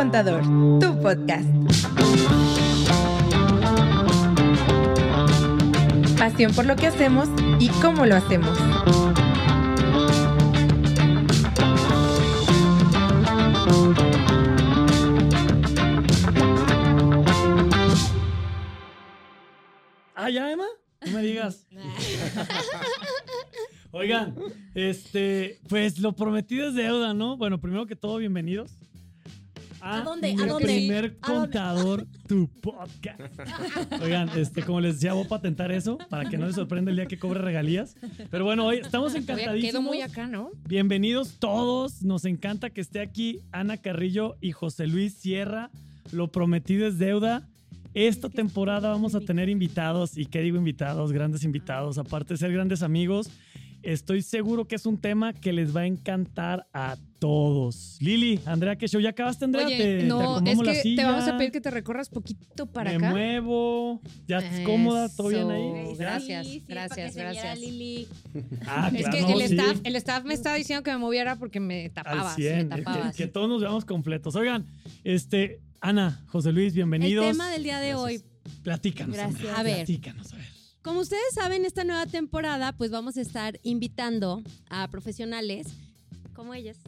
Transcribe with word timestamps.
Contador, 0.00 0.42
tu 0.80 0.98
podcast. 1.02 1.46
Pasión 6.18 6.54
por 6.54 6.64
lo 6.64 6.74
que 6.74 6.86
hacemos 6.86 7.28
y 7.58 7.68
cómo 7.82 8.06
lo 8.06 8.16
hacemos. 8.16 8.58
Ah, 20.14 20.30
ya, 20.30 20.50
Emma. 20.50 20.64
No 21.04 21.12
me 21.12 21.22
digas. 21.22 21.66
Oigan, 23.90 24.34
este, 24.74 25.60
pues 25.68 25.98
lo 25.98 26.12
prometido 26.12 26.68
es 26.68 26.74
deuda, 26.74 27.12
¿no? 27.12 27.36
Bueno, 27.36 27.60
primero 27.60 27.84
que 27.84 27.96
todo, 27.96 28.16
bienvenidos. 28.16 28.78
¿A 29.80 30.02
dónde? 30.02 30.32
¿A 30.32 30.46
dónde? 30.46 30.64
primer 30.64 31.04
¿A 31.04 31.08
dónde? 31.08 31.20
contador, 31.20 32.06
tu 32.26 32.48
podcast. 32.60 33.20
Oigan, 34.02 34.28
este, 34.36 34.62
como 34.62 34.80
les 34.80 34.94
decía, 34.94 35.12
voy 35.12 35.24
a 35.24 35.28
patentar 35.28 35.72
eso 35.72 35.98
para 36.08 36.28
que 36.28 36.36
no 36.36 36.46
les 36.46 36.54
sorprenda 36.54 36.90
el 36.90 36.96
día 36.96 37.06
que 37.06 37.18
cobre 37.18 37.40
regalías. 37.40 37.96
Pero 38.30 38.44
bueno, 38.44 38.66
hoy 38.66 38.78
estamos 38.78 39.14
encantadísimos. 39.14 39.72
quedo 39.72 39.82
muy 39.82 40.02
acá, 40.02 40.26
¿no? 40.26 40.50
Bienvenidos 40.66 41.38
todos. 41.38 42.02
Nos 42.02 42.24
encanta 42.24 42.70
que 42.70 42.80
esté 42.80 43.00
aquí 43.00 43.40
Ana 43.52 43.78
Carrillo 43.78 44.36
y 44.40 44.52
José 44.52 44.86
Luis 44.86 45.14
Sierra. 45.14 45.70
Lo 46.12 46.28
prometido 46.28 46.86
es 46.86 46.98
deuda. 46.98 47.48
Esta 47.94 48.28
temporada 48.28 48.90
vamos 48.90 49.14
a 49.14 49.20
tener 49.20 49.48
invitados. 49.48 50.16
¿Y 50.16 50.26
qué 50.26 50.42
digo 50.42 50.58
invitados? 50.58 51.12
Grandes 51.12 51.42
invitados. 51.42 51.98
Aparte 51.98 52.34
de 52.34 52.38
ser 52.38 52.52
grandes 52.52 52.82
amigos, 52.82 53.30
estoy 53.82 54.22
seguro 54.22 54.66
que 54.66 54.76
es 54.76 54.86
un 54.86 54.98
tema 54.98 55.32
que 55.32 55.52
les 55.52 55.74
va 55.74 55.80
a 55.80 55.86
encantar 55.86 56.66
a 56.72 56.96
todos. 57.20 57.96
Lili, 58.00 58.40
Andrea, 58.46 58.76
¿qué 58.76 58.88
show? 58.88 59.00
¿Ya 59.00 59.10
acabaste, 59.10 59.44
Andrea? 59.44 59.66
Oye, 59.66 59.76
Te- 59.76 59.98
te 59.98 60.04
no, 60.06 60.38
es 60.44 60.58
que 60.82 60.96
te 60.96 61.04
vamos 61.04 61.28
a 61.28 61.36
pedir 61.36 61.52
que 61.52 61.60
te 61.60 61.70
recorras 61.70 62.08
poquito 62.08 62.66
para 62.66 62.90
Me 62.90 62.96
acá. 62.96 63.10
muevo. 63.10 64.00
¿Ya 64.26 64.38
estás 64.38 64.60
cómoda? 64.60 65.08
¿Todo 65.14 65.28
bien 65.28 65.48
ahí? 65.50 65.92
Eso. 65.92 66.00
¿Ya? 66.00 66.04
Gracias, 66.10 66.46
gracias, 66.66 67.14
gracias. 67.14 67.58
Ah, 68.66 68.90
Es 68.92 69.02
claro, 69.08 69.26
que 69.26 69.32
no, 69.34 69.40
el, 69.40 69.48
sí. 69.48 69.54
staff, 69.54 69.80
el 69.84 69.96
staff 69.96 70.24
me 70.24 70.34
estaba 70.34 70.56
diciendo 70.56 70.82
que 70.82 70.90
me 70.90 70.98
moviera 70.98 71.36
porque 71.36 71.60
me 71.60 71.84
Al 71.84 71.92
tapabas, 71.92 72.34
100, 72.34 72.68
me 72.68 72.74
que- 72.76 72.82
tapabas. 72.82 73.16
que, 73.16 73.26
todos 73.28 73.48
nos 73.48 73.60
veamos 73.60 73.84
completos. 73.84 74.34
Oigan, 74.34 74.66
este, 75.04 75.60
Ana, 75.80 76.24
José 76.26 76.50
Luis, 76.52 76.74
bienvenidos. 76.74 77.24
El 77.26 77.32
tema 77.32 77.50
del 77.50 77.62
día 77.62 77.78
de 77.80 77.94
hoy. 77.94 78.22
Platícanos. 78.62 79.14
Gracias. 79.14 79.36
Andrea, 79.40 79.56
A 79.58 79.62
ver. 79.62 79.76
Platícanos, 79.76 80.32
a 80.32 80.36
ver. 80.36 80.46
Como 80.82 81.00
ustedes 81.00 81.22
saben, 81.34 81.66
esta 81.66 81.84
nueva 81.84 82.06
temporada, 82.06 82.72
pues 82.72 82.90
vamos 82.90 83.18
a 83.18 83.20
estar 83.20 83.60
invitando 83.62 84.42
a 84.70 84.88
profesionales 84.88 85.66
como 86.40 86.54
ellas, 86.54 86.78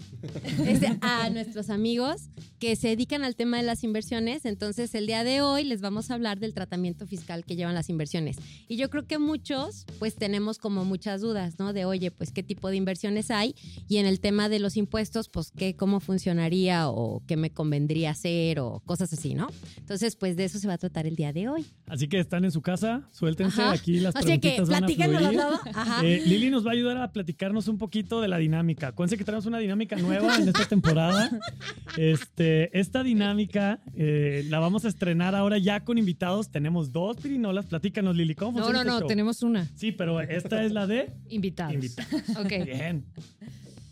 a 1.02 1.28
nuestros 1.28 1.68
amigos 1.68 2.30
que 2.58 2.74
se 2.74 2.88
dedican 2.88 3.22
al 3.22 3.36
tema 3.36 3.58
de 3.58 3.62
las 3.62 3.84
inversiones. 3.84 4.46
Entonces, 4.46 4.94
el 4.94 5.06
día 5.06 5.24
de 5.24 5.42
hoy 5.42 5.64
les 5.64 5.82
vamos 5.82 6.10
a 6.10 6.14
hablar 6.14 6.38
del 6.38 6.54
tratamiento 6.54 7.06
fiscal 7.06 7.44
que 7.44 7.54
llevan 7.54 7.74
las 7.74 7.90
inversiones. 7.90 8.38
Y 8.66 8.76
yo 8.76 8.88
creo 8.88 9.06
que 9.06 9.18
muchos, 9.18 9.84
pues 9.98 10.14
tenemos 10.14 10.56
como 10.56 10.86
muchas 10.86 11.20
dudas, 11.20 11.58
¿no? 11.58 11.74
De, 11.74 11.84
oye, 11.84 12.10
pues 12.10 12.32
qué 12.32 12.42
tipo 12.42 12.70
de 12.70 12.76
inversiones 12.76 13.30
hay 13.30 13.54
y 13.88 13.98
en 13.98 14.06
el 14.06 14.20
tema 14.20 14.48
de 14.48 14.58
los 14.58 14.78
impuestos, 14.78 15.28
pues 15.28 15.50
qué, 15.54 15.76
cómo 15.76 16.00
funcionaría 16.00 16.88
o 16.88 17.22
qué 17.26 17.36
me 17.36 17.50
convendría 17.50 18.12
hacer 18.12 18.58
o 18.58 18.80
cosas 18.86 19.12
así, 19.12 19.34
¿no? 19.34 19.48
Entonces, 19.76 20.16
pues 20.16 20.34
de 20.38 20.44
eso 20.44 20.58
se 20.58 20.66
va 20.66 20.74
a 20.74 20.78
tratar 20.78 21.06
el 21.06 21.14
día 21.14 21.34
de 21.34 21.50
hoy. 21.50 21.66
Así 21.88 22.08
que 22.08 22.18
están 22.18 22.46
en 22.46 22.52
su 22.52 22.62
casa, 22.62 23.06
suéltense 23.12 23.60
Ajá. 23.60 23.72
aquí 23.72 24.00
las 24.00 24.16
Así 24.16 24.38
que 24.40 24.56
preguntitas 24.56 24.68
van 24.70 24.84
a 24.84 24.86
platícanos 24.86 25.22
fluir. 25.22 25.38
todo. 25.38 25.60
Ajá. 25.74 26.06
Eh, 26.06 26.22
Lili 26.24 26.48
nos 26.48 26.64
va 26.64 26.70
a 26.70 26.72
ayudar 26.72 26.96
a 26.96 27.12
platicarnos 27.12 27.68
un 27.68 27.76
poquito 27.76 28.22
de 28.22 28.28
la 28.28 28.38
dinámica. 28.38 28.88
Acuérdense 28.88 29.18
que 29.18 29.24
tenemos 29.42 29.46
una 29.46 29.58
dinámica 29.58 29.96
nueva 29.96 30.36
en 30.36 30.48
esta 30.48 30.66
temporada. 30.66 31.30
Este, 31.96 32.78
esta 32.78 33.02
dinámica 33.02 33.80
eh, 33.94 34.44
la 34.48 34.58
vamos 34.60 34.84
a 34.84 34.88
estrenar 34.88 35.34
ahora 35.34 35.58
ya 35.58 35.84
con 35.84 35.98
invitados. 35.98 36.50
Tenemos 36.50 36.92
dos 36.92 37.16
pirinolas. 37.16 37.66
Platícanos, 37.66 38.16
Lili, 38.16 38.34
¿cómo 38.34 38.58
No, 38.58 38.64
funciona 38.64 38.78
no, 38.78 38.80
este 38.82 38.92
no, 38.92 38.98
show? 39.00 39.08
tenemos 39.08 39.42
una. 39.42 39.68
Sí, 39.74 39.92
pero 39.92 40.20
esta 40.20 40.62
es 40.64 40.72
la 40.72 40.86
de 40.86 41.10
Invitados. 41.28 41.74
invitados. 41.74 42.12
Ok. 42.38 42.64
Bien. 42.64 43.04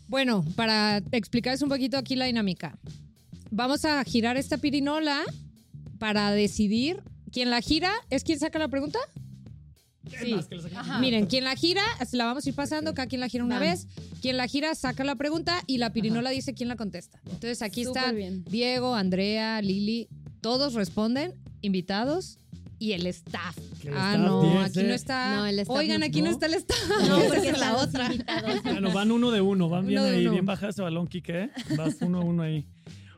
Bueno, 0.07 0.43
para 0.55 0.97
explicarles 1.11 1.61
un 1.61 1.69
poquito 1.69 1.97
aquí 1.97 2.15
la 2.15 2.25
dinámica. 2.25 2.77
Vamos 3.49 3.85
a 3.85 4.03
girar 4.03 4.37
esta 4.37 4.57
pirinola 4.57 5.21
para 5.99 6.31
decidir 6.31 7.01
quién 7.31 7.49
la 7.49 7.61
gira. 7.61 7.91
¿Es 8.09 8.23
quien 8.23 8.39
saca 8.39 8.57
la 8.59 8.67
pregunta? 8.67 8.99
Miren, 10.99 11.25
quien 11.27 11.43
la 11.43 11.55
gira, 11.55 11.83
se 12.07 12.17
la 12.17 12.25
vamos 12.25 12.45
a 12.45 12.49
ir 12.49 12.55
pasando, 12.55 12.93
cada 12.93 13.07
quien 13.07 13.21
la 13.21 13.27
gira 13.29 13.43
una 13.43 13.59
Va. 13.59 13.65
vez. 13.65 13.87
Quien 14.21 14.37
la 14.37 14.47
gira 14.47 14.73
saca 14.75 15.03
la 15.03 15.15
pregunta 15.15 15.61
y 15.67 15.77
la 15.77 15.93
pirinola 15.93 16.29
dice 16.31 16.53
quién 16.53 16.69
la 16.69 16.75
contesta. 16.75 17.19
Entonces 17.25 17.61
aquí 17.61 17.83
Súper 17.85 18.01
está 18.01 18.11
bien. 18.13 18.43
Diego, 18.45 18.95
Andrea, 18.95 19.61
Lili, 19.61 20.07
todos 20.41 20.73
responden, 20.73 21.33
invitados 21.61 22.37
y 22.79 22.93
el 22.93 23.05
staff. 23.07 23.57
El 23.83 23.93
ah, 23.95 24.13
staff 24.13 24.19
no, 24.19 24.41
dice- 24.43 24.57
aquí 24.79 24.83
no 24.87 24.93
está. 24.95 25.35
No, 25.35 25.45
el 25.45 25.59
staff 25.59 25.77
Oigan, 25.77 25.99
no- 25.99 26.05
aquí 26.07 26.19
no, 26.21 26.25
¿no? 26.27 26.31
está 26.31 26.45
el 26.47 26.53
staff. 26.55 26.79
No, 27.07 27.19
porque 27.27 27.49
es 27.49 27.59
la 27.59 27.77
otra. 27.77 28.09
Bueno, 28.63 28.91
van 28.91 29.11
uno 29.11 29.29
de 29.31 29.41
uno, 29.41 29.69
van 29.69 29.85
bien 29.85 29.99
Uno 30.01 30.09
ahí, 30.09 30.21
uno. 30.23 30.31
bien 30.33 30.45
baja 30.45 30.69
ese 30.69 30.81
balón, 30.81 31.07
Quique. 31.07 31.43
¿eh? 31.43 31.49
Vas 31.77 31.97
uno 32.01 32.19
a 32.21 32.23
uno 32.23 32.41
ahí. 32.43 32.65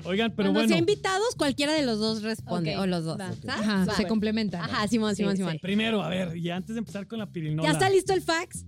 Oigan, 0.06 0.32
pero 0.32 0.48
Cuando 0.50 0.60
bueno. 0.60 0.68
sea 0.70 0.78
invitados, 0.78 1.36
cualquiera 1.38 1.74
de 1.74 1.84
los 1.86 2.00
dos 2.00 2.22
responde. 2.24 2.76
Ok, 2.76 2.82
o 2.84 2.86
los 2.88 3.04
dos. 3.06 3.20
Ajá, 3.48 3.86
Va. 3.88 3.96
se 3.96 4.08
complementan. 4.08 4.62
Ajá, 4.62 4.88
Simón, 4.88 5.16
Simón, 5.16 5.34
Sí, 5.34 5.38
Simón. 5.38 5.54
sí. 5.54 5.60
Primero, 5.60 6.02
a 6.04 6.10
ver, 6.10 6.36
y 6.38 6.50
antes 6.50 6.76
de 6.76 6.80
empezar 6.80 7.08
con 7.08 7.20
la 7.20 7.28
pirinola. 7.32 7.68
¿Ya 7.68 7.74
está 7.74 7.90
listo 7.90 8.14
el 8.14 8.22
fax? 8.22 8.66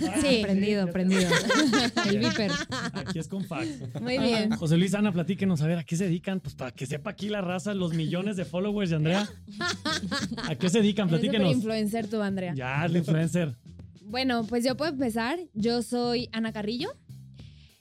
Ah, 0.00 0.14
Sí. 0.20 0.38
Prendido, 0.42 0.86
ya 0.86 0.92
prendido. 0.92 1.28
el 2.08 2.18
viper. 2.18 2.50
Aquí 2.94 3.18
es 3.18 3.28
con 3.28 3.44
fax. 3.44 3.68
Muy 4.00 4.16
bien. 4.18 4.50
José 4.56 4.78
Luis, 4.78 4.94
Ana, 4.94 5.12
platíquenos, 5.12 5.60
a 5.60 5.66
ver, 5.66 5.78
¿a 5.78 5.84
qué 5.84 5.94
se 5.96 6.04
dedican? 6.04 6.40
Pues 6.40 6.54
para 6.54 6.70
que 6.70 6.86
sepa 6.86 7.10
aquí 7.10 7.28
la 7.28 7.42
raza, 7.42 7.74
los 7.74 7.92
millones 7.92 8.36
de 8.36 8.44
followers 8.46 8.88
de 8.90 8.96
Andrea. 8.96 9.28
¿A 10.44 10.54
qué 10.54 10.70
se 10.70 10.78
dedican? 10.80 11.08
Eres 11.08 11.20
súper 11.20 11.30
Platíquenos. 11.30 11.52
influencer 11.56 12.08
tú, 12.08 12.20
Andrea. 12.22 12.54
Ya, 12.56 12.84
el 12.86 12.96
influencer. 12.96 13.56
Bueno, 14.06 14.44
pues 14.46 14.64
yo 14.64 14.76
puedo 14.76 14.90
empezar. 14.92 15.38
Yo 15.54 15.82
soy 15.82 16.28
Ana 16.32 16.52
Carrillo. 16.52 16.90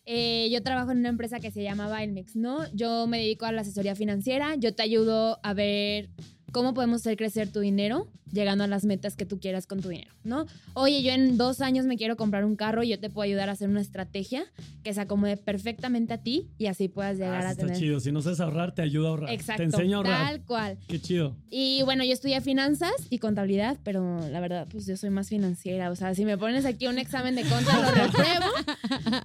Eh, 0.05 0.49
yo 0.51 0.61
trabajo 0.61 0.91
en 0.91 0.99
una 0.99 1.09
empresa 1.09 1.39
que 1.39 1.51
se 1.51 1.63
llama 1.63 1.87
Bailmex, 1.87 2.35
¿no? 2.35 2.59
Yo 2.73 3.07
me 3.07 3.19
dedico 3.19 3.45
a 3.45 3.51
la 3.51 3.61
asesoría 3.61 3.95
financiera. 3.95 4.55
Yo 4.55 4.75
te 4.75 4.83
ayudo 4.83 5.39
a 5.43 5.53
ver 5.53 6.09
cómo 6.51 6.73
podemos 6.73 7.01
hacer 7.01 7.17
crecer 7.17 7.51
tu 7.51 7.61
dinero 7.61 8.07
llegando 8.33 8.63
a 8.63 8.67
las 8.67 8.83
metas 8.83 9.15
que 9.15 9.25
tú 9.25 9.39
quieras 9.39 9.67
con 9.67 9.79
tu 9.81 9.89
dinero, 9.89 10.11
¿no? 10.23 10.45
Oye, 10.73 11.01
yo 11.03 11.11
en 11.11 11.37
dos 11.37 11.61
años 11.61 11.85
me 11.85 11.95
quiero 11.97 12.17
comprar 12.17 12.43
un 12.45 12.55
carro 12.55 12.83
y 12.83 12.89
yo 12.89 12.99
te 12.99 13.09
puedo 13.09 13.23
ayudar 13.23 13.47
a 13.49 13.53
hacer 13.53 13.69
una 13.69 13.79
estrategia 13.79 14.43
que 14.83 14.93
se 14.93 14.99
acomode 15.01 15.37
perfectamente 15.37 16.13
a 16.13 16.17
ti 16.17 16.49
y 16.57 16.65
así 16.65 16.87
puedas 16.89 17.17
llegar 17.17 17.35
Ah, 17.43 17.49
a 17.49 17.51
eso 17.51 17.61
está 17.61 17.65
tener... 17.67 17.77
chido. 17.79 17.99
Si 17.99 18.11
no 18.11 18.21
sabes 18.21 18.39
ahorrar, 18.39 18.73
te 18.75 18.81
ayuda 18.81 19.07
a 19.07 19.11
ahorrar. 19.11 19.29
Exacto. 19.31 19.61
Te 19.61 19.63
enseño 19.65 19.97
a 19.97 19.97
ahorrar. 19.99 20.27
Tal 20.27 20.41
cual. 20.45 20.77
Qué 20.87 20.99
chido. 20.99 21.35
Y 21.49 21.81
bueno, 21.83 22.03
yo 22.03 22.11
estudié 22.11 22.41
finanzas 22.41 22.91
y 23.09 23.19
contabilidad, 23.19 23.77
pero 23.83 24.19
la 24.29 24.39
verdad, 24.39 24.67
pues 24.69 24.85
yo 24.87 24.97
soy 24.97 25.11
más 25.11 25.29
financiera. 25.29 25.91
O 25.91 25.95
sea, 25.95 26.15
si 26.15 26.25
me 26.25 26.37
pones 26.37 26.65
aquí 26.65 26.87
un 26.87 26.97
examen 26.97 27.35
de 27.35 27.43
conta, 27.43 27.79
lo 27.81 27.91
repruebo. 27.91 28.45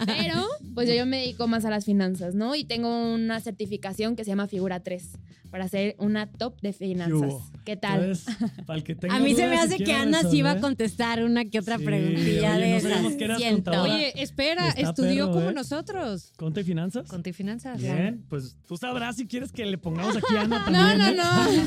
Pero, 0.05 0.45
pues 0.75 0.87
yo, 0.87 0.95
yo 0.95 1.05
me 1.05 1.17
dedico 1.17 1.47
más 1.47 1.65
a 1.65 1.69
las 1.69 1.85
finanzas, 1.85 2.35
¿no? 2.35 2.55
Y 2.55 2.63
tengo 2.63 3.13
una 3.13 3.39
certificación 3.39 4.15
que 4.15 4.23
se 4.23 4.29
llama 4.31 4.47
Figura 4.47 4.81
3 4.81 5.09
para 5.49 5.67
ser 5.67 5.95
una 5.97 6.27
top 6.27 6.61
de 6.61 6.73
finanzas. 6.73 7.33
¿Qué 7.65 7.75
tal? 7.75 8.01
Entonces, 8.01 8.35
para 8.67 8.77
el 8.77 8.83
que 8.83 8.95
tenga 8.99 9.15
A 9.15 9.19
mí 9.19 9.33
se 9.35 9.47
me 9.47 9.57
hace 9.57 9.77
que 9.77 9.93
Ana 9.93 10.21
sí 10.23 10.37
iba 10.37 10.51
a 10.51 10.59
contestar 10.59 11.23
una 11.23 11.45
que 11.45 11.59
otra 11.59 11.77
Sí, 11.77 11.85
preguntilla 11.85 12.55
oye, 12.55 12.65
de 12.65 12.69
no 12.71 12.77
esas. 13.09 13.41
contadora. 13.53 13.81
Oye, 13.93 14.21
espera, 14.21 14.69
Está 14.69 14.81
estudió 14.89 15.25
perro, 15.27 15.31
como 15.37 15.49
¿eh? 15.49 15.53
nosotros. 15.53 16.33
¿Conte 16.37 16.61
y 16.61 16.63
finanzas? 16.63 17.07
Conte 17.07 17.29
y 17.29 17.33
finanzas. 17.33 17.81
Bien, 17.81 18.25
pues 18.29 18.55
tú 18.67 18.77
sabrás 18.77 19.15
si 19.15 19.27
quieres 19.27 19.51
que 19.51 19.65
le 19.65 19.77
pongamos 19.77 20.15
aquí 20.17 20.35
a 20.35 20.41
Ana 20.41 20.59
No, 20.69 20.77
también. 20.79 21.17
no, 21.17 21.49
¿eh? 21.51 21.63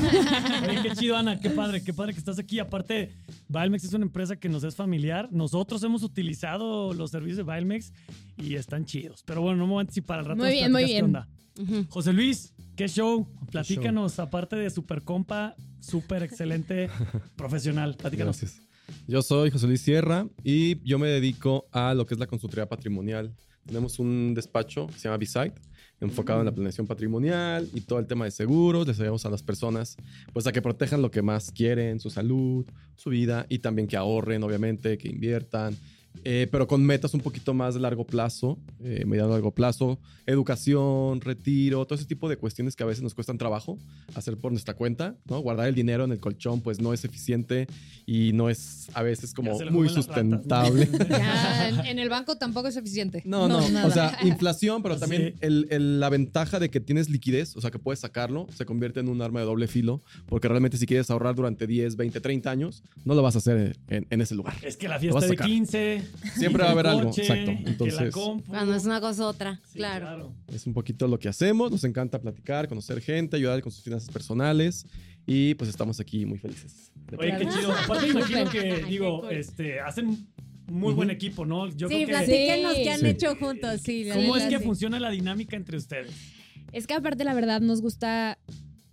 no. 0.63 0.69
Oye, 0.69 0.79
qué 0.83 0.91
chido, 0.95 1.17
Ana, 1.17 1.39
qué 1.39 1.49
padre, 1.49 1.83
qué 1.83 1.93
padre 1.93 2.13
que 2.13 2.19
estás 2.19 2.39
aquí. 2.39 2.59
Aparte, 2.59 3.11
Valmex 3.49 3.83
es 3.83 3.93
una 3.93 4.05
empresa 4.05 4.35
que 4.35 4.49
nos 4.49 4.63
es 4.63 4.75
familiar. 4.75 5.29
Nosotros 5.31 5.83
hemos 5.83 6.03
utilizado 6.03 6.93
los 6.93 7.11
servicios 7.11 7.37
de 7.37 7.43
Valmex 7.43 7.93
y 8.37 8.55
están 8.55 8.85
chidos. 8.85 9.23
Pero 9.25 9.41
bueno, 9.41 9.57
no 9.57 9.65
me 9.67 9.73
voy 9.73 9.79
a 9.79 9.81
anticipar 9.81 10.19
al 10.19 10.25
rato. 10.25 10.37
Muy 10.37 10.45
nos 10.49 10.53
bien, 10.53 10.71
muy 10.71 10.85
bien. 10.85 11.05
onda. 11.05 11.27
Ujú. 11.59 11.85
José 11.89 12.13
Luis, 12.13 12.52
¿qué 12.75 12.87
show? 12.87 13.27
Platícanos, 13.51 14.19
aparte 14.19 14.55
de 14.55 14.69
super 14.69 15.03
compa, 15.03 15.55
súper 15.79 16.23
excelente 16.23 16.89
profesional. 17.35 17.95
Platícanos. 17.95 18.39
Gracias. 18.39 18.61
Yo 19.07 19.21
soy 19.21 19.49
José 19.49 19.67
Luis 19.67 19.81
Sierra 19.81 20.27
y 20.43 20.81
yo 20.87 20.99
me 20.99 21.07
dedico 21.07 21.67
a 21.71 21.93
lo 21.93 22.05
que 22.05 22.13
es 22.15 22.19
la 22.19 22.27
consultoría 22.27 22.67
patrimonial. 22.67 23.33
Tenemos 23.65 23.99
un 23.99 24.33
despacho 24.33 24.87
que 24.87 24.93
se 24.93 25.03
llama 25.03 25.17
B-Site, 25.17 25.55
enfocado 26.01 26.39
en 26.39 26.45
la 26.45 26.51
planeación 26.51 26.85
patrimonial 26.85 27.69
y 27.73 27.81
todo 27.81 27.99
el 27.99 28.07
tema 28.07 28.25
de 28.25 28.31
seguros. 28.31 28.85
Les 28.87 28.99
ayudamos 28.99 29.25
a 29.25 29.29
las 29.29 29.41
personas 29.41 29.95
pues 30.33 30.45
a 30.47 30.51
que 30.51 30.61
protejan 30.61 31.01
lo 31.01 31.11
que 31.11 31.21
más 31.21 31.51
quieren, 31.51 31.99
su 31.99 32.09
salud, 32.09 32.65
su 32.95 33.09
vida 33.09 33.45
y 33.47 33.59
también 33.59 33.87
que 33.87 33.95
ahorren, 33.95 34.43
obviamente, 34.43 34.97
que 34.97 35.07
inviertan, 35.07 35.77
eh, 36.23 36.47
pero 36.51 36.67
con 36.67 36.83
metas 36.85 37.13
un 37.13 37.21
poquito 37.21 37.53
más 37.53 37.73
de 37.73 37.79
largo 37.81 38.05
plazo, 38.05 38.57
eh, 38.83 39.03
mediano 39.05 39.31
largo 39.31 39.51
plazo, 39.51 39.99
educación, 40.25 41.21
retiro, 41.21 41.85
todo 41.85 41.95
ese 41.95 42.05
tipo 42.05 42.29
de 42.29 42.37
cuestiones 42.37 42.75
que 42.75 42.83
a 42.83 42.85
veces 42.85 43.03
nos 43.03 43.13
cuestan 43.13 43.37
trabajo 43.37 43.77
hacer 44.15 44.37
por 44.37 44.51
nuestra 44.51 44.73
cuenta, 44.73 45.15
¿no? 45.25 45.39
Guardar 45.39 45.67
el 45.67 45.75
dinero 45.75 46.03
en 46.03 46.11
el 46.11 46.19
colchón 46.19 46.61
pues 46.61 46.79
no 46.79 46.93
es 46.93 47.03
eficiente 47.05 47.67
y 48.05 48.31
no 48.33 48.49
es 48.49 48.87
a 48.93 49.01
veces 49.03 49.33
como 49.33 49.57
muy 49.71 49.87
¿no? 49.87 49.93
sustentable. 49.93 50.87
Ya, 51.09 51.69
en, 51.89 51.99
el 51.99 52.09
banco 52.09 52.37
tampoco 52.37 52.67
es 52.67 52.75
eficiente. 52.77 53.21
No, 53.25 53.47
no, 53.47 53.67
nada. 53.69 53.87
o 53.87 53.91
sea, 53.91 54.17
inflación, 54.23 54.81
pero 54.83 54.97
también 54.97 55.13
Sí. 55.23 55.33
el- 55.41 55.67
el- 55.69 55.99
la 55.99 56.09
ventaja 56.09 56.59
de 56.59 56.69
que 56.69 56.79
tienes 56.79 57.09
liquidez, 57.09 57.55
o 57.55 57.61
sea, 57.61 57.71
que 57.71 57.79
puedes 57.79 57.99
sacarlo, 57.99 58.47
se 58.55 58.65
convierte 58.65 58.99
en 58.99 59.09
un 59.09 59.21
arma 59.21 59.39
de 59.39 59.45
doble 59.45 59.67
filo, 59.67 60.01
porque 60.27 60.47
realmente 60.47 60.77
si 60.77 60.85
quieres 60.85 61.09
ahorrar 61.09 61.35
durante 61.35 61.67
10, 61.67 61.95
20, 61.95 62.19
30 62.21 62.49
años, 62.51 62.83
no 63.05 63.13
lo 63.15 63.21
vas 63.21 63.35
a 63.35 63.39
hacer 63.39 63.77
en, 63.87 64.07
en 64.09 64.21
ese 64.21 64.35
lugar. 64.35 64.55
Es 64.63 64.75
que 64.77 64.87
la 64.87 64.99
fiesta 64.99 65.19
de 65.21 65.27
sacar. 65.27 65.47
15. 65.47 66.02
Siempre 66.35 66.63
va 66.63 66.69
a 66.69 66.71
haber 66.71 66.87
algo, 66.87 67.09
coche, 67.09 67.21
exacto. 67.21 67.51
Entonces-. 67.69 68.13
Cuando 68.47 68.75
es 68.75 68.85
una 68.85 68.99
cosa 69.01 69.27
otra, 69.27 69.59
Sí, 69.71 69.77
claro. 69.77 70.33
Es 70.47 70.65
un 70.67 70.73
poquito 70.73 71.07
lo 71.07 71.19
que 71.19 71.29
hacemos, 71.29 71.71
nos 71.71 71.83
encanta 71.83 72.19
platicar, 72.19 72.67
conocer 72.67 73.01
gente, 73.01 73.35
ayudar 73.37 73.61
con 73.61 73.71
sus 73.71 73.83
finanzas 73.83 74.09
personales 74.09 74.85
y 75.25 75.53
pues 75.55 75.69
estamos 75.69 75.99
aquí 75.99 76.25
muy 76.25 76.37
felices. 76.37 76.91
Oye, 77.17 77.31
qué 77.37 77.45
Claro. 77.45 77.57
chido. 77.57 77.71
Aparte, 77.73 78.07
imagino 78.09 78.49
que, 78.49 78.85
digo, 78.89 79.29
este, 79.29 79.79
hacen 79.79 80.27
muy 80.67 80.93
buen 80.93 81.09
equipo, 81.09 81.45
¿no? 81.45 81.67
Yo 81.67 81.87
sí, 81.87 81.95
creo 81.95 82.07
que. 82.07 82.13
platíquenos 82.13 82.75
Sí. 82.75 82.83
qué 82.83 82.89
han 82.91 82.99
Sí. 83.01 83.07
hecho 83.07 83.35
juntos. 83.35 83.81
Sí, 83.81 84.03
la 84.05 84.15
¿Cómo 84.15 84.35
es 84.37 84.43
que 84.45 84.57
sí. 84.57 84.63
funciona 84.63 84.99
la 84.99 85.09
dinámica 85.11 85.55
entre 85.55 85.77
ustedes? 85.77 86.11
Es 86.71 86.87
que 86.87 86.93
aparte, 86.93 87.23
la 87.23 87.33
verdad, 87.33 87.61
nos 87.61 87.81
gusta 87.81 88.39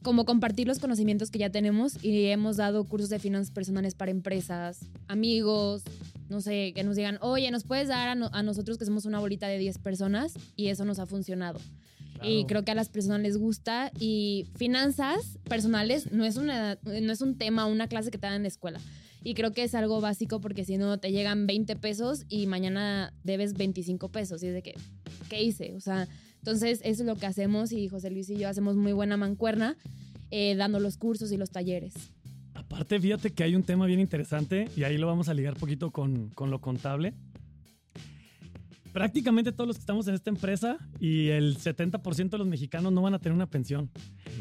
como 0.02 0.24
compartir 0.24 0.66
los 0.66 0.78
conocimientos 0.78 1.30
que 1.30 1.38
ya 1.38 1.50
tenemos 1.50 2.02
y 2.02 2.26
hemos 2.26 2.56
dado 2.56 2.84
cursos 2.84 3.10
de 3.10 3.18
finanzas 3.18 3.50
personales 3.52 3.94
para 3.94 4.10
empresas, 4.10 4.80
amigos, 5.08 5.82
no 6.30 6.40
sé, 6.40 6.72
que 6.74 6.82
nos 6.84 6.96
digan, 6.96 7.18
oye, 7.20 7.50
nos 7.50 7.64
puedes 7.64 7.88
dar 7.88 8.08
a, 8.08 8.14
no- 8.14 8.30
a 8.32 8.42
nosotros 8.42 8.78
que 8.78 8.84
somos 8.86 9.04
una 9.04 9.18
bolita 9.18 9.48
de 9.48 9.58
10 9.58 9.78
personas 9.78 10.34
y 10.56 10.68
eso 10.68 10.84
nos 10.84 10.98
ha 10.98 11.06
funcionado. 11.06 11.60
Y 12.22 12.44
creo 12.44 12.64
que 12.66 12.70
a 12.70 12.74
las 12.74 12.90
personas 12.90 13.20
les 13.22 13.38
gusta 13.38 13.90
y 13.98 14.46
finanzas 14.54 15.38
personales 15.48 16.12
no 16.12 16.24
es, 16.26 16.36
una, 16.36 16.78
no 16.84 17.12
es 17.12 17.20
un 17.22 17.36
tema, 17.38 17.64
una 17.64 17.88
clase 17.88 18.10
que 18.10 18.18
te 18.18 18.26
dan 18.26 18.36
en 18.36 18.42
la 18.42 18.48
escuela. 18.48 18.78
Y 19.24 19.32
creo 19.34 19.52
que 19.52 19.64
es 19.64 19.74
algo 19.74 20.00
básico 20.02 20.38
porque 20.40 20.64
si 20.66 20.76
no 20.76 20.98
te 20.98 21.12
llegan 21.12 21.46
20 21.46 21.76
pesos 21.76 22.24
y 22.28 22.46
mañana 22.46 23.12
debes 23.24 23.54
25 23.54 24.10
pesos. 24.10 24.42
Y 24.42 24.48
es 24.48 24.54
de 24.54 24.62
que, 24.62 24.74
¿qué 25.30 25.42
hice? 25.42 25.74
O 25.74 25.80
sea, 25.80 26.08
entonces 26.38 26.80
eso 26.84 27.02
es 27.02 27.06
lo 27.06 27.16
que 27.16 27.24
hacemos 27.26 27.72
y 27.72 27.88
José 27.88 28.10
Luis 28.10 28.28
y 28.28 28.36
yo 28.36 28.48
hacemos 28.50 28.76
muy 28.76 28.92
buena 28.92 29.16
mancuerna 29.16 29.76
eh, 30.30 30.54
dando 30.56 30.78
los 30.78 30.96
cursos 30.98 31.32
y 31.32 31.36
los 31.38 31.50
talleres. 31.50 31.94
Aparte, 32.70 33.00
fíjate 33.00 33.32
que 33.32 33.42
hay 33.42 33.56
un 33.56 33.64
tema 33.64 33.84
bien 33.86 33.98
interesante 33.98 34.68
y 34.76 34.84
ahí 34.84 34.96
lo 34.96 35.08
vamos 35.08 35.28
a 35.28 35.34
ligar 35.34 35.54
poquito 35.56 35.90
con, 35.90 36.30
con 36.30 36.52
lo 36.52 36.60
contable. 36.60 37.14
Prácticamente 38.92 39.50
todos 39.50 39.66
los 39.66 39.76
que 39.76 39.80
estamos 39.80 40.06
en 40.06 40.14
esta 40.14 40.30
empresa 40.30 40.78
y 41.00 41.28
el 41.28 41.58
70% 41.58 42.30
de 42.30 42.38
los 42.38 42.46
mexicanos 42.46 42.92
no 42.92 43.02
van 43.02 43.14
a 43.14 43.18
tener 43.18 43.34
una 43.34 43.48
pensión. 43.48 43.90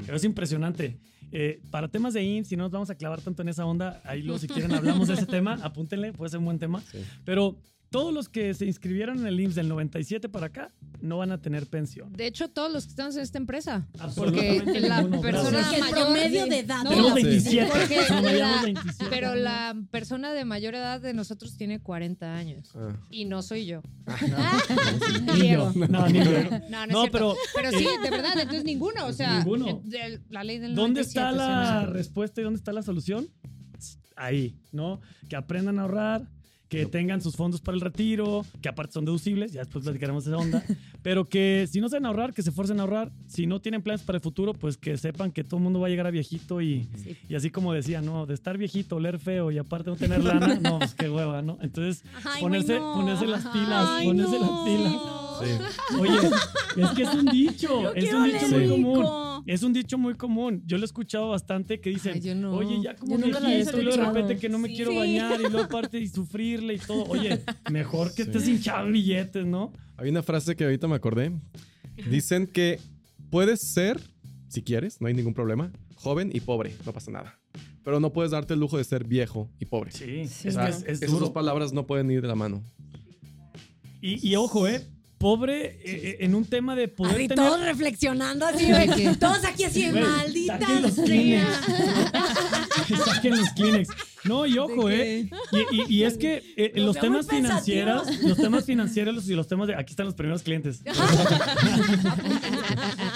Pero 0.06 0.16
es 0.16 0.24
impresionante. 0.24 1.00
Eh, 1.31 1.60
para 1.72 1.88
temas 1.88 2.14
de 2.14 2.24
IMSS, 2.24 2.50
si 2.50 2.56
no 2.56 2.64
nos 2.66 2.72
vamos 2.72 2.92
a 2.92 2.96
clavar 2.96 3.20
tanto 3.20 3.42
en 3.42 3.50
esa 3.50 3.66
onda, 3.66 4.00
ahí 4.06 4.22
luego 4.22 4.38
si 4.38 4.48
quieren 4.48 4.74
hablamos 4.74 5.08
de 5.08 5.16
ese 5.16 5.26
tema, 5.28 5.58
apúntenle, 5.64 6.14
puede 6.14 6.30
ser 6.30 6.38
un 6.38 6.46
buen 6.46 6.60
tema. 6.60 6.81
Sí. 6.81 7.04
Pero 7.26 7.58
todos 7.90 8.14
los 8.14 8.30
que 8.30 8.54
se 8.54 8.66
inscribieron 8.66 9.20
en 9.20 9.28
el 9.28 9.40
IMSS 9.40 9.56
del 9.56 9.68
97 9.70 10.30
para 10.30 10.48
acá 10.48 10.72
no 11.02 11.18
van 11.18 11.32
a 11.32 11.42
tener 11.42 11.66
pensión. 11.68 12.12
De 12.14 12.28
hecho, 12.28 12.48
todos 12.50 12.72
los 12.72 12.84
que 12.86 12.90
estamos 12.92 13.16
en 13.16 13.22
esta 13.24 13.38
empresa. 13.38 13.88
Porque 14.16 14.62
la 14.82 15.02
ninguno, 15.02 15.22
persona 15.22 15.50
gracias. 15.50 15.70
Que 15.72 15.76
el 15.78 15.82
mayor. 15.92 16.06
promedio 16.06 16.46
de 16.46 16.60
edad. 16.60 16.84
No, 16.84 16.90
Tenemos 16.92 17.14
Sí. 17.16 17.24
27. 17.24 17.72
porque 17.72 18.00
promedio 18.08 18.40
la- 18.40 18.62
27. 18.64 19.06
Pero 19.10 19.36
la 19.36 19.76
persona 19.92 20.34
de 20.34 20.46
mayor 20.46 20.76
edad 20.76 21.02
de 21.02 21.14
nosotros 21.14 21.56
tiene 21.58 21.80
40 21.82 22.36
años. 22.36 22.70
Ah, 22.76 22.96
Y 23.10 23.26
no 23.26 23.42
soy 23.42 23.66
yo. 23.66 23.82
Ni 25.38 25.50
yo. 25.50 25.72
No, 25.90 26.08
ni 26.10 26.20
yo. 26.20 26.32
No, 26.70 26.86
no, 26.86 26.88
No, 26.88 27.04
es 27.06 27.10
pero 27.12 27.36
Pero 27.56 27.72
sí, 27.72 27.88
de 28.04 28.10
verdad, 28.10 28.34
entonces 28.36 28.64
ninguno. 28.66 29.06
O 29.08 29.14
sea, 29.14 29.38
Ninguno. 29.40 29.82
la 30.30 30.44
ley 30.44 30.60
del 30.60 30.76
¿Dónde 30.76 31.02
97, 31.02 31.08
está 31.10 31.32
la 31.32 31.82
no 31.86 31.94
respuesta 31.94 32.42
y 32.42 32.44
dónde 32.44 32.58
está 32.58 32.72
la 32.74 32.84
solución? 32.84 33.28
Ahí, 34.16 34.58
¿no? 34.72 35.00
Que 35.30 35.36
aprendan 35.38 35.80
a 35.80 35.84
ahorrar, 35.84 36.28
que 36.69 36.86
tengan 36.86 37.19
sus 37.21 37.36
fondos 37.36 37.60
para 37.62 37.75
el 37.75 37.81
retiro, 37.81 38.45
que 38.62 38.69
aparte 38.69 38.94
son 38.94 39.04
deducibles, 39.04 39.51
ya 39.51 39.62
después 39.62 39.83
platicaremos 39.83 40.25
esa 40.27 40.38
onda, 40.38 40.63
pero 41.01 41.25
que 41.25 41.68
si 41.69 41.81
no 41.81 41.89
saben 41.89 42.06
ahorrar, 42.06 42.33
que 42.33 42.44
se 42.44 42.51
esfuercen 42.51 42.80
a 42.80 42.83
ahorrar, 42.83 43.12
si 43.27 43.48
no 43.48 43.60
tienen 43.60 43.81
planes 43.81 44.04
para 44.04 44.18
el 44.18 44.21
futuro, 44.21 44.54
pues 44.54 44.77
que 44.77 44.95
sepan 44.98 45.31
que 45.31 45.44
todo 45.44 45.57
el 45.57 45.63
mundo 45.63 45.80
va 45.80 45.88
a 45.88 45.89
llegar 45.89 46.06
a 46.07 46.12
viejito 46.12 46.62
y, 46.62 46.88
y 47.27 47.36
así 47.36 47.50
como 47.50 47.74
decía, 47.74 48.01
¿no? 48.01 48.25
De 48.27 48.36
estar 48.36 48.57
viejito, 48.57 48.98
oler 48.98 49.18
feo 49.19 49.50
y 49.51 49.57
aparte 49.57 49.89
no 49.89 49.95
tener 49.95 50.24
lana, 50.24 50.56
no, 50.62 50.77
pues 50.80 50.94
qué 50.94 51.10
hueva, 51.10 51.42
¿no? 51.42 51.57
Entonces, 51.62 52.04
Ay, 52.24 52.42
ponerse, 52.42 52.80
no. 52.80 52.94
ponerse 52.94 53.25
las 53.25 53.45
pilas, 53.48 53.88
Ay, 53.89 54.06
ponerse 54.07 54.39
no. 54.39 54.42
las 54.42 54.60
pilas. 54.66 54.94
sí. 55.89 55.95
Oye, 56.00 56.30
es 56.83 56.89
que 56.92 57.01
es 57.04 57.13
un 57.16 57.25
dicho, 57.25 57.81
Yo 57.81 57.94
es 57.95 58.13
un 58.13 58.25
dicho 58.25 58.48
muy 58.48 58.60
rico. 58.60 58.74
común. 58.75 59.29
Es 59.51 59.63
un 59.63 59.74
dicho 59.74 59.98
muy 59.98 60.13
común. 60.13 60.62
Yo 60.68 60.78
lo 60.78 60.84
he 60.84 60.86
escuchado 60.86 61.30
bastante 61.30 61.80
que 61.81 61.90
dicen, 61.90 62.13
Ay, 62.16 62.22
yo 62.22 62.36
no. 62.36 62.54
oye, 62.54 62.80
ya 62.84 62.96
como 62.96 63.18
Yo 63.18 63.25
y 63.28 63.31
luego 63.31 63.98
de 63.98 64.06
repente 64.06 64.38
que 64.38 64.48
no 64.48 64.60
me 64.60 64.68
Sí. 64.69 64.75
quiero 64.75 64.94
bañar 64.96 65.40
y 65.42 65.50
luego 65.50 65.60
aparte 65.63 66.00
y 66.00 66.07
sufrirle 66.07 66.75
y 66.75 66.78
todo. 66.78 67.06
Oye, 67.06 67.42
mejor 67.72 68.10
que 68.13 68.24
Sí. 68.25 68.30
estés 68.30 68.48
hinchado 68.48 68.88
billetes, 68.92 69.46
¿no? 69.48 69.74
Hay 69.98 70.10
una 70.10 70.22
frase 70.22 70.56
que 70.56 70.66
ahorita 70.66 70.88
me 70.88 70.96
acordé. 70.96 71.31
Dicen 72.12 72.46
que 72.46 72.80
puedes 73.31 73.62
ser, 73.62 74.00
si 74.50 74.62
quieres, 74.62 75.01
no 75.01 75.07
hay 75.07 75.16
ningún 75.16 75.34
problema, 75.34 75.72
joven 75.95 76.30
y 76.31 76.42
pobre, 76.42 76.75
no 76.86 76.94
pasa 76.94 77.10
nada. 77.10 77.40
Pero 77.84 78.00
no 78.00 78.13
puedes 78.13 78.31
darte 78.31 78.54
el 78.54 78.60
lujo 78.60 78.78
de 78.78 78.84
ser 78.84 79.04
viejo 79.04 79.50
y 79.60 79.66
pobre. 79.66 79.92
Sí, 79.92 80.19
O 80.19 80.22
es 80.22 80.30
sea, 80.31 80.66
que 80.66 80.69
es, 80.69 80.78
es 80.84 80.88
esas 81.02 81.10
duro. 81.10 81.22
dos 81.22 81.31
palabras 81.31 81.74
no 81.74 81.88
pueden 81.88 82.12
ir 82.12 82.22
de 82.22 82.28
la 82.28 82.36
mano. 82.36 82.63
Y, 84.00 84.25
y 84.30 84.36
ojo, 84.36 84.68
¿eh? 84.68 84.86
Pobre 85.19 85.66
eh, 85.66 85.80
eh, 85.83 86.18
en 86.21 86.33
un 86.33 86.45
tema 86.45 86.77
de 86.77 86.88
poder 86.88 87.16
Así 87.16 87.27
tener... 87.27 87.45
todos 87.45 87.62
reflexionando 87.62 88.45
así, 88.45 88.68
güey. 88.69 89.16
Todos 89.19 89.44
aquí 89.44 89.66
así, 89.66 89.89
Güey, 89.92 90.01
maldita 90.01 90.57
saquen 90.60 90.81
los. 90.81 90.94
Kleenex. 90.95 91.45
saquen 93.06 93.38
los 93.38 93.50
Kleenex. 93.50 93.89
No, 94.24 94.45
y 94.45 94.57
ojo, 94.57 94.89
¿eh? 94.89 95.30
Y, 95.51 95.75
y- 95.75 95.95
y 95.98 96.04
es 96.04 96.18
que 96.18 96.42
eh, 96.57 96.71
Los 96.75 96.98
temas 96.98 97.27
financieros, 97.27 98.21
los 98.24 98.38
temas 98.38 98.66
financieros 98.66 99.30
y 99.30 99.33
los 99.36 99.48
temas 99.48 99.68
de... 99.68 99.75
Aquí 99.75 99.92
están 99.92 100.06
los 100.06 100.16
primeros 100.16 100.44
clientes. 100.44 100.81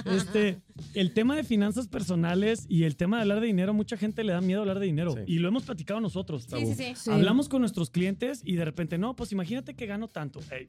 este, 0.06 0.62
el 0.94 1.14
tema 1.14 1.36
de 1.36 1.44
finanzas 1.44 1.88
personales 1.88 2.66
y 2.70 2.84
el 2.84 2.96
tema 2.96 3.18
de 3.18 3.22
hablar 3.24 3.40
de 3.42 3.48
dinero, 3.48 3.74
mucha 3.74 3.98
gente 3.98 4.24
le 4.24 4.34
da 4.34 4.42
miedo 4.42 4.62
hablar 4.62 4.80
de 4.80 4.86
dinero. 4.86 5.14
Sí. 5.14 5.20
Y 5.28 5.40
lo 5.40 5.48
hemos 5.48 5.64
platicado 5.64 6.00
nosotros. 6.00 6.48
Sí, 6.50 6.66
sí, 6.68 6.76
sí. 6.76 6.94
Sí. 6.96 7.12
Hablamos 7.12 7.50
con 7.50 7.62
nuestros 7.62 7.90
clientes 7.90 8.42
y 8.44 8.56
de 8.56 8.66
repente, 8.66 8.98
no, 8.98 9.16
pues 9.16 9.32
imagínate 9.32 9.76
que 9.76 9.86
gano 9.86 10.08
tanto. 10.08 10.40
Ey, 10.52 10.68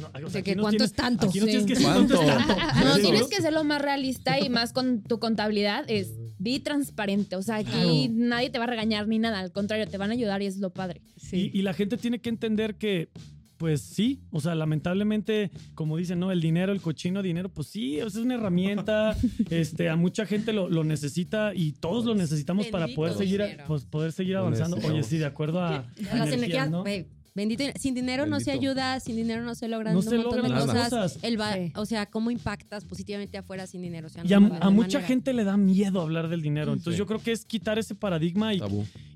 no, 0.00 0.26
o 0.26 0.30
sea, 0.30 0.42
que 0.42 0.54
cuánto 0.56 0.78
tienes- 0.78 0.90
es 0.90 0.92
tanto, 0.96 1.26
Aquí 1.28 1.40
no 1.40 1.46
sí. 1.46 1.50
tienes 1.52 1.66
que 1.78 1.84
tanto. 1.84 2.14
No, 2.84 2.94
¿Sí? 2.96 3.02
tienes 3.02 3.24
que 3.28 3.40
ser 3.42 3.52
lo 3.52 3.64
más 3.64 3.80
realista 3.82 4.38
y 4.40 4.48
más 4.48 4.72
con 4.72 5.02
tu 5.02 5.18
contabilidad. 5.18 5.84
Es 5.88 6.12
di 6.38 6.58
transparente. 6.60 7.36
O 7.36 7.42
sea, 7.42 7.56
aquí 7.56 7.70
Claro. 7.70 8.08
nadie 8.28 8.50
te 8.50 8.58
va 8.58 8.64
a 8.64 8.68
regañar 8.68 9.06
ni 9.08 9.18
nada. 9.18 9.40
Al 9.40 9.52
contrario, 9.52 9.86
te 9.86 9.98
van 9.98 10.10
a 10.10 10.14
ayudar 10.14 10.40
y 10.42 10.46
es 10.46 10.56
lo 10.58 10.70
padre. 10.70 11.02
Y, 11.32 11.56
y 11.58 11.62
la 11.62 11.74
gente 11.74 11.96
tiene 11.98 12.18
que 12.20 12.30
entender 12.30 12.76
que, 12.76 13.10
pues 13.58 13.82
sí, 13.82 14.22
o 14.30 14.40
sea, 14.40 14.54
lamentablemente, 14.54 15.50
como 15.74 15.98
dicen, 15.98 16.18
¿no? 16.18 16.32
El 16.32 16.40
dinero, 16.40 16.72
el 16.72 16.80
cochino 16.80 17.20
dinero, 17.22 17.50
pues 17.50 17.66
sí, 17.68 17.98
es 17.98 18.16
una 18.16 18.36
herramienta, 18.36 19.14
este, 19.50 19.90
a 19.90 19.96
mucha 19.96 20.24
gente 20.24 20.54
lo, 20.54 20.70
lo 20.70 20.82
necesita 20.82 21.52
y 21.54 21.72
todos 21.72 22.06
lo 22.06 22.14
necesitamos 22.14 22.68
para 22.68 22.88
poder 22.88 23.12
seguir, 23.14 23.42
pues, 23.66 23.84
poder 23.84 24.12
seguir 24.12 24.36
avanzando. 24.36 24.78
Oye, 24.82 25.02
sí, 25.02 25.18
de 25.18 25.26
acuerdo 25.26 25.60
a, 25.60 25.76
a 25.80 25.82
Las 25.98 26.28
energías, 26.32 26.32
energías, 26.32 26.70
¿no? 26.70 26.84
Bendito, 27.40 27.64
sin 27.78 27.94
dinero 27.94 28.26
no 28.26 28.38
se 28.40 28.50
Bendito. 28.52 28.70
ayuda, 28.72 29.00
sin 29.00 29.16
dinero 29.16 29.42
no 29.42 29.54
se 29.54 29.68
logran 29.68 29.94
No 29.94 30.00
un 30.00 30.04
se 30.04 30.16
montón 30.16 30.42
de 30.42 30.48
logran 30.48 30.66
cosas. 30.66 30.90
cosas. 30.90 31.18
El 31.22 31.40
va- 31.40 31.54
Sí. 31.54 31.72
O 31.76 31.86
sea, 31.86 32.06
cómo 32.06 32.30
impactas 32.30 32.84
positivamente 32.84 33.38
afuera 33.38 33.66
sin 33.66 33.82
dinero. 33.82 34.06
O 34.06 34.10
sea, 34.10 34.22
Y 34.24 34.32
a, 34.32 34.40
no 34.40 34.54
a 34.60 34.70
mucha 34.70 34.98
manera. 34.98 35.02
gente 35.08 35.32
le 35.32 35.44
da 35.44 35.56
miedo 35.56 36.00
hablar 36.00 36.28
del 36.28 36.42
dinero. 36.42 36.72
Entonces 36.72 36.94
Sí. 36.94 36.98
yo 36.98 37.06
creo 37.06 37.20
que 37.22 37.32
es 37.32 37.44
quitar 37.44 37.78
ese 37.78 37.94
paradigma 37.94 38.54
y, 38.54 38.60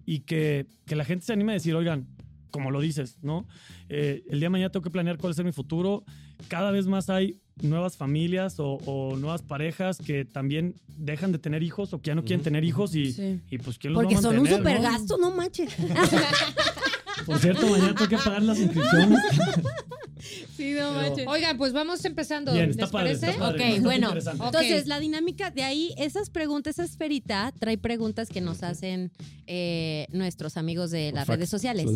y 0.07 0.21
que, 0.21 0.66
que 0.87 0.97
la 0.97 1.04
gente 1.04 1.25
se 1.26 1.33
anime 1.33 1.52
a 1.52 1.54
decir, 1.54 1.75
oigan, 1.75 2.07
como 2.50 2.71
lo 2.71 2.81
dices, 2.81 3.19
¿no? 3.23 3.47
Eh, 3.88 4.23
el 4.28 4.38
día 4.38 4.47
de 4.47 4.50
mañana 4.50 4.71
tengo 4.71 4.85
que 4.85 4.90
planear 4.90 5.19
cuál 5.19 5.33
es 5.33 5.45
mi 5.45 5.50
futuro. 5.52 6.04
Cada 6.49 6.71
vez 6.71 6.87
más 6.87 7.11
hay 7.11 7.40
nuevas 7.62 7.97
familias 7.97 8.59
o, 8.61 8.75
o 8.87 9.16
nuevas 9.16 9.43
parejas 9.43 9.99
que 9.99 10.25
también 10.25 10.75
dejan 10.97 11.33
de 11.33 11.38
tener 11.38 11.62
hijos 11.64 11.93
o 11.93 12.00
que 12.00 12.09
ya 12.09 12.14
no 12.14 12.23
quieren 12.25 12.43
tener 12.45 12.62
hijos 12.64 12.95
y, 12.95 13.12
Sí. 13.12 13.40
y 13.50 13.59
pues 13.59 13.78
quién 13.78 13.93
los 13.93 14.02
Porque 14.02 14.14
va 14.14 14.19
a 14.21 14.23
son 14.23 14.37
un 14.38 14.43
mantener, 14.45 14.59
super 14.59 14.76
¿no? 14.76 14.83
gasto, 14.90 15.19
no 15.19 15.31
manches. 15.33 15.71
Por 17.26 17.38
cierto, 17.38 17.66
mañana 17.66 17.95
tengo 17.95 18.09
que 18.09 18.16
pagar 18.19 18.43
las 18.43 18.59
inscripciones. 18.59 19.21
Sí, 20.57 20.73
no 20.78 20.93
Pero- 21.16 21.31
Oigan, 21.31 21.59
pues 21.59 21.73
vamos 21.73 22.04
empezando. 22.04 22.52
Bien, 22.52 22.69
¿Les 22.69 22.76
está 22.76 22.87
padre, 22.90 23.09
parece? 23.16 23.26
está 23.31 23.38
padre. 23.40 23.75
Ok, 23.76 23.83
bueno. 23.83 24.14
Entonces, 24.16 24.87
la 24.87 24.99
dinámica 25.00 25.50
de 25.50 25.62
ahí, 25.64 25.93
esas 25.99 26.31
preguntas, 26.31 26.75
esa 26.78 26.85
esferita, 26.85 27.52
trae 27.59 27.76
preguntas 27.76 28.28
que 28.28 28.40
nos 28.40 28.62
hacen 28.62 29.11
eh, 29.47 30.07
nuestros 30.12 30.57
amigos 30.57 30.90
de 30.90 31.12
las 31.12 31.26
redes 31.28 31.50
sociales. 31.50 31.87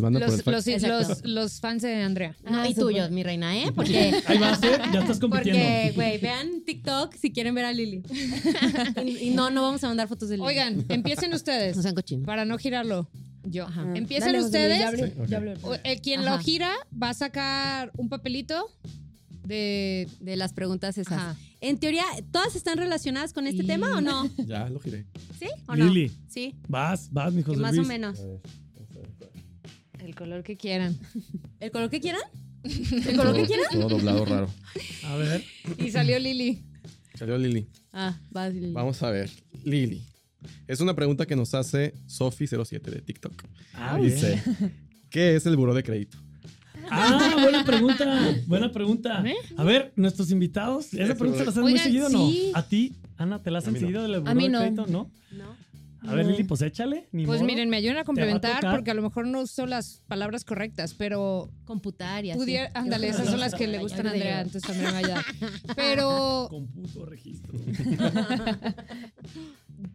Los 1.23 1.59
fans 1.59 1.81
de 1.81 1.95
Andrea. 1.95 2.35
No, 2.43 2.59
Ah, 2.61 2.67
y 2.67 2.75
tuyos, 2.75 3.09
mi 3.09 3.23
reina, 3.23 3.57
¿eh? 3.57 3.71
Porque, 3.73 4.13
Ahí 4.27 4.37
va 4.37 4.51
a 4.51 4.55
ser, 4.57 4.81
ya 4.91 4.99
estás 4.99 5.19
compitiendo. 5.19 5.59
porque, 5.63 5.91
güey, 5.95 6.17
vean 6.19 6.61
TikTok 6.65 7.15
si 7.15 7.31
quieren 7.31 7.55
ver 7.55 7.65
a 7.65 7.71
Lili. 7.73 8.03
y, 9.05 9.29
y 9.29 9.31
no, 9.31 9.49
no 9.49 9.61
vamos 9.63 9.83
a 9.83 9.87
mandar 9.87 10.07
fotos 10.07 10.29
de 10.29 10.35
Lili. 10.37 10.47
Oigan, 10.47 10.85
empiecen 10.89 11.33
ustedes 11.33 11.75
no 11.77 11.81
sean 11.81 11.95
cochinos. 11.95 12.25
para 12.25 12.45
no 12.45 12.57
girarlo. 12.57 13.09
Yo. 13.43 13.65
Ajá. 13.65 13.83
Dale, 13.85 14.31
Luis, 14.33 14.45
ustedes. 14.45 14.79
ya 14.79 14.87
hablé, 14.89 15.13
hablé. 15.35 15.53
El 15.83 16.01
quien 16.01 16.21
Ajá. 16.21 16.31
lo 16.37 16.39
gira 16.43 16.71
va 17.01 17.09
a 17.09 17.13
sacar 17.13 17.91
un 17.97 18.09
papelito 18.09 18.69
de. 19.45 20.07
De 20.19 20.35
las 20.35 20.53
preguntas 20.53 20.97
esas. 20.97 21.13
Ajá. 21.17 21.37
En 21.61 21.77
teoría, 21.77 22.03
¿todas 22.31 22.55
están 22.55 22.77
relacionadas 22.77 23.33
con 23.33 23.47
este 23.47 23.63
Y- 23.63 23.67
tema 23.67 23.97
o 23.97 24.01
no? 24.01 24.29
Ya 24.45 24.69
lo 24.69 24.79
giré. 24.79 25.05
¿Sí 25.39 25.47
o 25.67 25.75
no? 25.75 25.85
Lili, 25.85 26.11
Sí, 26.29 26.55
vas, 26.67 27.11
vas, 27.11 27.33
mi 27.33 27.41
José 27.43 27.59
más 27.59 27.75
Luis. 27.75 27.85
o 27.85 27.89
menos. 27.89 28.19
El 29.99 30.15
color 30.15 30.43
que 30.43 30.57
quieran. 30.57 30.97
¿El 31.59 31.71
color 31.71 31.89
que 31.89 31.99
quieran? 31.99 32.21
¿El 32.63 33.17
color 33.17 33.35
que 33.35 33.45
quieran? 33.45 33.65
Todo 33.71 33.89
doblado 33.89 34.25
raro. 34.25 34.49
A 35.05 35.15
ver, 35.17 35.43
Y 35.77 35.91
salió 35.91 36.17
Lili. 36.19 36.63
Salió 37.15 37.37
Lili. 37.37 37.67
Ah, 37.91 38.17
vas, 38.29 38.53
Lili. 38.53 38.71
Vamos 38.71 39.01
a 39.03 39.11
ver. 39.11 39.29
Lili. 39.63 40.01
Es 40.67 40.79
una 40.81 40.95
pregunta 40.95 41.25
que 41.25 41.35
nos 41.35 41.53
hace 41.53 41.93
Sofi07 42.07 42.81
de 42.81 43.01
TikTok. 43.01 43.33
ah, 43.73 43.97
bien. 43.97 44.13
Dice, 44.13 44.41
¿qué 45.09 45.35
es 45.35 45.45
el 45.45 45.55
buró 45.57 45.73
de 45.73 45.83
crédito? 45.83 46.17
Ah, 46.91 47.35
buena 47.41 47.63
pregunta, 47.65 48.35
buena 48.47 48.71
pregunta. 48.71 49.23
A 49.57 49.63
ver, 49.63 49.91
nuestros 49.95 50.31
invitados, 50.31 50.93
esa 50.93 51.13
pregunta 51.15 51.43
la 51.43 51.49
hacen 51.51 51.61
muy 51.63 51.73
Oigan, 51.73 51.85
seguido, 51.85 52.07
o 52.07 52.09
¿no? 52.09 52.29
sí. 52.29 52.51
¿A 52.55 52.63
ti, 52.63 52.95
Ana, 53.17 53.39
te 53.43 53.51
la 53.51 53.59
hacen 53.59 53.69
A 53.69 53.73
mí 53.73 53.79
no. 53.79 53.85
seguido 53.87 54.01
del 54.03 54.19
buró 54.21 54.35
mí 54.35 54.43
de 54.45 54.49
no. 54.49 54.59
crédito? 54.59 54.87
¿No? 54.87 55.11
¿No? 55.31 55.69
A 56.09 56.15
ver, 56.15 56.25
Lili, 56.25 56.45
pues 56.45 56.61
échale. 56.61 57.09
Ni 57.11 57.25
Pues 57.25 57.39
modo. 57.41 57.47
miren, 57.47 57.69
me 57.69 57.75
ayudan 57.75 57.97
a 57.97 58.05
complementar 58.05 58.55
tocar. 58.61 58.73
porque 58.73 58.89
a 58.91 58.93
lo 58.93 59.01
mejor 59.01 59.27
no 59.27 59.41
uso 59.41 59.65
las 59.65 60.01
palabras 60.07 60.45
correctas, 60.45 60.93
pero 60.93 61.51
Computar 61.65 62.23
y 62.23 62.31
así. 62.31 62.39
pudiera. 62.39 62.71
Ándale, 62.73 63.09
esas 63.09 63.27
son 63.29 63.41
las 63.41 63.53
que 63.53 63.67
le 63.67 63.79
gustan 63.79 64.07
a 64.07 64.11
Andrea, 64.11 64.39
entonces 64.41 64.61
también 64.63 64.85
me 64.85 64.91
va 64.93 64.97
a 64.97 65.01
ayudar. 65.01 65.25
Pero 65.75 66.47
Computo 66.49 67.05
registro. 67.05 67.53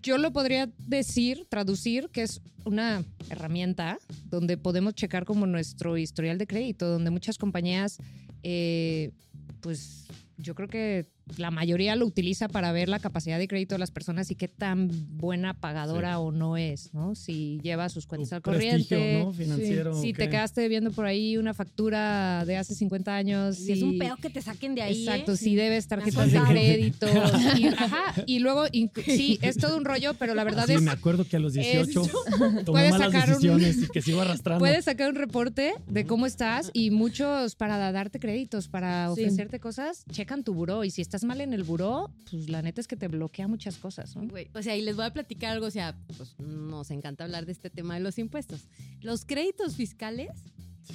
yo 0.05 0.19
lo 0.19 0.33
podría 0.33 0.71
decir, 0.87 1.47
traducir, 1.49 2.11
que 2.11 2.23
es 2.23 2.43
una 2.67 3.03
herramienta 3.31 3.99
donde 4.27 4.59
podemos 4.59 4.95
checar 4.95 5.25
como 5.25 5.47
nuestro 5.47 5.97
historial 5.97 6.37
de 6.37 6.47
crédito, 6.47 6.89
donde 6.89 7.11
muchas 7.11 7.39
compañías, 7.39 7.97
eh, 8.43 9.13
pues 9.61 10.07
yo 10.37 10.55
creo 10.55 10.69
que 10.69 11.07
la 11.39 11.51
mayoría 11.51 11.97
lo 11.97 12.07
utiliza 12.07 12.49
para 12.49 12.71
ver 12.73 12.89
la 12.89 12.99
capacidad 12.99 13.39
de 13.39 13.49
crédito 13.49 13.75
de 13.75 13.79
las 13.79 13.91
personas 13.91 14.31
y 14.31 14.35
qué 14.35 14.49
tan 14.49 14.91
buena 15.17 15.55
pagadora 15.55 16.11
Sí. 16.15 16.19
o 16.19 16.33
no 16.33 16.57
es, 16.57 16.93
¿no? 16.93 17.15
Si 17.15 17.59
lleva 17.63 17.89
sus 17.89 18.07
cuentas 18.07 18.29
Tu 18.31 18.35
al 18.37 18.43
corriente. 18.43 19.23
¿no? 19.25 19.33
Financiero. 19.33 20.01
Si 20.01 20.13
te 20.13 20.29
quedaste 20.29 20.61
debiendo 20.61 20.91
por 20.93 21.07
ahí 21.07 21.37
una 21.37 21.55
factura 21.55 22.45
de 22.45 22.57
hace 22.57 22.75
50 22.75 23.15
años. 23.15 23.59
Y 23.61 23.73
es 23.73 23.83
un 23.83 23.99
pedo 23.99 24.17
que 24.17 24.31
te 24.31 24.43
saquen 24.43 24.75
de 24.75 24.83
ahí. 24.83 25.05
Exacto, 25.05 25.33
¿eh? 25.33 25.37
si 25.37 25.55
debes 25.57 25.89
Me 25.91 25.95
han 25.97 26.01
tarjetas 26.03 26.33
de 26.33 26.41
crédito. 26.41 27.07
y, 27.59 27.67
ajá, 27.69 28.23
y 28.27 28.39
luego, 28.41 28.65
sí, 29.05 29.39
es 29.43 29.57
todo 29.57 29.77
un 29.77 29.85
rollo, 29.85 30.15
pero 30.19 30.35
la 30.35 30.45
verdad 30.45 30.67
Sí, 30.67 30.75
es 30.75 30.83
me 30.83 30.91
acuerdo 30.91 31.25
que 31.27 31.37
a 31.37 31.41
los 31.41 31.55
18 31.55 32.03
tomé 32.65 32.65
Puedes 32.65 32.91
malas 32.93 33.13
sacar 33.13 33.29
un- 33.29 33.35
decisiones 33.35 33.79
y 33.83 33.89
que 33.89 34.03
sigo 34.03 34.21
arrastrando. 34.21 34.59
Puedes 34.61 34.85
sacar 34.85 35.09
un 35.11 35.17
reporte 35.17 35.75
de 35.89 36.05
cómo 36.07 36.27
estás 36.27 36.71
y 36.73 36.91
muchos 36.91 37.55
para 37.57 37.93
darte 37.93 38.19
créditos, 38.21 38.69
para 38.69 39.07
Sí. 39.15 39.23
ofrecerte 39.23 39.61
cosas, 39.61 40.05
checan 40.11 40.45
tu 40.45 40.55
buró 40.55 40.85
y 40.85 40.91
si 40.91 41.01
estás 41.03 41.14
mal 41.23 41.41
en 41.41 41.53
el 41.53 41.63
buró, 41.63 42.11
pues 42.29 42.49
la 42.49 42.63
neta 42.63 42.81
es 42.81 42.89
que 42.89 42.97
te 42.97 43.07
bloquea 43.07 43.47
muchas 43.47 43.77
cosas, 43.77 44.17
o 44.17 44.63
sea, 44.63 44.77
y 44.77 44.83
les 44.83 44.97
voy 44.97 45.05
a 45.05 45.13
platicar 45.13 45.53
algo, 45.53 45.67
o 45.67 45.71
sea, 45.71 45.97
pues 46.17 46.35
nos 46.41 46.91
encanta 46.91 47.23
hablar 47.23 47.47
de 47.47 47.53
este 47.53 47.71
tema 47.71 47.95
de 47.95 48.01
los 48.01 48.19
impuestos. 48.19 48.63
Los 49.01 49.25
créditos 49.25 49.77
fiscales 49.77 50.31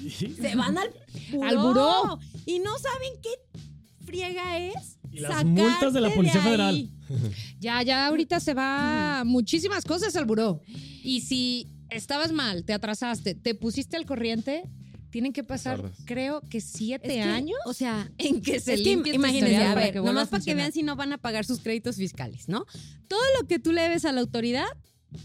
Sí. 0.10 0.36
se 0.40 0.56
van 0.56 0.78
al 0.78 0.90
buró. 1.32 1.44
Al 1.48 1.58
buró. 1.58 2.20
Y 2.46 2.60
no 2.60 2.72
saben 2.78 3.14
qué 3.24 3.30
friega 4.06 4.60
es. 4.60 4.98
Y 5.12 5.20
las 5.20 5.44
multas 5.46 5.94
de 5.94 6.02
la 6.02 6.14
Policía 6.14 6.42
Federal. 6.42 6.90
Ya, 7.60 7.82
ya 7.82 8.06
ahorita 8.06 8.40
se 8.40 8.54
va 8.54 9.24
muchísimas 9.26 9.84
cosas 9.84 10.16
al 10.16 10.26
buró. 10.26 10.62
Y 11.04 11.22
si 11.22 11.68
estabas 11.90 12.32
mal, 12.32 12.64
te 12.66 12.74
atrasaste, 12.74 13.34
te 13.34 13.56
pusiste 13.56 13.98
al 13.98 14.06
corriente, 14.06 14.70
tienen 15.10 15.34
que 15.34 15.44
pasar, 15.44 15.78
Tardas. 15.82 15.98
creo 16.06 16.42
que 16.42 16.62
siete 16.62 17.08
Es 17.08 17.14
que, 17.14 17.22
años. 17.22 17.60
O 17.66 17.74
sea, 17.74 18.12
en 18.18 18.42
que 18.42 18.60
se 18.60 18.76
es 18.76 18.82
que 18.82 18.92
imagínense, 18.92 19.58
a 19.58 19.74
para 19.74 19.82
ver, 19.86 19.94
que 19.94 20.00
nomás 20.02 20.28
a 20.28 20.32
para 20.32 20.44
que 20.44 20.56
vean 20.56 20.72
si 20.72 20.84
no 20.84 20.96
van 20.96 21.14
a 21.14 21.18
pagar 21.18 21.46
sus 21.46 21.60
créditos 21.60 21.96
fiscales, 21.96 22.48
¿no? 22.48 22.66
Todo 23.08 23.22
lo 23.40 23.48
que 23.48 23.60
tú 23.60 23.72
le 23.72 23.82
debes 23.82 24.06
a 24.06 24.12
la 24.12 24.22
autoridad 24.22 24.68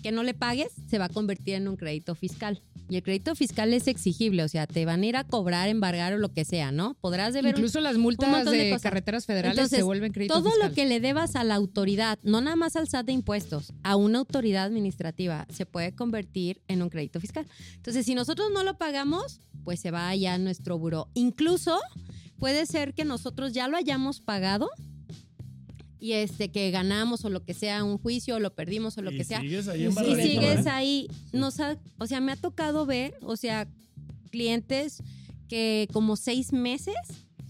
que 0.03 0.13
no 0.13 0.23
le 0.23 0.35
pagues 0.35 0.69
se 0.89 0.99
va 0.99 1.07
a 1.07 1.09
convertir 1.09 1.55
en 1.55 1.69
un 1.69 1.77
crédito 1.77 2.15
fiscal. 2.15 2.61
Y 2.89 2.97
el 2.97 3.03
crédito 3.03 3.35
fiscal 3.35 3.73
es 3.73 3.87
exigible, 3.89 4.43
o 4.43 4.49
sea, 4.49 4.67
te 4.67 4.85
van 4.85 5.03
a 5.03 5.07
ir 5.07 5.17
a 5.17 5.25
cobrar, 5.25 5.71
embargar 5.71 6.13
o 6.13 6.19
lo 6.19 6.29
que 6.35 6.45
sea, 6.45 6.71
¿no? 6.71 6.95
Podrás 7.01 7.33
deber 7.33 7.55
un- 7.55 7.61
Incluso 7.61 7.81
las 7.81 7.97
multas 7.97 8.45
de 8.45 8.77
carreteras 8.83 9.25
federales 9.25 9.57
Entonces, 9.57 9.79
se 9.79 9.83
vuelven 9.83 10.13
crédito 10.13 10.35
todo 10.35 10.51
fiscal. 10.51 10.69
lo 10.69 10.75
que 10.75 10.85
le 10.85 11.01
debas 11.01 11.35
a 11.35 11.45
la 11.45 11.55
autoridad, 11.55 12.19
no 12.23 12.43
nada 12.43 12.57
más 12.57 12.77
al 12.77 12.87
SAT 12.87 13.07
de 13.07 13.13
impuestos, 13.13 13.73
a 13.83 13.97
una 13.97 14.19
autoridad 14.19 14.65
administrativa, 14.65 15.47
se 15.51 15.65
puede 15.65 15.95
convertir 15.95 16.61
en 16.69 16.83
un 16.83 16.91
crédito 16.91 17.21
fiscal. 17.21 17.47
Entonces, 17.77 18.05
si 18.05 18.15
nosotros 18.15 18.49
no 18.53 18.63
lo 18.65 18.77
pagamos, 18.77 19.41
pues 19.65 19.81
se 19.81 19.91
va 19.91 20.09
allá 20.11 20.35
a 20.35 20.39
nuestro 20.39 20.79
buró. 20.79 21.09
Incluso 21.15 21.81
puede 22.39 22.67
ser 22.67 22.93
que 22.93 23.07
nosotros 23.07 23.55
ya 23.55 23.67
lo 23.69 23.79
hayamos 23.79 24.21
pagado 24.21 24.69
y 26.05 26.13
este 26.13 26.51
que 26.51 26.71
ganamos 26.71 27.25
o 27.25 27.31
lo 27.31 27.45
que 27.45 27.55
sea, 27.55 27.83
un 27.83 27.97
juicio 27.97 28.37
o 28.37 28.39
lo 28.39 28.55
perdimos 28.55 28.99
o 28.99 29.03
lo 29.03 29.11
Y 29.11 29.17
que 29.17 29.25
sea. 29.25 29.41
Sigues 29.41 29.69
ahí 29.69 29.87
Y 29.87 29.91
sigues 29.93 30.67
¿eh? 30.67 30.71
ahí, 30.71 31.09
nos 31.33 31.61
ha- 31.61 31.79
o 31.99 32.07
sea, 32.07 32.21
me 32.21 32.33
ha 32.33 32.37
tocado 32.37 32.85
ver, 32.85 33.15
o 33.23 33.37
sea, 33.37 33.67
clientes 34.31 35.03
que 35.49 35.89
como 35.93 36.17
seis 36.17 36.53
meses 36.53 36.95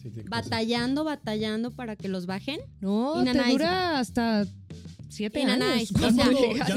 Sí, 0.02 0.10
batallando, 0.28 1.02
batallando 1.02 1.70
para 1.72 1.96
que 1.96 2.08
los 2.08 2.26
bajen. 2.26 2.60
No, 2.80 3.22
Y 3.22 3.24
te 3.24 3.32
nanay. 3.34 3.52
dura 3.52 3.98
hasta 3.98 4.46
siete 5.08 5.40
Y 5.40 5.44
años. 5.44 5.90
O 5.92 5.98
sea, 5.98 6.10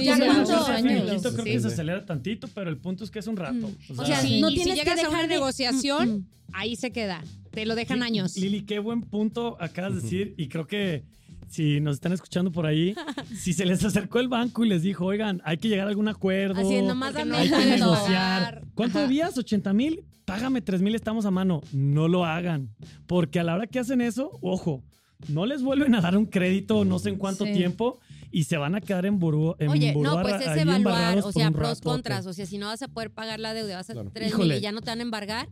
ya 0.01 0.15
el 0.15 0.21
años. 0.69 1.21
creo 1.21 1.31
Sí. 1.45 1.51
que 1.51 1.59
se 1.59 1.67
acelera 1.67 2.05
tantito, 2.05 2.47
pero 2.55 2.69
el 2.69 2.77
punto 2.77 3.03
es 3.03 3.11
que 3.11 3.19
es 3.19 3.27
un 3.27 3.35
rato. 3.37 3.69
O 3.97 4.05
sea, 4.05 4.21
Sí, 4.21 4.39
no 4.41 4.49
y 4.49 4.57
si 4.57 4.63
tienes 4.63 4.83
que 4.83 4.89
a 4.89 4.93
una 4.93 5.01
dejar 5.03 5.21
de- 5.27 5.35
negociación, 5.35 6.09
Mm, 6.09 6.13
mm. 6.15 6.25
ahí 6.53 6.75
se 6.75 6.91
queda. 6.91 7.23
Te 7.51 7.65
lo 7.65 7.75
dejan 7.75 8.01
años. 8.01 8.35
Lili, 8.37 8.61
qué 8.61 8.79
buen 8.79 9.01
punto 9.01 9.57
acabas 9.59 9.95
de 9.95 10.01
decir 10.01 10.33
y 10.37 10.47
creo 10.47 10.65
que 10.67 11.03
si 11.49 11.79
nos 11.79 11.95
están 11.95 12.13
escuchando 12.13 12.51
por 12.51 12.65
ahí, 12.65 12.95
si 13.35 13.53
se 13.53 13.65
les 13.65 13.83
acercó 13.83 14.19
el 14.19 14.27
banco 14.27 14.65
y 14.65 14.69
les 14.69 14.81
dijo, 14.83 15.05
oigan, 15.05 15.41
hay 15.45 15.57
que 15.57 15.67
llegar 15.69 15.87
a 15.87 15.89
algún 15.89 16.07
acuerdo, 16.07 16.59
Así 16.61 16.75
es, 16.75 16.83
nomás 16.83 17.13
porque 17.13 17.29
dame 17.29 17.31
no 17.31 17.37
hay 17.37 17.49
que 17.63 17.69
negociar. 17.77 18.63
¿Cuánto 18.75 18.99
debías? 18.99 19.35
¿80 19.37 19.73
mil? 19.73 20.03
Págame 20.25 20.61
3 20.61 20.81
mil, 20.81 20.93
estamos 20.93 21.25
a 21.25 21.31
mano. 21.31 21.61
No 21.71 22.07
lo 22.07 22.25
hagan, 22.25 22.69
porque 23.05 23.39
a 23.39 23.43
la 23.43 23.55
hora 23.55 23.67
que 23.67 23.79
hacen 23.79 24.01
eso, 24.01 24.31
ojo, 24.41 24.83
no 25.29 25.45
les 25.45 25.61
vuelven 25.63 25.95
a 25.95 26.01
dar 26.01 26.17
un 26.17 26.25
crédito 26.25 26.83
no 26.85 26.99
sé 26.99 27.09
en 27.09 27.15
cuánto 27.15 27.45
Sí. 27.45 27.53
tiempo 27.53 27.99
y 28.29 28.43
se 28.43 28.57
van 28.57 28.75
a 28.75 28.81
quedar 28.81 29.05
en 29.05 29.19
buró. 29.19 29.55
En 29.57 29.69
Oye, 29.69 29.95
no, 29.95 30.21
pues 30.21 30.41
es 30.41 30.57
evaluar, 30.57 31.17
o 31.19 31.31
sea, 31.31 31.49
pros, 31.51 31.79
contras. 31.79 32.25
O 32.27 32.33
sea, 32.33 32.45
si 32.45 32.57
no 32.57 32.67
vas 32.67 32.81
a 32.81 32.89
poder 32.89 33.09
pagar 33.09 33.39
la 33.39 33.53
deuda, 33.53 33.77
vas 33.77 33.89
a 33.89 33.93
Claro. 33.93 34.11
tres 34.13 34.27
Híjole. 34.29 34.49
mil 34.49 34.57
y 34.57 34.61
ya 34.61 34.71
no 34.73 34.81
te 34.81 34.91
van 34.91 34.99
a 34.99 35.03
embargar. 35.03 35.47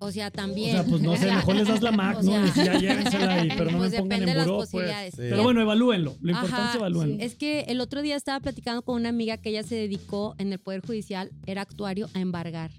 O 0.00 0.12
sea, 0.12 0.28
O 0.28 0.30
también. 0.30 0.72
sea, 0.72 0.84
pues 0.84 1.02
no 1.02 1.16
sé, 1.16 1.26
mejor 1.34 1.56
les 1.56 1.68
das 1.68 1.82
la 1.82 1.90
Mac, 1.92 2.18
O 2.18 2.22
¿no? 2.22 2.30
sea, 2.32 2.46
Y 2.46 2.50
si 2.50 2.64
ya 2.64 2.78
llévensela 2.78 3.34
ahí, 3.34 3.48
pero 3.56 3.70
no 3.70 3.78
pues 3.78 3.92
me 3.92 3.98
pongan 3.98 4.28
en 4.28 4.36
las 4.36 4.46
buró, 4.46 4.64
pues. 4.70 5.10
Sí. 5.10 5.16
Pero 5.16 5.42
bueno, 5.42 5.60
evalúenlo. 5.60 6.16
Lo 6.20 6.30
importante 6.30 6.62
Ajá, 6.62 6.70
es 6.70 6.76
evalúenlo. 6.76 7.16
Es 7.24 7.34
que 7.34 7.60
el 7.62 7.80
otro 7.80 8.02
día 8.02 8.16
estaba 8.16 8.38
platicando 8.40 8.82
con 8.82 8.96
una 8.96 9.08
amiga 9.08 9.36
que 9.38 9.50
ella 9.50 9.62
se 9.62 9.74
dedicó 9.74 10.34
en 10.38 10.52
el 10.52 10.58
Poder 10.58 10.84
Judicial, 10.86 11.30
era 11.46 11.62
actuario, 11.62 12.08
a 12.14 12.20
embargar. 12.20 12.70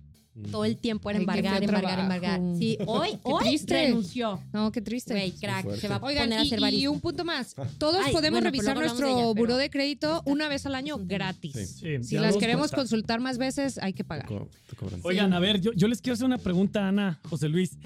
Todo 0.51 0.63
el 0.63 0.77
tiempo 0.77 1.09
era 1.09 1.19
embargar, 1.19 1.61
embargar, 1.63 1.99
embargar. 1.99 2.39
Sí, 2.57 2.77
hoy, 2.85 3.09
Qué 3.11 3.19
hoy 3.23 3.43
triste. 3.43 3.87
renunció. 3.87 4.39
No, 4.53 4.71
qué 4.71 4.81
triste. 4.81 5.13
Güey, 5.13 5.31
crack, 5.31 5.69
se 5.75 5.87
va 5.89 5.95
a 5.95 6.01
Oigan, 6.01 6.25
poner 6.25 6.39
a 6.39 6.43
y, 6.43 6.47
hacer 6.47 6.59
y 6.59 6.61
barista. 6.61 6.89
un 6.91 6.99
punto 7.01 7.25
más. 7.25 7.55
Todos 7.77 8.01
Ay, 8.05 8.13
podemos 8.13 8.39
bueno, 8.39 8.51
pero 8.51 8.51
revisar 8.51 8.75
luego 8.77 8.79
hablamos 8.91 8.97
de 8.97 9.03
nuestro 9.03 9.07
ella, 9.07 9.33
pero- 9.33 9.45
buró 9.47 9.57
de 9.57 9.69
crédito 9.69 10.21
una 10.25 10.47
vez 10.47 10.65
al 10.65 10.75
año 10.75 10.97
gratis. 11.01 11.53
Sí. 11.53 11.65
Sí, 11.97 12.03
Si 12.03 12.15
ya 12.15 12.21
las 12.21 12.37
queremos 12.37 12.61
cuesta. 12.69 12.77
consultar 12.77 13.19
más 13.19 13.37
veces, 13.37 13.77
hay 13.79 13.91
que 13.93 14.03
pagar. 14.05 14.27
Co- 14.27 14.47
te 14.69 14.75
cobran. 14.77 15.01
Oigan, 15.03 15.33
a 15.33 15.39
ver, 15.39 15.59
yo, 15.59 15.73
yo 15.73 15.87
les 15.89 16.01
quiero 16.01 16.13
hacer 16.13 16.25
una 16.25 16.37
pregunta, 16.37 16.87
Ana, 16.87 17.19
José 17.29 17.49
Luis. 17.49 17.77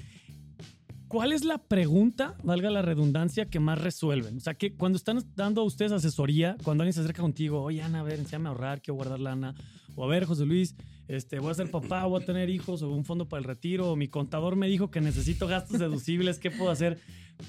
¿Cuál 1.08 1.32
es 1.32 1.44
la 1.44 1.58
pregunta, 1.58 2.34
valga 2.42 2.70
la 2.70 2.82
redundancia, 2.82 3.46
que 3.46 3.60
más 3.60 3.80
resuelven? 3.80 4.36
O 4.38 4.40
sea, 4.40 4.54
que 4.54 4.74
cuando 4.74 4.96
están 4.96 5.22
dando 5.36 5.60
a 5.60 5.64
ustedes 5.64 5.92
asesoría, 5.92 6.56
cuando 6.64 6.82
alguien 6.82 6.92
se 6.94 7.00
acerca 7.00 7.22
contigo, 7.22 7.62
oye, 7.62 7.82
Ana, 7.82 8.00
a 8.00 8.02
ver, 8.02 8.18
enséñame 8.18 8.48
a 8.48 8.52
ahorrar, 8.52 8.80
quiero 8.82 8.96
guardar 8.96 9.20
lana. 9.20 9.54
O 9.96 10.04
a 10.04 10.08
ver, 10.08 10.24
José 10.24 10.44
Luis, 10.46 10.74
este, 11.08 11.38
voy 11.38 11.50
a 11.50 11.54
ser 11.54 11.70
papá, 11.70 12.04
voy 12.06 12.22
a 12.22 12.26
tener 12.26 12.50
hijos, 12.50 12.82
o 12.82 12.90
un 12.90 13.04
fondo 13.04 13.28
para 13.28 13.38
el 13.38 13.44
retiro, 13.44 13.90
o 13.92 13.96
mi 13.96 14.08
contador 14.08 14.56
me 14.56 14.66
dijo 14.68 14.90
que 14.90 15.00
necesito 15.00 15.46
gastos 15.46 15.78
deducibles, 15.78 16.38
¿qué 16.38 16.50
puedo 16.50 16.70
hacer? 16.70 16.98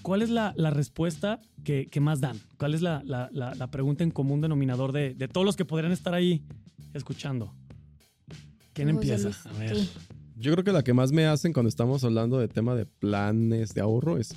¿Cuál 0.02 0.22
es 0.22 0.30
la, 0.30 0.54
la 0.58 0.72
respuesta 0.72 1.40
que, 1.64 1.88
que 1.88 2.00
más 2.00 2.20
dan? 2.22 2.38
¿Cuál 2.58 2.74
es 2.74 2.82
la, 2.82 3.02
la- 3.06 3.30
la- 3.32 3.54
la 3.56 3.68
pregunta 3.72 4.04
en 4.04 4.12
común 4.12 4.42
denominador 4.42 4.92
de, 4.92 5.14
de 5.14 5.28
todos 5.28 5.46
los 5.46 5.56
que 5.56 5.66
podrían 5.66 5.92
estar 5.92 6.14
ahí 6.14 6.44
escuchando? 6.94 7.54
¿Quién 8.74 8.90
empieza? 8.90 9.30
A 9.50 9.54
ver. 9.54 9.78
Yo 10.38 10.52
creo 10.52 10.64
que 10.66 10.72
la 10.74 10.84
que 10.84 10.94
más 10.94 11.12
me 11.14 11.26
hacen 11.28 11.54
cuando 11.54 11.70
estamos 11.70 12.04
hablando 12.04 12.40
de 12.40 12.48
tema 12.50 12.76
de 12.76 12.86
planes 12.86 13.74
de 13.74 13.82
ahorro 13.82 14.18
es, 14.18 14.36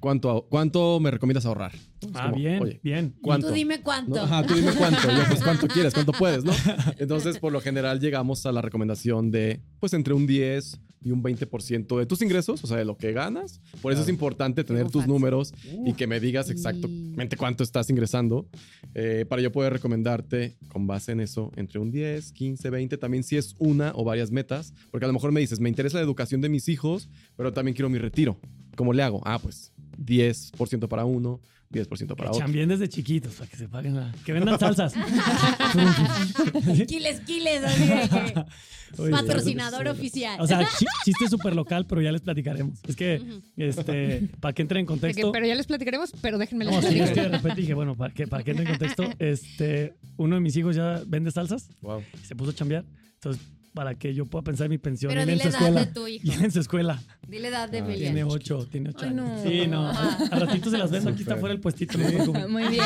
¿cuánto, 0.00 0.46
¿cuánto 0.48 1.00
me 1.00 1.10
recomiendas 1.10 1.46
ahorrar? 1.46 1.72
Ah, 2.14 2.24
como, 2.24 2.36
bien, 2.36 2.62
oye, 2.62 2.80
bien. 2.82 3.14
¿Cuánto? 3.22 3.48
Tú 3.48 3.54
dime 3.54 3.78
¿no? 3.78 3.84
cuánto. 3.84 4.20
Ajá, 4.20 4.46
tú 4.46 4.54
dime 4.54 4.72
cuánto. 4.72 5.10
Yo, 5.10 5.24
pues, 5.28 5.42
¿cuánto 5.42 5.68
quieres? 5.68 5.94
¿Cuánto 5.94 6.12
puedes? 6.12 6.44
¿no? 6.44 6.52
Entonces, 6.98 7.38
por 7.38 7.52
lo 7.52 7.60
general, 7.60 8.00
llegamos 8.00 8.46
a 8.46 8.52
la 8.52 8.62
recomendación 8.62 9.30
de, 9.30 9.60
pues, 9.80 9.92
entre 9.92 10.14
un 10.14 10.26
10 10.26 10.80
y 11.02 11.10
un 11.10 11.22
20% 11.22 11.98
de 11.98 12.06
tus 12.06 12.22
ingresos, 12.22 12.62
o 12.62 12.66
sea, 12.66 12.76
de 12.76 12.84
lo 12.84 12.96
que 12.96 13.12
ganas. 13.12 13.60
Por 13.80 13.92
eso 13.92 14.02
es 14.02 14.08
importante 14.08 14.64
tener 14.64 14.90
tus 14.90 15.06
números 15.06 15.52
y 15.84 15.92
que 15.94 16.06
me 16.06 16.20
digas 16.20 16.50
exactamente 16.50 17.36
cuánto 17.36 17.62
estás 17.62 17.88
ingresando 17.90 18.48
eh, 18.94 19.24
para 19.28 19.42
yo 19.42 19.52
poder 19.52 19.72
recomendarte 19.72 20.56
con 20.68 20.86
base 20.86 21.12
en 21.12 21.20
eso 21.20 21.52
entre 21.56 21.78
un 21.78 21.90
10, 21.90 22.32
15, 22.32 22.70
20, 22.70 22.98
también 22.98 23.22
si 23.22 23.36
es 23.36 23.54
una 23.58 23.92
o 23.94 24.04
varias 24.04 24.30
metas, 24.30 24.74
porque 24.90 25.04
a 25.04 25.08
lo 25.08 25.14
mejor 25.14 25.32
me 25.32 25.40
dices, 25.40 25.60
me 25.60 25.68
interesa 25.68 25.98
la 25.98 26.04
educación 26.04 26.40
de 26.40 26.48
mis 26.48 26.68
hijos, 26.68 27.08
pero 27.36 27.52
también 27.52 27.74
quiero 27.74 27.88
mi 27.88 27.98
retiro. 27.98 28.38
¿Cómo 28.78 28.92
le 28.92 29.02
hago? 29.02 29.20
Ah, 29.24 29.38
pues 29.40 29.72
10% 29.98 30.86
para 30.86 31.04
uno, 31.04 31.40
10% 31.72 31.88
para 32.14 32.30
Que 32.30 32.36
otro. 32.36 32.38
chambien 32.38 32.68
desde 32.68 32.88
chiquitos 32.88 33.34
para 33.34 33.50
que 33.50 33.56
se 33.56 33.68
paguen 33.68 33.96
la- 33.96 34.14
Que 34.24 34.32
vendan 34.32 34.56
salsas. 34.58 34.94
Quiles, 36.86 37.20
quiles, 37.26 37.62
Oye, 38.98 39.10
patrocinador 39.10 39.86
oficial. 39.88 40.40
O 40.40 40.46
sea, 40.46 40.60
chi- 40.78 40.86
chiste 41.04 41.28
súper 41.28 41.54
local, 41.54 41.86
pero 41.86 42.00
ya 42.00 42.10
les 42.12 42.22
platicaremos. 42.22 42.78
Es 42.86 42.96
que, 42.96 43.20
este, 43.56 44.28
para 44.40 44.54
que 44.54 44.62
entren 44.62 44.80
en 44.80 44.86
que- 44.86 44.88
contexto. 44.92 45.32
pero 45.32 45.44
ya 45.46 45.54
les 45.56 45.66
platicaremos, 45.66 46.12
pero 46.22 46.38
déjenme 46.38 46.64
No, 46.64 46.80
sí, 46.80 46.98
es 47.00 47.10
que 47.10 47.20
de 47.22 47.28
repente 47.28 47.60
dije, 47.60 47.74
bueno, 47.74 47.96
para 47.96 48.14
que, 48.14 48.26
para 48.26 48.42
que 48.44 48.52
entren 48.52 48.68
en 48.68 48.74
contexto, 48.78 49.04
este, 49.18 49.94
uno 50.16 50.36
de 50.36 50.40
mis 50.40 50.56
hijos 50.56 50.74
ya 50.76 51.02
vende 51.06 51.30
salsas 51.32 51.68
Wow. 51.82 52.02
y 52.22 52.26
se 52.26 52.34
puso 52.34 52.52
a 52.52 52.54
chambear. 52.54 52.84
Entonces, 53.14 53.42
para 53.78 53.94
que 53.94 54.12
yo 54.12 54.26
pueda 54.26 54.42
pensar 54.42 54.64
en 54.64 54.70
mi 54.70 54.78
pensión, 54.78 55.08
Pero 55.10 55.20
en 55.20 55.28
dile 55.28 55.52
su 55.52 55.56
edad 55.64 55.72
de 55.72 55.86
tu 55.86 56.08
hijo. 56.08 56.26
Y 56.26 56.32
en 56.44 56.50
su 56.50 56.58
escuela. 56.58 57.00
Dile 57.28 57.46
edad 57.46 57.68
de 57.68 57.78
Ah, 57.78 57.80
Emiliano. 57.80 58.14
Tiene 58.16 58.24
ocho, 58.24 58.66
tiene 58.68 58.88
ocho 58.90 59.04
Ay, 59.04 59.10
años. 59.10 59.28
no. 59.28 59.42
Sí, 59.48 59.66
no. 59.68 59.86
A, 59.86 60.14
a 60.32 60.38
ratito 60.40 60.68
se 60.68 60.78
las 60.78 60.90
vendo. 60.90 61.10
Aquí 61.10 61.22
está 61.22 61.36
fuera 61.36 61.54
el 61.54 61.60
puestito. 61.60 61.96
no. 61.96 62.48
Muy 62.48 62.64
bien. 62.66 62.82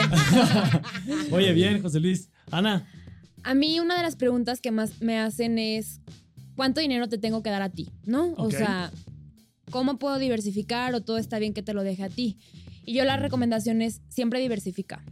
Oye, 1.31 1.55
bien, 1.55 1.81
José 1.81 1.99
Luis. 1.99 2.29
Ana, 2.51 2.87
A 3.43 3.55
mí 3.55 3.81
una 3.81 3.97
de 3.97 4.03
las 4.03 4.17
preguntas 4.17 4.61
que 4.61 4.71
más 4.71 5.01
me 5.01 5.19
hacen 5.19 5.59
es 5.59 6.03
¿cuánto 6.57 6.83
dinero 6.83 7.09
te 7.09 7.17
tengo 7.17 7.43
que 7.43 7.49
dar 7.49 7.63
a 7.63 7.71
ti? 7.71 7.89
¿No? 8.05 8.35
O 8.37 8.51
sea, 8.51 8.91
¿cómo 9.71 9.99
puedo 9.99 10.19
diversificar 10.19 10.95
o 10.95 11.01
todo 11.01 11.17
está 11.17 11.39
bien 11.39 11.55
que 11.55 11.63
te 11.63 11.73
lo 11.73 11.83
deje 11.85 12.03
a 12.05 12.11
ti? 12.11 12.37
Y 12.85 12.93
yo 12.93 13.07
la 13.07 13.17
recomendación 13.17 13.81
es 13.81 14.03
siempre 14.11 14.41
diversifica. 14.41 15.03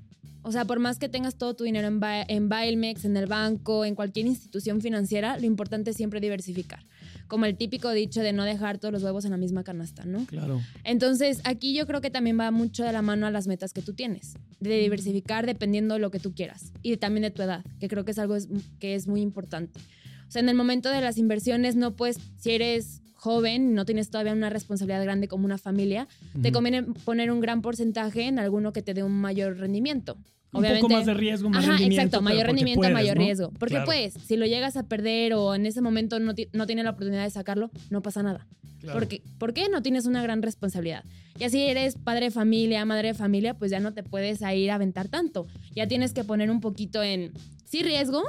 O 0.43 0.53
sea, 0.53 0.65
por 0.65 0.79
más 0.79 0.99
que 0.99 1.09
tengas 1.09 1.37
todo 1.37 1.55
tu 1.55 1.65
dinero 1.65 1.87
en, 1.89 2.01
Ba- 2.01 2.23
en 2.27 2.49
Bailmex, 2.49 3.05
en 3.05 3.17
el 3.17 3.27
banco, 3.27 3.85
en 3.85 3.95
cualquier 3.95 4.27
institución 4.27 4.81
financiera, 4.81 5.39
lo 5.39 5.45
importante 5.47 5.91
es 5.91 5.97
siempre 5.97 6.21
diversificar. 6.21 6.85
Como 7.29 7.45
el 7.45 7.57
típico 7.57 7.91
dicho 7.91 8.21
de 8.23 8.33
no 8.33 8.45
dejar 8.45 8.79
todos 8.79 8.91
los 8.93 9.03
huevos 9.03 9.25
en 9.25 9.31
la 9.33 9.37
misma 9.37 9.63
canasta, 9.65 10.05
¿no? 10.05 10.25
claro. 10.27 10.61
Entonces, 10.83 11.41
aquí 11.45 11.75
yo 11.75 11.87
creo 11.87 12.01
que 12.01 12.11
también 12.11 12.39
va 12.41 12.51
mucho 12.51 12.85
de 12.85 12.93
la 12.93 13.03
mano 13.03 13.27
a 13.27 13.31
las 13.31 13.47
metas 13.47 13.73
que 13.73 13.83
tú 13.83 13.93
tienes, 13.93 14.35
de 14.61 14.79
diversificar 14.79 15.47
dependiendo 15.47 15.95
de 15.95 16.01
lo 16.01 16.11
que 16.11 16.19
tú 16.21 16.35
quieras 16.35 16.73
y 16.83 16.97
también 16.97 17.23
de 17.23 17.31
tu 17.31 17.43
edad, 17.43 17.65
que 17.79 17.89
creo 17.89 18.05
que 18.05 18.11
es 18.13 18.19
algo 18.19 18.37
que 18.79 18.95
es 18.95 19.07
muy 19.07 19.21
importante. 19.21 19.79
O 20.27 20.31
sea, 20.33 20.41
en 20.41 20.49
el 20.49 20.57
momento 20.57 20.89
de 20.91 21.01
las 21.01 21.19
inversiones 21.19 21.77
no 21.77 21.95
puedes, 21.97 22.19
si 22.39 22.51
eres 22.53 23.03
joven, 23.21 23.75
no 23.75 23.85
tienes 23.85 24.09
todavía 24.09 24.33
una 24.33 24.49
responsabilidad 24.49 25.03
grande 25.03 25.29
como 25.29 25.45
una 25.45 25.59
familia, 25.59 26.09
te 26.41 26.49
Ujú. 26.49 26.53
conviene 26.53 26.83
poner 27.05 27.31
un 27.31 27.41
gran 27.41 27.61
porcentaje 27.61 28.23
en 28.23 28.39
alguno 28.39 28.73
que 28.73 28.81
te 28.81 28.95
dé 28.95 29.03
un 29.03 29.13
mayor 29.13 29.59
rendimiento. 29.59 30.17
Un 30.53 30.65
poco 30.65 30.89
más 30.89 31.05
de 31.07 31.13
riesgo, 31.15 31.49
más 31.51 31.63
Ajá, 31.63 31.73
rendimiento. 31.73 32.03
exacto, 32.03 32.23
mayor 32.23 32.47
rendimiento, 32.47 32.81
puedes, 32.81 32.95
mayor 32.95 33.19
¿no? 33.19 33.23
riesgo. 33.23 33.51
Porque 33.59 33.75
Claro, 33.75 33.87
pues, 33.87 34.15
si 34.27 34.37
lo 34.37 34.47
llegas 34.47 34.77
a 34.77 34.85
perder 34.85 35.35
o 35.35 35.55
en 35.55 35.67
ese 35.67 35.81
momento 35.83 36.19
no, 36.19 36.33
no 36.53 36.67
tienes 36.67 36.85
la 36.85 36.91
oportunidad 36.93 37.25
de 37.25 37.31
sacarlo, 37.31 37.71
no 37.91 38.01
pasa 38.01 38.23
nada. 38.23 38.47
claro. 38.81 38.99
Porque, 38.99 39.23
¿Por 39.39 39.53
qué 39.53 39.69
no 39.69 39.83
tienes 39.83 40.07
una 40.07 40.23
gran 40.23 40.41
responsabilidad? 40.41 41.05
Ya 41.39 41.51
si 41.51 41.61
eres 41.61 41.97
padre 41.97 42.27
de 42.27 42.31
familia, 42.31 42.85
madre 42.87 43.09
de 43.09 43.15
familia, 43.15 43.53
pues 43.55 43.71
ya 43.71 43.81
no 43.81 43.93
te 43.93 44.03
puedes 44.03 44.43
a 44.43 44.55
ir 44.55 44.71
a 44.71 44.77
aventar 44.77 45.09
tanto. 45.09 45.47
Ya 45.77 45.87
tienes 45.87 46.15
que 46.15 46.25
poner 46.25 46.51
un 46.51 46.61
poquito 46.61 47.03
en, 47.03 47.33
sí, 47.65 47.83
riesgo, 47.83 48.25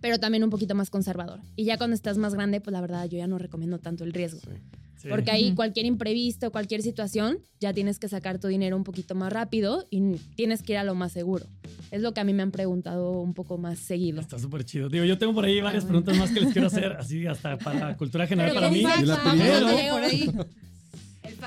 pero 0.00 0.18
también 0.18 0.44
un 0.44 0.50
poquito 0.50 0.74
más 0.74 0.90
conservador. 0.90 1.40
Y 1.56 1.64
ya 1.64 1.78
cuando 1.78 1.94
estás 1.94 2.18
más 2.18 2.34
grande, 2.34 2.60
pues 2.60 2.72
la 2.72 2.80
verdad 2.80 3.08
yo 3.08 3.18
ya 3.18 3.26
no 3.26 3.38
recomiendo 3.38 3.78
tanto 3.78 4.04
el 4.04 4.12
riesgo. 4.12 4.40
Sí. 4.40 4.50
Sí. 4.98 5.08
Porque 5.08 5.30
ahí 5.30 5.54
cualquier 5.54 5.86
imprevisto, 5.86 6.50
cualquier 6.50 6.82
situación, 6.82 7.38
ya 7.60 7.72
tienes 7.72 8.00
que 8.00 8.08
sacar 8.08 8.40
tu 8.40 8.48
dinero 8.48 8.76
un 8.76 8.82
poquito 8.82 9.14
más 9.14 9.32
rápido 9.32 9.86
y 9.90 10.16
tienes 10.34 10.62
que 10.62 10.72
ir 10.72 10.78
a 10.78 10.84
lo 10.84 10.96
más 10.96 11.12
seguro. 11.12 11.46
Es 11.92 12.02
lo 12.02 12.12
que 12.12 12.20
a 12.20 12.24
mí 12.24 12.32
me 12.32 12.42
han 12.42 12.50
preguntado 12.50 13.20
un 13.20 13.32
poco 13.32 13.58
más 13.58 13.78
seguido. 13.78 14.20
Está 14.20 14.40
súper 14.40 14.64
chido. 14.64 14.88
Digo, 14.88 15.04
yo 15.04 15.16
tengo 15.16 15.34
por 15.34 15.44
ahí 15.44 15.60
varias 15.60 15.84
preguntas 15.84 16.18
más 16.18 16.32
que 16.32 16.40
les 16.40 16.52
quiero 16.52 16.66
hacer, 16.66 16.94
así 16.98 17.26
hasta 17.28 17.56
para 17.58 17.96
cultura 17.96 18.26
general 18.26 18.50
Pero 18.50 18.60
para 18.60 18.72
mí. 18.72 18.80
Y 18.80 19.06
la 19.06 19.22
primera, 19.22 19.60
¿no? 19.60 19.68
Por 19.92 20.02
ahí. 20.02 20.30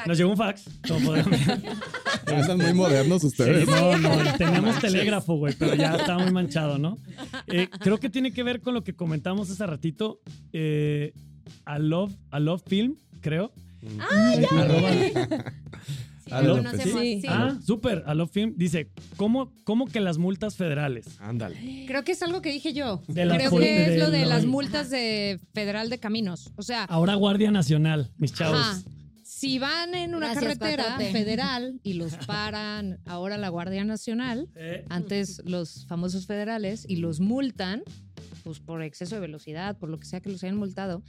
Nos 0.07 0.17
llegó 0.17 0.31
un 0.31 0.37
fax. 0.37 0.63
como 0.87 1.05
podrán 1.07 1.29
ver. 1.29 2.39
Están 2.39 2.57
muy 2.57 2.73
modernos 2.73 3.23
ustedes. 3.23 3.65
Sí, 3.65 3.71
no, 3.71 3.97
no, 3.97 4.37
teníamos 4.37 4.79
telégrafo, 4.79 5.35
güey, 5.35 5.53
pero 5.57 5.75
ya 5.75 5.95
estaba 5.95 6.23
muy 6.23 6.31
manchado, 6.31 6.77
¿no? 6.77 6.97
Eh, 7.47 7.67
creo 7.79 7.97
que 7.99 8.09
tiene 8.09 8.31
que 8.31 8.43
ver 8.43 8.61
con 8.61 8.73
lo 8.73 8.83
que 8.83 8.93
comentamos 8.93 9.49
hace 9.49 9.65
ratito. 9.65 10.19
Eh, 10.53 11.13
a 11.65 11.79
Love, 11.79 12.13
a 12.29 12.39
Love 12.39 12.63
Film, 12.65 12.95
creo. 13.21 13.51
Ah, 13.99 14.33
Eh, 14.37 15.13
Sí, 16.23 16.29
Ah, 16.33 16.41
lo 16.43 16.61
pues 16.63 16.81
sí. 16.83 16.91
sí. 17.21 17.27
Ah, 17.27 17.57
súper, 17.65 18.03
a 18.05 18.13
Love 18.13 18.31
Film. 18.31 18.53
Dice, 18.55 18.89
¿cómo, 19.17 19.51
¿cómo 19.65 19.87
que 19.87 19.99
las 19.99 20.17
multas 20.17 20.55
federales? 20.55 21.05
Ándale. 21.19 21.85
Creo 21.87 22.03
que 22.05 22.13
es 22.13 22.21
algo 22.21 22.41
que 22.41 22.51
dije 22.51 22.71
yo. 22.73 23.01
De 23.07 23.25
la 23.25 23.35
Creo 23.37 23.51
que 23.57 23.83
es 23.83 23.89
de 23.89 23.97
lo 23.97 24.11
de 24.11 24.21
lo- 24.21 24.29
las 24.29 24.45
multas 24.45 24.89
de 24.91 25.39
Federal 25.53 25.89
de 25.89 25.97
Caminos. 25.99 26.51
O 26.55 26.61
sea, 26.61 26.85
Ahora 26.85 27.15
Guardia 27.15 27.51
Nacional, 27.51 28.11
mis 28.17 28.33
chavos. 28.33 28.59
Ajá. 28.61 28.81
Si 29.41 29.57
van 29.57 29.95
en 29.95 30.13
una 30.13 30.33
Gracias, 30.33 30.59
carretera 30.59 30.83
Patote. 30.83 31.11
federal 31.11 31.79
y 31.83 31.93
los 31.93 32.15
paran 32.27 32.99
ahora 33.05 33.39
la 33.39 33.49
Guardia 33.49 33.83
Nacional, 33.83 34.47
Eh, 34.55 34.85
antes 34.89 35.41
los 35.45 35.87
famosos 35.87 36.27
federales, 36.27 36.85
y 36.87 36.97
los 36.97 37.19
multan, 37.21 37.81
pues 38.43 38.59
por 38.59 38.83
exceso 38.83 39.15
de 39.15 39.21
velocidad, 39.21 39.77
por 39.79 39.89
lo 39.89 39.97
que 39.97 40.05
sea 40.05 40.19
que 40.21 40.29
los 40.29 40.43
hayan 40.43 40.57
multado, 40.57 41.01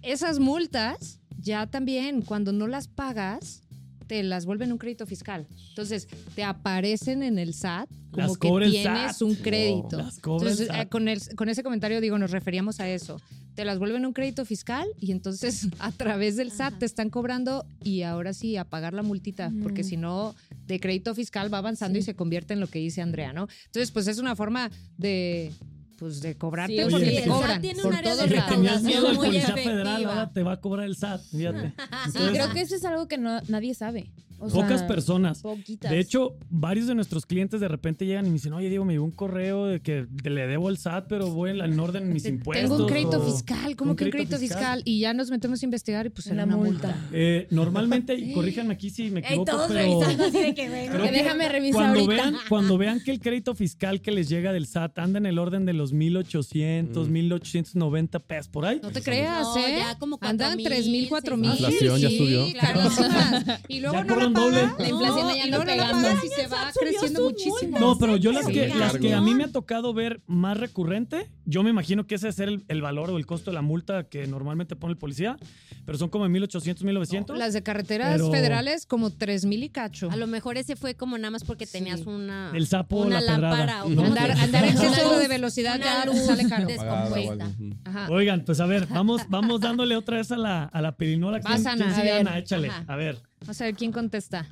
esas 0.00 0.38
multas 0.38 1.20
ya 1.38 1.66
también 1.66 2.22
cuando 2.22 2.50
no 2.52 2.66
las 2.66 2.88
pagas 2.88 3.62
te 4.06 4.22
las 4.22 4.46
vuelven 4.46 4.72
un 4.72 4.78
crédito 4.78 5.06
fiscal. 5.06 5.46
Entonces, 5.70 6.08
te 6.34 6.44
aparecen 6.44 7.22
en 7.22 7.38
el 7.38 7.54
SAT 7.54 7.88
como 8.10 8.26
Las 8.28 8.38
que 8.38 8.48
tienes 8.70 9.16
SAT. 9.16 9.22
un 9.22 9.34
crédito. 9.34 10.00
El 10.00 10.06
Entonces, 10.06 10.66
SAT. 10.68 10.80
eh, 10.82 10.88
con, 10.88 11.08
el- 11.08 11.20
con 11.36 11.48
ese 11.48 11.62
comentario 11.62 12.00
digo, 12.00 12.18
nos 12.18 12.30
referíamos 12.30 12.80
a 12.80 12.88
eso. 12.88 13.20
Te 13.54 13.64
las 13.64 13.78
vuelven 13.78 14.04
un 14.04 14.12
crédito 14.12 14.44
fiscal 14.44 14.86
y 15.00 15.12
entonces 15.12 15.68
a 15.78 15.90
través 15.92 16.36
del 16.36 16.50
SAT 16.52 16.72
Ajá. 16.72 16.78
te 16.78 16.86
están 16.86 17.10
cobrando 17.10 17.64
y 17.82 18.02
ahora 18.02 18.32
sí 18.34 18.56
a 18.56 18.64
pagar 18.64 18.92
la 18.94 19.02
multita, 19.02 19.50
porque 19.62 19.82
si 19.82 19.96
no, 19.96 20.34
de 20.66 20.78
crédito 20.78 21.14
fiscal 21.14 21.52
va 21.52 21.58
avanzando 21.58 21.98
y 21.98 22.02
se 22.02 22.14
convierte 22.14 22.52
en 22.54 22.60
lo 22.60 22.66
que 22.68 22.78
dice 22.78 23.00
Andrea, 23.02 23.32
¿no? 23.32 23.48
Entonces, 23.66 23.90
pues 23.92 24.06
es 24.08 24.18
una 24.18 24.36
forma 24.36 24.70
de, 24.98 25.52
pues, 25.98 26.20
de 26.20 26.36
cobrarte 26.36 26.76
Sí, 26.84 26.90
porque 26.90 27.04
sí, 27.06 27.10
te 27.10 27.18
el 27.18 27.24
SAT 27.24 27.32
cobran 27.32 27.60
tiene 27.60 27.78
un 27.78 27.82
por 27.84 27.94
área 27.94 28.16
de 28.16 28.42
tenías 28.48 28.82
miedo 28.82 29.08
al 29.08 29.14
muy 29.16 29.26
policía 29.26 29.48
efectiva. 29.48 29.70
federal, 29.72 30.04
ahora 30.04 30.30
te 30.32 30.42
va 30.42 30.52
a 30.52 30.60
cobrar 30.60 30.86
el 30.86 30.96
SAT, 30.96 31.20
fíjate. 31.30 31.72
Sí, 31.76 31.82
Sí, 31.86 32.18
Entonces, 32.18 32.30
creo 32.32 32.52
que 32.52 32.60
eso 32.60 32.74
es 32.76 32.84
algo 32.84 33.08
que 33.08 33.18
no, 33.18 33.40
nadie 33.48 33.74
sabe. 33.74 34.10
O 34.38 34.48
Pocas 34.48 34.80
sea, 34.80 34.88
personas. 34.88 35.40
Poquitas. 35.42 35.90
De 35.90 35.98
hecho, 35.98 36.36
varios 36.50 36.86
de 36.86 36.94
nuestros 36.94 37.24
clientes 37.26 37.60
de 37.60 37.68
repente 37.68 38.04
llegan 38.06 38.26
y 38.26 38.28
me 38.28 38.34
dicen, 38.34 38.52
oye, 38.52 38.68
Diego, 38.68 38.84
me 38.84 38.92
llegó 38.92 39.04
un 39.04 39.10
correo 39.12 39.66
de 39.66 39.80
que 39.80 40.06
le 40.24 40.46
debo 40.46 40.68
al 40.68 40.76
SAT, 40.78 41.06
pero 41.08 41.30
voy 41.30 41.50
en, 41.50 41.58
la- 41.58 41.64
en 41.66 41.78
orden 41.80 42.04
en 42.04 42.12
mis 42.12 42.26
impuestos. 42.26 42.68
Tengo 42.68 42.82
un 42.82 42.88
crédito 42.88 43.22
fiscal, 43.24 43.76
¿cómo 43.76 43.92
un 43.92 43.96
que 43.96 44.04
un 44.04 44.10
crédito 44.10 44.38
fiscal? 44.38 44.58
fiscal? 44.58 44.82
Y 44.84 45.00
ya 45.00 45.14
nos 45.14 45.30
metemos 45.30 45.62
a 45.62 45.64
investigar 45.64 46.06
y 46.06 46.10
pues 46.10 46.26
Una 46.26 46.44
una 46.44 46.56
multa. 46.56 46.88
multa. 46.88 47.08
Eh, 47.12 47.46
normalmente, 47.50 48.14
y 48.14 48.32
corríjanme 48.34 48.74
aquí 48.74 48.90
si 48.90 49.10
me 49.10 49.20
Ey, 49.20 49.26
equivoco, 49.26 49.50
todos 49.52 49.68
pero 49.68 49.80
revisando 50.00 50.24
así 50.26 50.38
de 50.42 50.54
que 50.54 50.68
ven. 50.68 50.90
creo 50.90 51.02
Que 51.04 51.12
déjame 51.12 51.48
revisar 51.48 51.80
cuando 51.82 52.00
ahorita. 52.00 52.22
vean, 52.22 52.36
cuando 52.48 52.78
vean 52.78 53.00
que 53.00 53.10
el 53.12 53.20
crédito 53.20 53.54
fiscal 53.54 54.00
que 54.00 54.10
les 54.12 54.28
llega 54.28 54.52
del 54.52 54.66
SAT 54.66 54.98
anda 54.98 55.18
en 55.18 55.26
el 55.26 55.38
orden 55.38 55.64
de 55.64 55.72
los 55.72 55.92
1800, 55.92 57.08
Mm. 57.08 57.12
1890 57.12 58.18
pesos 58.20 58.48
por 58.48 58.64
ahí. 58.66 58.80
No 58.82 58.90
te 58.90 59.02
creas, 59.02 59.42
No, 59.46 59.58
¿eh? 59.58 59.76
ya 59.78 59.98
como 59.98 60.18
Andan 60.20 60.56
4,000, 60.58 60.66
3 60.66 60.86
mil, 60.88 61.08
4 61.08 61.36
mil. 61.36 61.50
La 61.50 61.54
inflación 61.70 61.98
ya 62.00 62.10
subió. 62.10 62.46
carísimas. 62.60 63.60
Y 63.68 63.80
luego 63.80 63.96
Ya 63.96 64.04
no 64.04 64.14
doble. 64.32 64.62
La 64.78 64.88
inflación 64.88 65.26
luego 65.50 65.64
no 65.64 65.64
pegando. 65.64 66.08
y 66.24 66.28
se 66.28 66.46
va 66.46 66.70
creciendo 66.78 67.22
muchísimo. 67.22 67.78
No, 67.78 67.98
pero 67.98 68.16
yo 68.16 68.32
las 68.32 68.46
que, 68.46 68.68
las 68.68 68.96
que 68.98 69.14
a 69.14 69.20
mí 69.20 69.34
me 69.34 69.44
ha 69.44 69.52
tocado 69.52 69.92
ver 69.94 70.20
más 70.26 70.56
recurrente, 70.58 71.30
yo 71.44 71.62
me 71.62 71.70
imagino 71.70 72.06
que 72.06 72.16
ese 72.16 72.28
es 72.28 72.38
el, 72.40 72.64
el 72.68 72.82
valor 72.82 73.10
o 73.10 73.18
el 73.18 73.26
costo 73.26 73.50
de 73.50 73.54
la 73.54 73.62
multa 73.62 74.04
que 74.04 74.26
normalmente 74.26 74.76
pone 74.76 74.92
el 74.92 74.98
policía, 74.98 75.36
pero 75.84 75.98
son 75.98 76.08
como 76.08 76.28
1800, 76.28 76.84
1900. 76.84 77.36
Las 77.38 77.52
de 77.52 77.62
carreteras 77.62 78.12
Pero- 78.12 78.30
federales 78.30 78.86
como 78.86 79.10
3 79.10 79.44
mil 79.46 79.62
y 79.62 79.68
cacho. 79.68 80.10
A 80.10 80.16
lo 80.16 80.26
mejor 80.26 80.56
ese 80.56 80.76
fue 80.76 80.94
como 80.94 81.16
nada 81.18 81.30
más 81.30 81.44
porque 81.44 81.66
Sí. 81.66 81.72
tenías 81.72 82.00
una. 82.06 82.50
El 82.54 82.66
sapo 82.66 82.96
una 82.98 83.20
la 83.20 83.38
lámpara. 83.38 83.84
o 83.84 83.86
Ujú. 83.86 83.96
¿cómo 83.96 84.12
se 84.14 84.20
Andar, 84.20 84.38
andar 84.40 84.64
exceso 84.64 85.18
de 85.18 85.28
velocidad 85.28 85.78
ya 85.78 86.04
luz 86.06 86.18
sale 86.24 86.48
caro. 86.48 86.66
descompuesta. 86.66 87.50
Ajá. 87.84 88.08
Oigan, 88.10 88.42
pues 88.44 88.60
a 88.60 88.66
ver, 88.66 88.86
vamos, 88.88 89.22
vamos 89.28 89.60
dándole 89.60 89.96
otra 89.96 90.16
vez 90.18 90.30
a 90.32 90.36
la, 90.36 90.64
a 90.64 90.80
la 90.82 90.96
pirinola. 90.96 91.38
Vas, 91.42 91.54
¿Quién- 91.62 91.68
Ana. 91.68 91.84
quién 91.84 91.94
sigue, 91.96 92.10
A 92.10 92.14
ver. 92.18 92.26
Ana? 92.28 92.38
Échale. 92.38 92.68
Ajá. 92.68 92.84
A 92.88 92.96
ver. 92.96 93.22
Vamos 93.40 93.60
a 93.60 93.64
ver 93.64 93.74
quién 93.74 93.92
contesta. 93.92 94.46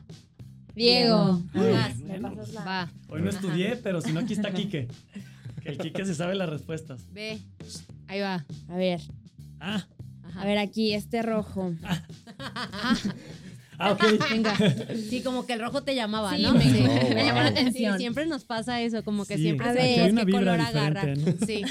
Diego. 0.74 1.40
Vas, 1.54 2.00
la- 2.52 2.64
Va. 2.64 2.92
hoy 3.08 3.22
no 3.22 3.30
estudié, 3.30 3.76
pero 3.76 4.00
si 4.00 4.12
no, 4.12 4.20
aquí 4.20 4.32
está 4.34 4.52
Quique. 4.52 4.88
Que 5.62 5.70
el 5.70 5.78
Quique 5.78 6.04
se 6.04 6.14
sabe 6.14 6.34
las 6.34 6.48
respuestas. 6.50 7.00
Ve. 7.12 7.38
Ahí 8.06 8.20
va. 8.20 8.44
A 8.68 8.76
ver, 8.76 9.00
Ah, 9.60 9.86
Ajá. 10.22 10.42
a 10.42 10.44
ver 10.44 10.58
aquí, 10.58 10.92
este 10.92 11.22
rojo. 11.22 11.72
Ah, 13.78 13.92
ok. 13.92 14.04
Venga. 14.30 14.54
Sí, 15.08 15.22
como 15.22 15.46
que 15.46 15.54
el 15.54 15.60
rojo 15.60 15.82
te 15.82 15.94
llamaba, 15.94 16.36
Sí, 16.36 16.42
¿no? 16.42 16.52
me, 16.54 16.64
llamó 16.64 17.40
la 17.40 17.50
wow. 17.50 17.56
Sí, 17.56 17.58
atención. 17.60 17.98
siempre 17.98 18.26
nos 18.26 18.44
pasa 18.44 18.82
eso, 18.82 19.02
como 19.04 19.24
que 19.24 19.36
Sí, 19.36 19.42
siempre 19.44 19.68
A 19.68 19.72
ver, 19.72 20.14
qué 20.14 20.30
color 20.30 20.58
diferente, 20.58 20.78
agarra. 20.78 21.14
¿no? 21.16 21.46
Sí. 21.46 21.62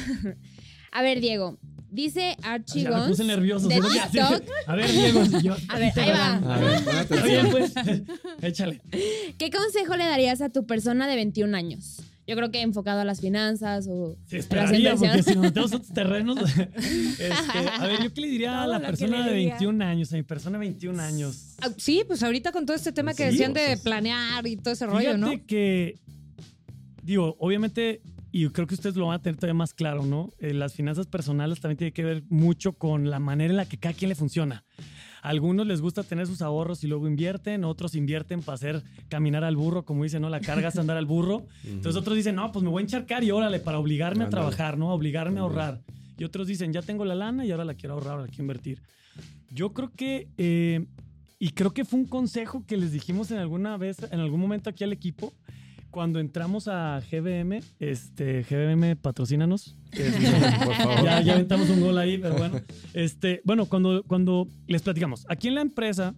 A 0.92 1.02
ver, 1.04 1.22
Diego. 1.22 1.58
Dice 1.94 2.36
Archie 2.42 2.90
Gons 2.90 3.08
puse 3.08 3.24
nervioso. 3.24 3.68
de. 3.68 3.76
TikTok. 3.76 4.44
A 4.66 4.76
ver, 4.76 4.92
Diego. 4.92 5.26
si 5.26 5.42
yo- 5.44 5.56
A 5.70 5.78
ver, 5.78 5.94
ahí 6.00 6.10
va. 6.10 6.56
A 6.56 6.58
ver, 6.60 6.90
atención. 6.98 7.48
pues. 7.52 7.74
Échale. 8.42 8.82
¿Qué 9.38 9.52
consejo 9.52 9.96
le 9.96 10.06
darías 10.06 10.42
a 10.42 10.50
tu 10.50 10.66
persona 10.66 11.08
de 11.08 11.16
21 11.16 11.56
años? 11.56 12.02
Yo 12.26 12.36
creo 12.36 12.50
que 12.52 12.62
enfocado 12.62 13.02
a 13.02 13.06
las 13.06 13.20
finanzas 13.22 13.86
o 13.90 14.16
Sí, 14.26 14.36
a 14.36 14.38
las 14.38 14.46
esperaría, 14.46 14.92
porque 14.96 15.06
inversiones. 15.06 15.26
si 15.26 15.34
nos 15.36 15.44
metemos 15.44 15.74
otros 15.74 15.94
terrenos. 15.94 16.38
este, 16.80 17.30
a 17.78 17.86
ver, 17.86 18.02
¿yo 18.02 18.12
qué 18.14 18.22
le 18.22 18.28
diría 18.28 18.64
a 18.64 18.68
la 18.68 18.80
persona 18.80 19.28
de 19.28 19.34
diga. 19.36 19.52
21 19.52 19.84
años, 19.86 20.12
a 20.14 20.16
mi 20.16 20.24
persona 20.24 20.58
de 20.58 20.62
21 20.66 21.00
años? 21.00 21.56
Ah, 21.62 21.70
Sí, 21.78 22.04
pues 22.08 22.24
ahorita 22.24 22.52
con 22.52 22.66
todo 22.66 22.76
este 22.76 22.92
tema 22.92 23.14
que 23.14 23.26
Sí, 23.26 23.32
decían 23.38 23.54
de 23.54 23.78
planear 23.78 24.48
y 24.48 24.56
todo 24.56 24.74
ese 24.74 24.86
rollo, 24.88 25.00
Fíjate 25.16 25.18
¿no? 25.20 25.46
que, 25.46 26.00
digo, 27.04 27.36
obviamente, 27.40 28.02
y 28.36 28.50
creo 28.50 28.66
que 28.66 28.74
ustedes 28.74 28.96
lo 28.96 29.06
van 29.06 29.20
a 29.20 29.22
tener 29.22 29.36
todavía 29.38 29.54
más 29.54 29.74
claro, 29.76 30.06
¿no? 30.06 30.32
Eh, 30.40 30.54
las 30.56 30.74
finanzas 30.74 31.06
personales 31.06 31.62
también 31.62 31.78
tienen 31.78 31.94
que 31.94 32.04
ver 32.04 32.24
mucho 32.30 32.74
con 32.74 33.12
la 33.12 33.20
manera 33.20 33.52
en 33.52 33.58
la 33.58 33.66
que 33.68 33.78
cada 33.78 33.94
quien 33.94 34.10
le 34.10 34.16
funciona. 34.16 34.66
A 35.22 35.30
algunos 35.30 35.68
les 35.68 35.82
gusta 35.82 36.02
tener 36.02 36.26
sus 36.26 36.42
ahorros 36.42 36.84
y 36.84 36.88
luego 36.88 37.08
invierten, 37.08 37.64
otros 37.64 37.94
invierten 37.94 38.42
para 38.42 38.56
hacer 38.56 38.84
caminar 39.08 39.44
al 39.44 39.56
burro, 39.56 39.86
como 39.86 40.04
dicen, 40.04 40.24
¿no? 40.24 40.30
La 40.30 40.40
carga 40.42 40.70
es 40.70 40.78
andar 40.78 40.98
al 40.98 41.06
burro. 41.06 41.46
Entonces 41.64 41.96
otros 41.96 42.16
dicen, 42.18 42.34
no, 42.36 42.52
pues 42.52 42.64
me 42.64 42.70
voy 42.72 42.82
a 42.82 42.86
encharcar 42.86 43.24
y 43.24 43.30
órale, 43.30 43.60
para 43.60 43.78
obligarme 43.78 44.24
a 44.24 44.26
Ándale. 44.26 44.42
trabajar, 44.42 44.80
¿no? 44.80 44.90
A 44.90 44.94
obligarme 44.96 45.40
a 45.40 45.44
Ándale. 45.44 45.62
ahorrar. 45.62 45.82
Y 46.18 46.24
otros 46.24 46.48
dicen, 46.48 46.74
ya 46.74 46.82
tengo 46.82 47.06
la 47.06 47.14
lana 47.16 47.46
y 47.46 47.52
ahora 47.52 47.66
la 47.66 47.76
quiero 47.76 47.94
ahorrar, 47.94 48.14
ahora 48.14 48.24
la 48.24 48.28
quiero 48.30 48.44
invertir. 48.44 48.82
Yo 49.52 49.74
creo 49.74 49.92
que, 49.96 50.28
eh, 50.38 50.86
y 51.38 51.50
creo 51.52 51.72
que 51.72 51.86
fue 51.86 52.00
un 52.00 52.08
consejo 52.08 52.66
que 52.66 52.78
les 52.78 52.92
dijimos 52.92 53.30
en 53.30 53.38
alguna 53.38 53.78
vez, 53.78 53.98
en 54.12 54.20
algún 54.20 54.40
momento 54.40 54.72
aquí 54.72 54.84
al 54.84 54.92
equipo, 54.92 55.34
cuando 55.94 56.20
entramos 56.20 56.68
a 56.68 57.02
GBM, 57.12 57.62
este, 57.80 58.42
GBM, 58.50 58.96
patrocínanos. 58.96 59.76
que 59.92 60.08
es- 60.08 60.16
Por 60.66 60.74
favor. 60.74 61.04
ya, 61.06 61.22
ya 61.22 61.34
aventamos 61.36 61.70
un 61.70 61.82
gol 61.82 61.98
ahí, 62.00 62.18
pero 62.18 62.36
bueno. 62.36 62.60
Este, 62.96 63.42
bueno, 63.46 63.68
cuando, 63.68 64.02
cuando 64.04 64.48
les 64.66 64.82
platicamos, 64.82 65.24
aquí 65.30 65.50
en 65.50 65.56
la 65.56 65.62
empresa, 65.62 66.16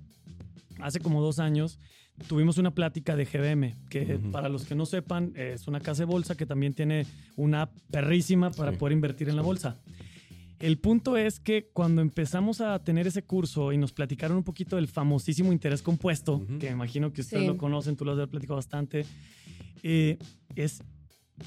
hace 0.79 1.01
como 1.01 1.21
dos 1.21 1.39
años, 1.39 1.77
tuvimos 2.29 2.57
una 2.57 2.71
plática 2.71 3.17
de 3.17 3.25
GBM, 3.25 3.75
que 3.89 4.17
para 4.31 4.47
los 4.47 4.63
que 4.63 4.75
no 4.75 4.85
sepan, 4.85 5.33
es 5.35 5.67
una 5.67 5.81
casa 5.81 6.03
de 6.03 6.05
bolsa 6.05 6.35
que 6.35 6.45
también 6.45 6.73
tiene 6.73 7.05
una 7.35 7.63
app 7.63 7.71
perrísima 7.91 8.51
para 8.51 8.71
Sí. 8.71 8.77
poder 8.77 8.93
invertir 8.93 9.27
en 9.27 9.35
la 9.35 9.41
bolsa. 9.41 9.75
El 10.60 10.78
punto 10.78 11.18
es 11.18 11.39
que 11.39 11.70
cuando 11.74 12.02
empezamos 12.02 12.62
a 12.62 12.80
tener 12.84 13.08
ese 13.08 13.24
curso 13.24 13.74
y 13.74 13.78
nos 13.78 13.91
platicaron 13.91 14.38
un 14.38 14.44
poquito 14.44 14.78
del 14.78 14.88
famosísimo 14.88 15.52
interés 15.52 15.82
compuesto, 15.82 16.46
que 16.60 16.68
me 16.68 16.72
imagino 16.74 17.12
que 17.12 17.22
ustedes 17.22 17.44
Sí. 17.44 17.48
lo 17.48 17.58
conocen, 17.58 17.96
tú 17.96 18.06
lo 18.06 18.13
has 18.22 18.30
platicado 18.30 18.56
bastante, 18.56 19.06
eh, 19.84 20.18
es 20.56 20.82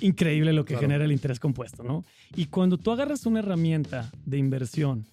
increíble 0.01 0.53
lo 0.53 0.65
que 0.65 0.75
Claro. 0.75 0.83
genera 0.83 1.05
el 1.07 1.13
interés 1.13 1.41
compuesto, 1.41 1.83
¿no? 1.83 2.05
Y 2.37 2.47
cuando 2.47 2.77
tú 2.77 2.91
agarras 2.91 3.25
una 3.25 3.39
herramienta 3.39 4.11
de 4.27 4.37
inversión 4.39 5.07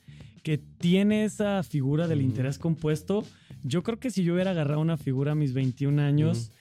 que 0.43 0.57
tiene 0.57 1.23
esa 1.23 1.63
figura 1.63 2.07
del 2.07 2.21
interés 2.21 2.59
compuesto, 2.59 3.23
yo 3.63 3.81
creo 3.81 3.99
que 3.99 4.11
si 4.11 4.23
yo 4.23 4.33
hubiera 4.33 4.51
agarrado 4.51 4.81
una 4.81 4.97
figura 4.97 5.31
a 5.31 5.35
mis 5.35 5.53
21 5.53 5.99
años 5.99 6.51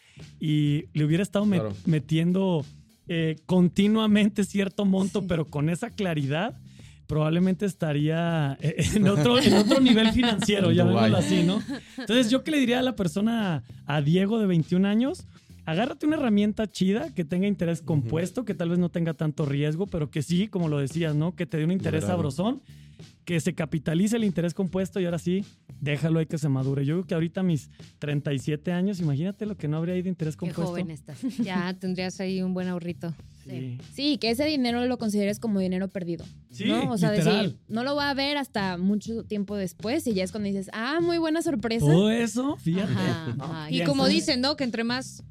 y 0.40 0.84
le 0.94 1.04
hubiera 1.04 1.22
estado 1.24 1.44
Claro. 1.46 1.72
metiendo 1.86 2.64
eh, 3.06 3.36
continuamente 3.44 4.44
cierto 4.44 4.86
monto, 4.86 5.26
pero 5.26 5.44
con 5.44 5.68
esa 5.68 5.90
claridad, 5.90 6.56
probablemente 7.06 7.66
estaría 7.66 8.56
eh, 8.60 8.76
en 8.94 9.08
otro, 9.08 9.38
en 9.40 9.54
otro 9.54 9.80
nivel 9.80 10.12
financiero, 10.12 10.72
Dubái. 10.72 11.12
así, 11.14 11.42
¿no? 11.42 11.60
Entonces, 11.98 12.30
yo 12.30 12.42
que 12.44 12.50
le 12.50 12.58
diría 12.58 12.78
a 12.78 12.82
la 12.82 12.96
persona, 12.96 13.62
a 13.86 14.00
Diego 14.00 14.38
de 14.38 14.46
21 14.46 14.86
años, 14.88 15.26
agárrate 15.66 16.06
una 16.06 16.16
herramienta 16.16 16.70
chida 16.70 17.12
que 17.14 17.24
tenga 17.24 17.46
interés 17.46 17.82
compuesto, 17.82 18.44
que 18.44 18.54
tal 18.54 18.70
vez 18.70 18.78
no 18.78 18.88
tenga 18.88 19.14
tanto 19.14 19.46
riesgo, 19.46 19.86
pero 19.86 20.10
que 20.10 20.22
sí, 20.22 20.48
como 20.48 20.68
lo 20.68 20.78
decías, 20.78 21.14
¿no? 21.14 21.34
Que 21.34 21.46
te 21.46 21.56
dé 21.58 21.64
un 21.64 21.72
interés 21.72 22.04
sabrosón, 22.04 22.62
que 23.24 23.40
se 23.40 23.54
capitalice 23.54 24.16
el 24.16 24.24
interés 24.24 24.54
compuesto 24.54 25.00
y 25.00 25.04
ahora 25.06 25.18
sí, 25.18 25.44
déjalo 25.80 26.18
ahí 26.18 26.26
que 26.26 26.38
se 26.38 26.48
madure. 26.48 26.84
Yo 26.84 26.94
creo 26.96 27.06
que 27.06 27.14
ahorita 27.14 27.42
mis 27.42 27.70
37 27.98 28.72
años, 28.72 29.00
imagínate 29.00 29.46
lo 29.46 29.56
que 29.56 29.68
no 29.68 29.78
habría 29.78 29.94
ahí 29.94 30.02
de 30.02 30.10
interés 30.10 30.36
Qué 30.36 30.40
compuesto. 30.40 30.64
joven 30.72 30.90
estás. 30.90 31.18
Ya 31.38 31.72
tendrías 31.74 32.20
ahí 32.20 32.42
un 32.42 32.52
buen 32.54 32.68
ahorrito. 32.68 33.14
Sí. 33.46 33.78
Sí, 33.92 34.18
que 34.18 34.30
ese 34.30 34.44
dinero 34.44 34.84
lo 34.86 34.98
consideres 34.98 35.38
como 35.38 35.60
dinero 35.60 35.88
perdido. 35.88 36.24
Sí, 36.50 36.64
¿no? 36.64 36.90
O 36.90 36.98
sea, 36.98 37.12
literal. 37.12 37.42
decir, 37.46 37.58
no 37.68 37.84
lo 37.84 37.94
va 37.96 38.10
a 38.10 38.14
ver 38.14 38.36
hasta 38.36 38.76
mucho 38.78 39.24
tiempo 39.24 39.56
después 39.56 40.06
y 40.06 40.14
ya 40.14 40.24
es 40.24 40.30
cuando 40.32 40.48
dices, 40.48 40.70
ah, 40.72 41.00
muy 41.00 41.18
buena 41.18 41.42
sorpresa. 41.42 41.86
Todo 41.86 42.10
eso, 42.10 42.56
fíjate. 42.56 42.92
Ajá, 42.92 43.34
¿no? 43.36 43.44
ajá, 43.44 43.70
Y 43.70 43.82
como 43.84 44.06
dicen, 44.06 44.40
¿no? 44.40 44.56
Que 44.56 44.64
entre 44.64 44.84
más 44.84 45.22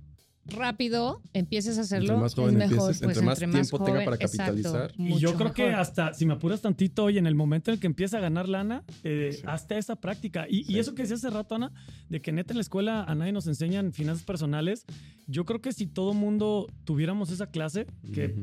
rápido 0.46 1.22
empieces 1.34 1.78
a 1.78 1.82
hacerlo, 1.82 2.14
Entre 2.14 2.22
más 2.22 2.36
joven 2.36 2.62
es 2.62 2.70
mejor, 2.70 2.90
empieces, 2.90 3.02
pues 3.02 3.18
entre 3.18 3.26
más 3.26 3.42
entre 3.42 3.48
más 3.48 3.70
tiempo 3.70 3.86
tenga 3.86 3.92
joven, 4.00 4.06
para 4.06 4.16
exacto. 4.18 4.38
capitalizar. 4.38 4.94
Y 4.98 5.20
yo 5.20 5.36
creo 5.36 5.54
que 5.54 5.72
hasta, 5.72 6.14
si 6.14 6.26
me 6.26 6.34
apuras 6.34 6.62
tantito 6.62 7.06
hoy, 7.06 7.18
en 7.18 7.28
el 7.28 7.36
momento 7.36 7.72
en 7.72 7.76
el 7.76 7.80
que 7.80 7.88
empieza 7.88 8.18
a 8.18 8.22
ganar 8.22 8.50
lana, 8.50 8.84
eh, 9.04 9.32
Sí. 9.34 9.42
hasta 9.46 9.78
esa 9.78 9.96
práctica. 9.96 10.46
Y, 10.50 10.78
eso 10.78 10.96
que 10.96 11.04
decía 11.04 11.16
hace 11.16 11.30
rato, 11.30 11.56
Ana, 11.56 11.72
de 12.10 12.22
que 12.22 12.32
neta 12.32 12.54
en 12.54 12.58
la 12.58 12.62
escuela 12.62 13.04
a 13.04 13.16
nadie 13.16 13.32
nos 13.32 13.48
enseñan 13.48 13.94
finanzas 13.94 14.26
personales, 14.26 14.86
yo 15.28 15.46
creo 15.46 15.62
que 15.62 15.72
si 15.72 15.88
todo 15.88 16.14
mundo 16.14 16.68
tuviéramos 16.84 17.32
esa 17.32 17.48
clase, 17.48 17.88
que 18.14 18.36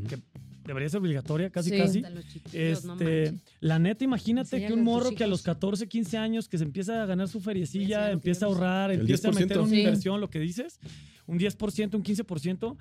debería 0.64 0.88
ser 0.88 1.01
obligatoria 1.01 1.51
casi 1.51 1.70
Sí. 1.70 1.77
casi, 1.79 1.99
Hasta 1.99 2.11
los 2.11 2.27
chiquillos, 2.29 2.85
no 2.85 2.92
este, 2.94 3.35
la 3.61 3.79
neta, 3.79 4.05
imagínate 4.05 4.66
que 4.66 4.73
un 4.73 4.85
morro 4.85 5.11
que 5.14 5.25
a 5.25 5.27
los 5.27 5.40
hijos. 5.40 5.46
14, 5.46 5.88
15 5.88 6.18
años 6.18 6.49
que 6.49 6.59
se 6.59 6.64
empieza 6.64 7.03
a 7.03 7.07
ganar 7.07 7.29
su 7.29 7.40
feriecilla, 7.40 8.11
empieza 8.11 8.46
a 8.46 8.49
ahorrar, 8.49 8.92
empieza 8.92 9.29
a 9.29 9.33
meter 9.33 9.57
10%. 9.57 9.61
una 9.61 9.68
Sí. 9.70 9.81
inversión, 9.81 10.20
lo 10.20 10.31
que 10.31 10.38
dices, 10.40 10.79
un 11.27 11.38
10%, 11.38 11.96
un 11.96 12.03
15%, 12.03 12.77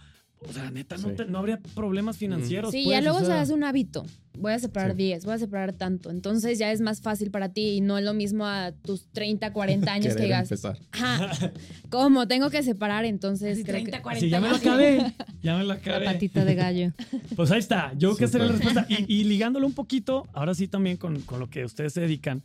o 0.47 0.53
sea, 0.53 0.71
neta, 0.71 0.95
no, 0.97 1.09
Sí. 1.09 1.15
te- 1.15 1.25
no 1.25 1.39
habría 1.39 1.59
problemas 1.75 2.17
financieros. 2.17 2.71
Sí, 2.71 2.83
pues, 2.85 2.93
ya 2.93 2.99
o 2.99 3.03
luego 3.13 3.25
se 3.25 3.33
hace 3.33 3.53
un 3.53 3.63
hábito. 3.63 4.05
Voy 4.37 4.53
a 4.53 4.59
separar 4.59 4.91
Sí. 4.91 4.97
10, 4.97 5.25
voy 5.25 5.33
a 5.33 5.37
separar 5.37 5.73
tanto. 5.73 6.11
Entonces 6.11 6.57
ya 6.59 6.71
es 6.71 6.79
más 6.79 7.01
fácil 7.01 7.29
para 7.29 7.49
ti 7.49 7.71
y 7.71 7.81
no 7.81 7.97
es 7.97 8.05
lo 8.05 8.13
mismo 8.13 8.45
a 8.45 8.71
tus 8.71 9.07
30, 9.11 9.51
40 9.51 9.91
años 9.93 10.15
que 10.15 10.23
digas, 10.23 10.49
ajá, 10.91 11.51
¿cómo? 11.89 12.25
Tengo 12.27 12.49
que 12.49 12.63
separar, 12.63 13.03
entonces 13.03 13.53
Así 13.55 13.63
creo 13.63 13.75
30, 13.81 13.97
que... 13.97 14.03
40 14.03 14.25
Sí, 14.25 14.29
ya 14.31 14.39
me 14.39 14.49
lo 14.49 14.55
acabé. 14.55 15.13
Ya 15.43 15.53
me 15.57 15.63
lo 15.63 15.67
la 15.69 15.73
acabé. 15.75 16.05
patita 16.05 16.45
de 16.45 16.55
gallo. 16.55 16.91
Pues 17.35 17.51
ahí 17.51 17.59
está. 17.59 17.91
Yo 17.97 18.09
creo 18.09 18.17
que 18.17 18.25
esa 18.25 18.37
era 18.37 18.45
la 18.45 18.51
respuesta. 18.53 18.85
Y, 18.87 19.13
y 19.13 19.23
ligándolo 19.25 19.65
un 19.67 19.73
poquito, 19.73 20.27
ahora 20.33 20.53
sí 20.53 20.67
también 20.69 20.95
con, 20.97 21.19
con 21.21 21.39
lo 21.39 21.49
que 21.49 21.65
ustedes 21.65 21.91
se 21.93 22.01
dedican, 22.01 22.41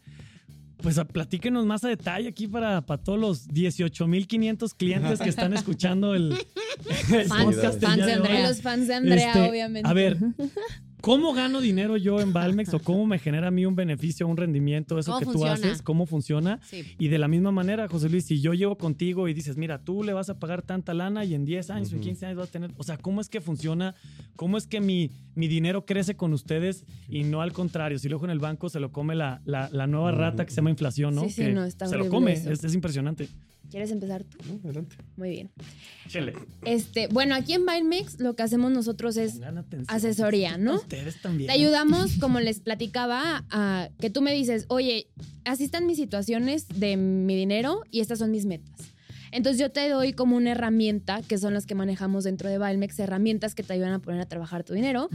pues 0.85 1.01
platíquenos 1.12 1.64
más 1.64 1.83
a 1.83 1.88
detalle 1.88 2.29
aquí 2.29 2.47
para, 2.47 2.83
para 2.83 3.03
todos 3.03 3.18
los 3.18 3.49
18.500 3.49 4.75
clientes 4.77 5.18
que 5.18 5.31
están 5.31 5.55
escuchando 5.55 6.14
el, 6.14 6.37
el 7.11 7.27
Fans, 7.27 7.57
podcast 7.57 7.83
fans 7.83 8.07
de. 8.07 8.12
Andrea. 8.12 8.49
Los 8.49 8.61
fans 8.61 8.87
de 8.87 8.94
Andrea, 8.94 9.29
Este, 9.29 9.49
obviamente. 9.49 9.88
A 9.88 9.94
ver, 9.94 10.18
¿cómo 11.04 11.34
gano 11.34 11.60
dinero 11.60 11.98
yo 11.98 12.18
en 12.20 12.32
Valmex 12.32 12.72
o 12.72 12.78
cómo 12.78 13.04
me 13.04 13.18
genera 13.18 13.48
a 13.48 13.50
mí 13.50 13.66
un 13.66 13.76
beneficio, 13.76 14.26
un 14.26 14.38
rendimiento, 14.38 14.98
eso 14.98 15.12
¿Cómo 15.12 15.20
que 15.20 15.38
tú 15.38 15.44
haces? 15.44 15.82
¿Cómo 15.82 16.06
funciona? 16.06 16.60
Sí. 16.62 16.82
Y 16.98 17.08
de 17.08 17.18
la 17.18 17.28
misma 17.28 17.52
manera, 17.52 17.86
José 17.88 18.08
Luis, 18.08 18.24
si 18.24 18.40
yo 18.40 18.54
llego 18.54 18.78
contigo 18.78 19.28
y 19.28 19.34
dices, 19.34 19.58
mira, 19.58 19.78
tú 19.84 20.02
le 20.02 20.14
vas 20.14 20.30
a 20.30 20.38
pagar 20.38 20.62
tanta 20.62 20.94
lana 20.94 21.24
y 21.26 21.34
en 21.34 21.44
10 21.44 21.70
años 21.70 21.92
o 21.92 21.96
en 21.96 22.00
Ujú. 22.00 22.08
15 22.08 22.26
años 22.26 22.38
vas 22.38 22.48
a 22.48 22.52
tener, 22.52 22.70
o 22.76 22.82
sea, 22.82 22.96
¿cómo 22.96 23.20
es 23.20 23.28
que 23.28 23.42
funciona? 23.42 23.94
¿Cómo 24.36 24.56
es 24.56 24.66
que 24.66 24.80
mi, 24.80 25.10
mi 25.34 25.46
dinero 25.46 25.84
crece 25.84 26.16
con 26.16 26.32
ustedes 26.32 26.86
y 27.08 27.24
no 27.24 27.42
al 27.42 27.52
contrario? 27.52 27.98
Si 27.98 28.08
lo 28.08 28.16
dejo 28.16 28.24
en 28.24 28.30
el 28.30 28.38
banco, 28.38 28.70
se 28.70 28.80
lo 28.80 28.90
come 28.90 29.14
la, 29.14 29.42
la, 29.44 29.68
la 29.70 29.86
nueva 29.86 30.10
rata 30.12 30.46
que 30.46 30.50
se 30.52 30.56
llama 30.56 30.70
inflación, 30.70 31.14
¿no? 31.14 31.24
Sí, 31.24 31.30
sí, 31.30 31.42
que 31.42 31.52
no, 31.52 31.64
está 31.64 31.86
se 31.86 31.98
lo 31.98 32.08
come, 32.08 32.32
es 32.32 32.74
impresionante. 32.74 33.28
¿Quieres 33.70 33.90
empezar 33.90 34.24
tú? 34.24 34.38
No, 34.48 34.61
adelante. 34.64 34.96
Muy 35.16 35.31
bien. 35.31 35.50
Chele. 36.09 36.35
Este, 36.64 37.09
bueno, 37.09 37.35
aquí 37.35 37.55
en 37.55 37.66
Bindmix 37.66 38.20
lo 38.20 38.37
que 38.37 38.42
hacemos 38.42 38.70
nosotros 38.70 39.16
es 39.16 39.40
asesoría, 39.88 40.59
¿no? 40.59 40.77
Ustedes 40.77 41.20
también. 41.20 41.48
Te 41.48 41.53
ayudamos, 41.55 42.18
como 42.18 42.40
les 42.40 42.61
platicaba, 42.61 43.44
a 43.50 43.88
que 43.98 44.11
tú 44.11 44.22
me 44.22 44.33
dices, 44.33 44.66
oye, 44.68 45.09
así 45.44 45.64
están 45.64 45.87
mis 45.87 45.96
situaciones 45.96 46.68
de 46.68 46.96
mi 46.96 47.35
dinero 47.35 47.83
y 47.90 48.00
estas 48.00 48.20
son 48.20 48.31
mis 48.31 48.46
metas. 48.46 48.94
Entonces 49.35 49.61
yo 49.61 49.68
te 49.68 49.88
doy 49.88 50.12
como 50.12 50.37
una 50.37 50.53
herramienta, 50.53 51.20
que 51.22 51.38
son 51.38 51.55
las 51.55 51.66
que 51.66 51.74
manejamos 51.74 52.22
dentro 52.22 52.48
de 52.48 52.57
Valmex, 52.57 53.00
herramientas 53.00 53.57
que 53.57 53.64
te 53.64 53.72
ayudan 53.72 53.92
a 53.92 53.98
poner 53.98 54.20
a 54.20 54.27
trabajar 54.27 54.62
tu 54.62 54.74
dinero 54.74 55.09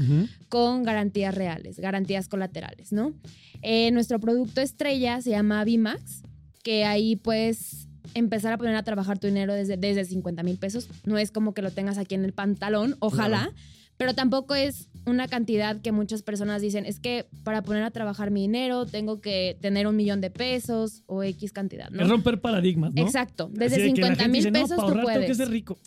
con 0.49 0.83
garantías 0.83 1.33
reales, 1.33 1.79
garantías 1.79 2.27
colaterales, 2.27 2.91
¿no? 2.91 3.13
Eh, 3.61 3.91
nuestro 3.91 4.19
producto 4.19 4.59
estrella 4.59 5.21
se 5.21 5.29
llama 5.29 5.63
Bimax, 5.63 6.23
que 6.63 6.83
ahí 6.83 7.15
puedes 7.15 7.88
empezar 8.13 8.53
a 8.53 8.57
poner 8.57 8.75
a 8.75 8.83
trabajar 8.83 9.19
tu 9.19 9.27
dinero 9.27 9.53
desde, 9.53 9.77
desde 9.77 10.05
50 10.05 10.43
mil 10.43 10.57
pesos. 10.57 10.87
No 11.05 11.17
es 11.17 11.31
como 11.31 11.53
que 11.53 11.61
lo 11.61 11.71
tengas 11.71 11.97
aquí 11.97 12.15
en 12.15 12.25
el 12.25 12.33
pantalón, 12.33 12.95
ojalá, 12.99 13.51
pero 13.97 14.13
tampoco 14.13 14.55
es 14.55 14.87
una 15.05 15.27
cantidad 15.27 15.81
que 15.81 15.91
muchas 15.91 16.21
personas 16.21 16.61
dicen, 16.61 16.85
es 16.85 16.99
que 16.99 17.25
para 17.43 17.61
poner 17.63 17.83
a 17.83 17.91
trabajar 17.91 18.31
mi 18.31 18.41
dinero 18.41 18.85
tengo 18.85 19.19
que 19.19 19.57
tener 19.59 19.87
un 19.87 19.95
millón 19.97 20.21
de 20.21 20.29
pesos 20.29 21.03
o 21.05 21.21
X 21.23 21.51
cantidad, 21.51 21.89
¿no? 21.89 22.03
Es 22.03 22.09
romper 22.09 22.39
paradigmas, 22.39 22.93
¿no? 22.93 23.01
Exacto, 23.01 23.49
desde 23.51 23.77
de 23.81 23.93
que 23.93 24.01
la 24.01 24.07
50 24.07 24.23
gente 24.23 24.31
mil 24.31 24.39
dice, 24.39 24.51
no, 24.51 24.59
pesos 24.61 24.77
para 24.77 24.87
tú 24.87 24.93
tengo 24.95 25.07
que 25.07 25.19
puedes. 25.19 25.37
ser 25.37 25.49
rico. 25.49 25.77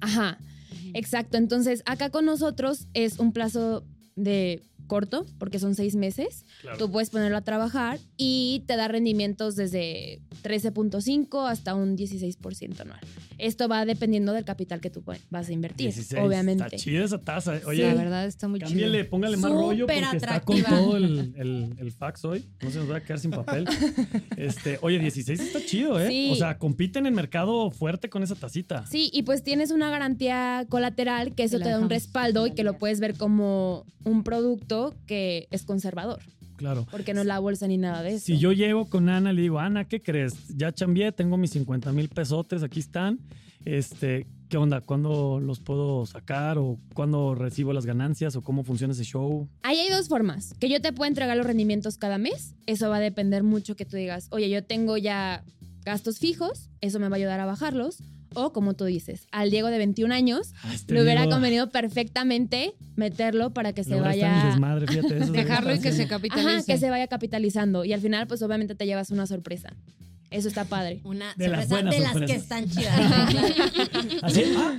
Ajá, 0.00 0.38
exacto. 0.92 1.38
Entonces, 1.38 1.82
acá 1.86 2.10
con 2.10 2.24
nosotros 2.24 2.88
es 2.94 3.18
un 3.18 3.32
plazo 3.32 3.84
de 4.16 4.62
corto, 4.86 5.26
porque 5.38 5.58
son 5.58 5.74
seis 5.74 5.94
meses. 5.94 6.44
Claro. 6.62 6.78
Tú 6.78 6.90
puedes 6.90 7.10
ponerlo 7.10 7.36
a 7.36 7.42
trabajar 7.42 7.98
y 8.16 8.64
te 8.66 8.76
da 8.76 8.88
rendimientos 8.88 9.56
desde 9.56 10.20
13.5 10.46 11.50
hasta 11.50 11.74
un 11.74 11.96
16% 11.96 12.80
anual. 12.80 13.00
Esto 13.38 13.68
va 13.68 13.84
dependiendo 13.84 14.32
del 14.32 14.44
capital 14.44 14.80
que 14.80 14.90
tú 14.90 15.02
vas 15.30 15.48
a 15.48 15.52
invertir, 15.52 15.86
16. 15.92 16.22
obviamente. 16.24 16.64
Está 16.64 16.76
chida 16.76 17.04
esa 17.04 17.18
tasa. 17.18 17.54
la 17.54 17.66
Oye, 17.66 17.92
verdad 17.94 18.26
está 18.26 18.46
muy 18.48 18.60
cámbiale, 18.60 18.98
chido. 19.00 19.10
póngale 19.10 19.36
más 19.36 19.50
rollo 19.50 19.86
porque 19.86 20.16
está 20.16 20.40
con 20.40 20.62
todo 20.62 20.96
el, 20.96 21.34
el- 21.36 21.74
el 21.78 21.92
fax 21.92 22.24
hoy. 22.24 22.44
No 22.62 22.70
se 22.70 22.78
nos 22.78 22.90
va 22.90 22.96
a 22.98 23.00
quedar 23.02 23.18
sin 23.18 23.30
papel. 23.32 23.66
Este, 24.36 24.78
oye, 24.82 24.98
16 24.98 25.40
está 25.40 25.64
chido, 25.64 25.98
¿eh? 25.98 26.08
Sí. 26.08 26.28
O 26.32 26.36
sea, 26.36 26.58
compite 26.58 26.98
en 26.98 27.06
el 27.06 27.12
mercado 27.14 27.70
fuerte 27.70 28.08
con 28.10 28.22
esa 28.22 28.34
tacita. 28.34 28.86
Sí, 28.86 29.10
y 29.12 29.22
pues 29.22 29.42
tienes 29.42 29.70
una 29.70 29.90
garantía 29.90 30.66
colateral 30.68 31.34
que 31.34 31.44
eso 31.44 31.58
La 31.58 31.64
te 31.64 31.70
da 31.70 31.78
un 31.80 31.88
respaldo 31.90 32.46
y 32.46 32.52
que 32.52 32.62
lo 32.64 32.78
puedes 32.78 33.00
ver 33.00 33.14
como 33.14 33.86
un 34.04 34.22
producto 34.24 34.94
que 35.06 35.48
es 35.50 35.64
conservador, 35.64 36.20
Claro. 36.56 36.86
porque 36.90 37.14
no 37.14 37.20
es 37.20 37.26
la 37.26 37.38
bolsa 37.38 37.66
ni 37.66 37.76
nada 37.78 38.02
de 38.02 38.14
eso. 38.14 38.26
Si 38.26 38.38
yo 38.38 38.52
llego 38.52 38.88
con 38.88 39.08
Ana, 39.08 39.32
le 39.32 39.42
digo, 39.42 39.58
Ana, 39.58 39.86
¿qué 39.86 40.00
crees? 40.02 40.34
Ya 40.56 40.72
chambié, 40.72 41.12
tengo 41.12 41.36
mis 41.36 41.50
50 41.50 41.92
mil 41.92 42.08
pesotes, 42.08 42.62
aquí 42.62 42.80
están. 42.80 43.20
Este, 43.64 44.26
¿qué 44.48 44.56
onda? 44.56 44.80
¿Cuándo 44.80 45.40
los 45.40 45.60
puedo 45.60 46.06
sacar? 46.06 46.56
¿O 46.58 46.78
cuándo 46.94 47.34
recibo 47.34 47.72
las 47.72 47.84
ganancias? 47.84 48.36
¿O 48.36 48.42
cómo 48.42 48.62
funciona 48.62 48.92
ese 48.92 49.04
show? 49.04 49.48
Ahí 49.62 49.78
hay 49.78 49.90
dos 49.90 50.08
formas. 50.08 50.54
Que 50.60 50.68
yo 50.68 50.80
te 50.80 50.92
pueda 50.92 51.08
entregar 51.08 51.36
los 51.36 51.46
rendimientos 51.46 51.98
cada 51.98 52.16
mes. 52.18 52.54
Eso 52.66 52.88
va 52.88 52.96
a 52.96 53.00
depender 53.00 53.42
mucho 53.42 53.74
que 53.76 53.84
tú 53.84 53.96
digas, 53.96 54.28
oye, 54.30 54.48
yo 54.48 54.62
tengo 54.64 54.96
ya 54.96 55.44
gastos 55.84 56.18
fijos, 56.18 56.70
eso 56.80 56.98
me 57.00 57.08
va 57.08 57.16
a 57.16 57.18
ayudar 57.18 57.40
a 57.40 57.46
bajarlos. 57.46 58.02
O 58.38 58.52
como 58.52 58.74
tú 58.74 58.84
dices, 58.84 59.26
al 59.32 59.50
Diego 59.50 59.68
de 59.68 59.78
21 59.78 60.12
años 60.12 60.52
Ah, 60.62 60.74
este 60.74 60.92
le 60.92 61.02
hubiera 61.02 61.22
Diego, 61.22 61.34
convenido 61.34 61.70
perfectamente 61.70 62.74
meterlo 62.94 63.50
para 63.54 63.72
que 63.72 63.82
se 63.82 63.98
vaya... 63.98 64.44
desmadre, 64.50 64.86
fíjate. 64.86 65.16
eso 65.16 65.32
Dejarlo 65.32 65.74
y 65.74 65.80
que 65.80 65.90
se 65.92 66.06
capitalice. 66.06 66.48
Ajá, 66.48 66.62
que 66.62 66.76
se 66.76 66.90
vaya 66.90 67.06
capitalizando. 67.06 67.86
Y 67.86 67.94
al 67.94 68.00
final, 68.02 68.26
pues 68.26 68.42
obviamente 68.42 68.74
te 68.74 68.84
llevas 68.84 69.10
una 69.10 69.26
sorpresa. 69.26 69.74
Eso 70.30 70.48
está 70.48 70.66
padre. 70.66 71.00
Una 71.04 71.32
De 71.36 71.48
las 71.48 71.68
sorpresa 71.68 71.74
buenas 71.74 71.94
de 71.94 72.00
las 72.20 72.30
que 72.30 72.36
están 72.36 72.68
chidas. 72.68 72.94
Así, 74.22 74.42
ah, 74.56 74.78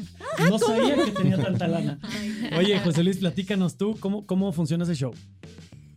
no 0.50 0.60
sabía 0.60 0.96
que 1.04 1.12
tenía 1.12 1.38
tanta 1.38 1.68
lana. 1.68 2.00
Oye, 2.58 2.80
José 2.80 3.04
Luis, 3.04 3.18
platícanos 3.18 3.76
tú, 3.76 3.98
¿cómo, 4.00 4.28
cómo 4.28 4.52
funciona 4.52 4.84
ese 4.84 4.94
show? 4.94 5.14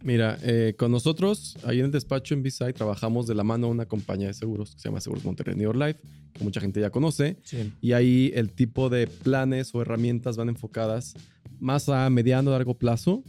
Mira, 0.03 0.39
eh, 0.43 0.75
con 0.79 0.91
nosotros, 0.91 1.59
ahí 1.65 1.81
en 1.81 1.87
el 1.87 1.91
despacho 1.91 2.33
en 2.33 2.43
B-Side, 2.43 2.73
trabajamos 2.73 3.27
de 3.27 3.35
la 3.35 3.45
mano 3.45 3.69
una 3.69 3.87
compañía 3.87 4.29
de 4.29 4.35
seguros 4.35 4.75
que 4.75 4.81
se 4.81 4.89
llama 4.89 5.01
Seguros 5.01 5.25
Monterrey 5.25 5.55
New 5.55 5.65
York 5.65 5.79
Life, 5.79 6.01
que 6.33 6.43
mucha 6.43 6.61
gente 6.61 6.81
ya 6.81 6.91
conoce. 6.91 7.37
Sí. 7.43 7.73
Y 7.83 7.93
ahí 7.93 8.33
el 8.35 8.53
tipo 8.53 8.89
de 8.89 9.07
planes 9.07 9.75
o 9.75 9.83
herramientas 9.83 10.37
van 10.39 10.49
enfocadas 10.49 11.15
más 11.59 11.89
a 11.91 12.09
mediano 12.09 12.51
o 12.51 12.53
largo 12.53 12.79
plazo. 12.79 13.23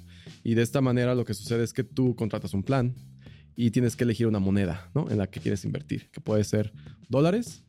Y 0.44 0.54
de 0.54 0.62
esta 0.62 0.80
manera 0.80 1.14
lo 1.14 1.26
que 1.26 1.34
sucede 1.34 1.64
es 1.64 1.74
que 1.74 1.84
tú 1.84 2.16
contratas 2.16 2.54
un 2.54 2.64
plan 2.64 2.96
y 3.56 3.72
tienes 3.72 3.96
que 3.98 4.06
elegir 4.06 4.28
una 4.28 4.40
moneda 4.40 4.90
¿no? 4.96 5.10
en 5.10 5.18
la 5.18 5.28
que 5.28 5.42
quieres 5.42 5.66
invertir, 5.66 6.10
que 6.12 6.22
puede 6.22 6.44
ser 6.44 6.72
dólares 7.10 7.64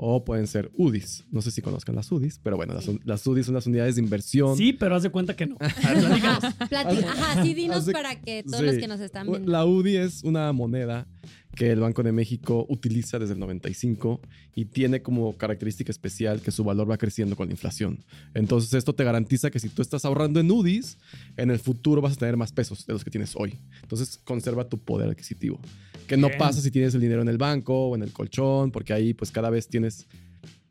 o 0.00 0.24
pueden 0.24 0.46
ser 0.46 0.70
UDIs. 0.76 1.24
No 1.30 1.42
sé 1.42 1.50
si 1.50 1.60
conozcan 1.60 1.96
las 1.96 2.10
UDIs, 2.10 2.40
pero 2.42 2.56
bueno, 2.56 2.72
las, 2.72 2.88
las 3.04 3.26
UDIs 3.26 3.46
son 3.46 3.56
las 3.56 3.66
unidades 3.66 3.96
de 3.96 4.00
inversión. 4.02 4.56
Sí, 4.56 4.72
pero 4.72 4.94
haz 4.94 5.02
de 5.02 5.10
cuenta 5.10 5.34
que 5.36 5.46
no. 5.46 5.56
Ajá, 5.60 7.42
sí, 7.42 7.52
dinos 7.52 7.78
Hace- 7.78 7.92
para 7.92 8.20
que 8.20 8.42
todos 8.44 8.60
sí. 8.60 8.66
los 8.66 8.76
que 8.76 8.88
nos 8.88 9.00
están 9.00 9.26
viendo. 9.28 9.50
La 9.50 9.66
UDI 9.66 9.96
es 9.96 10.22
una 10.22 10.52
moneda 10.52 11.06
que 11.54 11.70
el 11.70 11.80
Banco 11.80 12.02
de 12.02 12.12
México 12.12 12.66
utiliza 12.68 13.18
desde 13.18 13.34
el 13.34 13.40
95 13.40 14.20
y 14.54 14.66
tiene 14.66 15.02
como 15.02 15.36
característica 15.36 15.90
especial 15.90 16.40
que 16.40 16.50
su 16.50 16.64
valor 16.64 16.90
va 16.90 16.98
creciendo 16.98 17.36
con 17.36 17.48
la 17.48 17.52
inflación. 17.52 18.04
Entonces 18.34 18.74
esto 18.74 18.94
te 18.94 19.04
garantiza 19.04 19.50
que 19.50 19.58
si 19.58 19.68
tú 19.68 19.82
estás 19.82 20.04
ahorrando 20.04 20.40
en 20.40 20.50
UDIs, 20.50 20.98
en 21.36 21.50
el 21.50 21.58
futuro 21.58 22.00
vas 22.00 22.14
a 22.14 22.16
tener 22.16 22.36
más 22.36 22.52
pesos 22.52 22.86
de 22.86 22.92
los 22.92 23.04
que 23.04 23.10
tienes 23.10 23.34
hoy. 23.36 23.54
Entonces 23.82 24.20
conserva 24.24 24.68
tu 24.68 24.78
poder 24.78 25.08
adquisitivo. 25.08 25.60
Que 26.06 26.16
no 26.16 26.28
pasa 26.38 26.60
si 26.60 26.70
tienes 26.70 26.94
el 26.94 27.00
dinero 27.00 27.22
en 27.22 27.28
el 27.28 27.38
banco 27.38 27.88
o 27.88 27.94
en 27.94 28.02
el 28.02 28.12
colchón, 28.12 28.70
porque 28.70 28.92
ahí 28.92 29.14
pues 29.14 29.30
cada 29.30 29.50
vez 29.50 29.68
tienes 29.68 30.06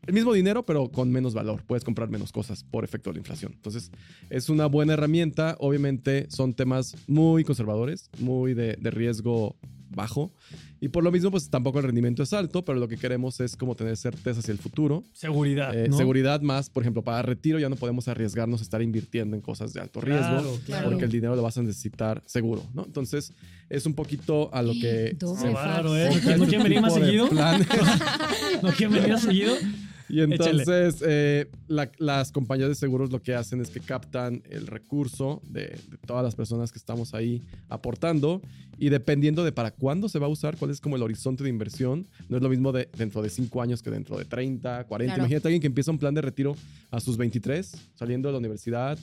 el 0.06 0.14
mismo 0.14 0.32
dinero, 0.32 0.64
pero 0.64 0.88
con 0.88 1.12
menos 1.12 1.34
valor. 1.34 1.62
Puedes 1.66 1.84
comprar 1.84 2.08
menos 2.08 2.32
cosas 2.32 2.64
por 2.64 2.82
efecto 2.82 3.10
de 3.10 3.14
la 3.14 3.18
inflación. 3.18 3.52
Entonces, 3.54 3.90
es 4.30 4.48
una 4.48 4.64
buena 4.64 4.94
herramienta. 4.94 5.54
Obviamente, 5.60 6.26
son 6.30 6.54
temas 6.54 6.96
muy 7.06 7.44
conservadores, 7.44 8.08
muy 8.18 8.54
de, 8.54 8.78
de 8.80 8.90
riesgo 8.90 9.54
bajo. 9.90 10.32
Y 10.80 10.88
por 10.88 11.02
lo 11.02 11.10
mismo, 11.10 11.30
pues 11.30 11.50
tampoco 11.50 11.78
el 11.78 11.84
rendimiento 11.86 12.22
es 12.22 12.32
alto, 12.32 12.64
pero 12.64 12.78
lo 12.78 12.88
que 12.88 12.96
queremos 12.96 13.40
es 13.40 13.56
como 13.56 13.74
tener 13.74 13.96
certeza 13.96 14.40
hacia 14.40 14.52
el 14.52 14.58
futuro. 14.58 15.04
Seguridad. 15.12 15.74
Eh, 15.76 15.88
¿no? 15.88 15.96
Seguridad 15.96 16.40
más, 16.40 16.70
por 16.70 16.82
ejemplo, 16.82 17.02
para 17.02 17.22
retiro 17.22 17.58
ya 17.58 17.68
no 17.68 17.76
podemos 17.76 18.08
arriesgarnos 18.08 18.60
a 18.60 18.62
estar 18.62 18.82
invirtiendo 18.82 19.36
en 19.36 19.42
cosas 19.42 19.72
de 19.72 19.80
alto 19.80 20.00
riesgo. 20.00 20.28
Claro, 20.28 20.58
claro. 20.66 20.88
Porque 20.90 21.04
el 21.04 21.10
dinero 21.10 21.34
lo 21.34 21.42
vas 21.42 21.58
a 21.58 21.62
necesitar 21.62 22.22
seguro, 22.26 22.64
¿no? 22.74 22.84
Entonces, 22.84 23.32
es 23.68 23.86
un 23.86 23.94
poquito 23.94 24.50
a 24.54 24.62
lo 24.62 24.72
que... 24.72 25.16
Doble 25.18 25.50
¿eh? 25.50 26.36
¿No 26.38 26.46
quieren 26.46 26.62
venir 26.62 26.80
más 26.82 26.94
seguido? 26.94 27.28
¿No 28.62 28.70
quieren 28.70 28.92
venir 28.94 29.12
más 29.12 29.22
seguido? 29.22 29.54
Y 30.18 30.20
entonces 30.22 31.02
eh, 31.06 31.50
la- 31.66 31.90
las 31.98 32.32
compañías 32.32 32.68
de 32.68 32.74
seguros 32.74 33.10
lo 33.12 33.20
que 33.20 33.34
hacen 33.34 33.60
es 33.60 33.70
que 33.70 33.80
captan 33.80 34.42
el 34.50 34.66
recurso 34.66 35.42
de, 35.48 35.66
de 35.90 35.98
todas 36.06 36.24
las 36.24 36.34
personas 36.34 36.72
que 36.72 36.78
estamos 36.78 37.14
ahí 37.14 37.42
aportando 37.68 38.40
y 38.80 38.90
dependiendo 38.90 39.44
de 39.44 39.50
para 39.52 39.72
cuándo 39.72 40.08
se 40.08 40.18
va 40.20 40.26
a 40.26 40.28
usar, 40.28 40.56
cuál 40.56 40.70
es 40.70 40.80
como 40.80 40.94
el 40.96 41.02
horizonte 41.02 41.42
de 41.42 41.50
inversión, 41.50 42.06
no 42.28 42.36
es 42.36 42.42
lo 42.42 42.48
mismo 42.48 42.70
de 42.72 42.88
dentro 42.96 43.22
de 43.22 43.28
5 43.28 43.60
años 43.60 43.82
que 43.82 43.90
dentro 43.90 44.16
de 44.16 44.24
30, 44.24 44.84
40. 44.84 45.14
Claro. 45.14 45.22
Imagínate 45.24 45.46
a 45.46 45.48
alguien 45.48 45.60
que 45.60 45.66
empieza 45.66 45.90
un 45.90 45.98
plan 45.98 46.14
de 46.14 46.20
retiro 46.22 46.54
a 46.92 47.00
sus 47.00 47.16
23, 47.16 47.72
saliendo 47.96 48.28
de 48.28 48.32
la 48.32 48.38
universidad 48.38 48.96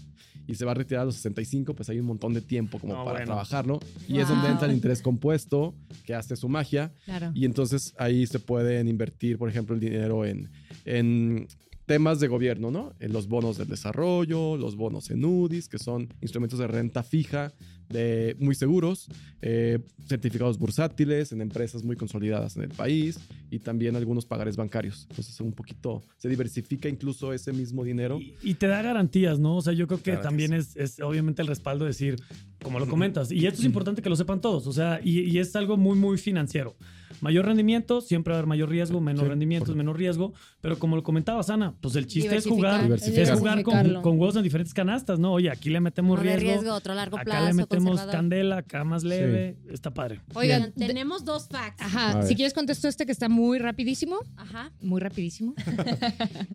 y 0.48 0.56
se 0.56 0.64
va 0.64 0.72
a 0.72 0.76
retirar 0.76 1.02
a 1.04 1.06
los 1.06 1.16
65, 1.16 1.74
pues 1.76 1.90
hay 1.90 2.00
un 2.00 2.06
montón 2.06 2.34
de 2.34 2.42
tiempo 2.42 2.80
como 2.80 2.94
No, 2.94 3.00
para 3.04 3.18
bueno. 3.20 3.26
trabajarlo 3.26 3.80
y 4.08 4.20
es 4.20 4.28
donde 4.30 4.44
Wow. 4.44 4.52
entra 4.54 4.68
el 4.70 4.74
interés 4.74 5.02
compuesto 5.02 5.76
que 6.06 6.14
hace 6.16 6.36
su 6.38 6.48
magia. 6.48 6.94
Claro. 7.04 7.32
Y 7.36 7.44
entonces 7.46 7.94
ahí 7.98 8.26
se 8.28 8.40
pueden 8.40 8.88
invertir, 8.88 9.38
por 9.38 9.50
ejemplo, 9.50 9.76
el 9.76 9.82
dinero 9.82 10.26
en, 10.26 10.50
en 10.86 11.48
temas 11.86 12.20
de 12.20 12.28
gobierno, 12.28 12.72
¿no? 12.72 12.94
En 13.00 13.14
los 13.14 13.28
bonos 13.28 13.58
del 13.58 13.68
desarrollo, 13.68 14.58
los 14.58 14.76
bonos 14.76 15.12
en 15.12 15.24
UDIs, 15.24 15.68
que 15.68 15.78
son 15.78 16.10
instrumentos 16.22 16.60
de 16.60 16.68
renta 16.68 17.04
fija 17.04 17.54
de 17.90 18.36
muy 18.40 18.56
seguros, 18.56 19.08
eh, 19.44 19.78
certificados 20.08 20.58
bursátiles 20.58 21.32
en 21.32 21.42
empresas 21.42 21.84
muy 21.84 21.96
consolidadas 21.96 22.56
en 22.58 22.64
el 22.64 22.70
país 22.70 23.20
y 23.52 23.60
también 23.60 23.96
algunos 23.96 24.26
pagares 24.26 24.56
bancarios. 24.56 25.06
Entonces 25.12 25.40
un 25.40 25.54
poquito 25.54 26.02
se 26.18 26.28
diversifica 26.28 26.90
incluso 26.90 27.32
ese 27.32 27.54
mismo 27.54 27.84
dinero. 27.84 28.20
Y, 28.20 28.36
y 28.42 28.56
te 28.56 28.66
da 28.66 28.82
garantías, 28.82 29.40
¿no? 29.40 29.58
O 29.58 29.62
sea, 29.62 29.74
yo 29.74 29.86
creo 29.88 30.02
que 30.02 30.12
que 30.12 30.18
también 30.18 30.54
es, 30.54 30.76
es 30.76 31.00
obviamente 31.00 31.42
el 31.42 31.48
respaldo 31.48 31.86
de 31.86 31.90
decir, 31.90 32.16
como 32.64 32.80
lo 32.80 32.88
comentas, 32.88 33.32
y 33.32 33.46
esto 33.46 33.60
es 33.60 33.66
importante 33.66 34.02
que 34.02 34.10
lo 34.10 34.16
sepan 34.16 34.42
todos, 34.42 34.66
o 34.66 34.74
sea, 34.74 35.00
y, 35.04 35.22
y 35.22 35.40
es 35.40 35.56
algo 35.56 35.78
muy, 35.78 35.98
muy 35.98 36.18
financiero. 36.18 36.76
Mayor 37.22 37.46
rendimiento, 37.46 38.02
siempre 38.02 38.32
va 38.32 38.38
a 38.38 38.40
haber 38.40 38.48
mayor 38.48 38.70
riesgo, 38.70 39.00
menos 39.02 39.22
Sí, 39.24 39.28
rendimiento, 39.30 39.68
por- 39.68 39.76
menos 39.76 39.96
riesgo, 39.96 40.34
pero 40.62 40.78
como 40.78 40.96
lo 40.96 41.04
comentabas, 41.04 41.50
Ana, 41.50 41.74
pues 41.82 41.96
el 41.96 42.08
chiste 42.08 42.36
es 42.36 42.46
jugar, 42.46 42.92
es 42.92 43.32
jugar 43.32 43.64
con, 43.64 44.02
con 44.02 44.20
huevos 44.20 44.36
en 44.36 44.44
diferentes 44.44 44.74
canastas, 44.74 45.20
¿no? 45.20 45.34
Oye, 45.34 45.50
aquí 45.50 45.70
le 45.70 45.80
metemos 45.80 46.20
riesgo, 46.20 46.42
riesgo, 46.52 46.74
otro 46.74 46.94
largo 46.94 47.18
acá 47.18 47.24
plazo, 47.26 47.46
le 47.48 47.54
metemos 47.54 48.02
candela, 48.02 48.58
acá 48.58 48.84
más 48.84 49.04
leve, 49.04 49.58
está 49.72 49.94
padre. 49.94 50.22
Oigan, 50.34 50.72
tenemos 50.74 51.24
dos 51.26 51.48
facts. 51.50 51.82
Ajá, 51.82 52.24
si 52.24 52.36
quieres 52.36 52.54
contesto 52.54 52.88
este 52.88 53.06
que 53.06 53.12
está 53.12 53.30
muy 53.30 53.60
rapidísimo, 53.60 54.18
Ajá. 54.38 54.72
muy 54.82 55.00
rapidísimo. 55.02 55.54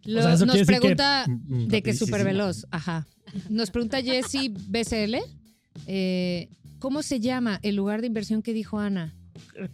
O 0.07 0.23
sea, 0.23 0.37
nos 0.47 0.57
que- 0.57 0.65
pregunta 0.67 1.25
Mm, 1.27 1.65
mm, 1.65 1.69
de 1.69 1.83
que 1.83 1.95
súper 1.95 2.25
veloz. 2.25 2.67
Ajá. 2.71 3.07
Nos 3.49 3.71
pregunta 3.71 4.01
Jessy 4.03 4.49
BCL, 4.69 5.17
eh, 5.87 6.49
¿cómo 6.79 7.03
se 7.03 7.21
llama 7.21 7.61
el 7.63 7.77
lugar 7.77 8.01
de 8.01 8.07
inversión 8.09 8.43
que 8.43 8.53
dijo 8.53 8.79
Ana? 8.79 9.15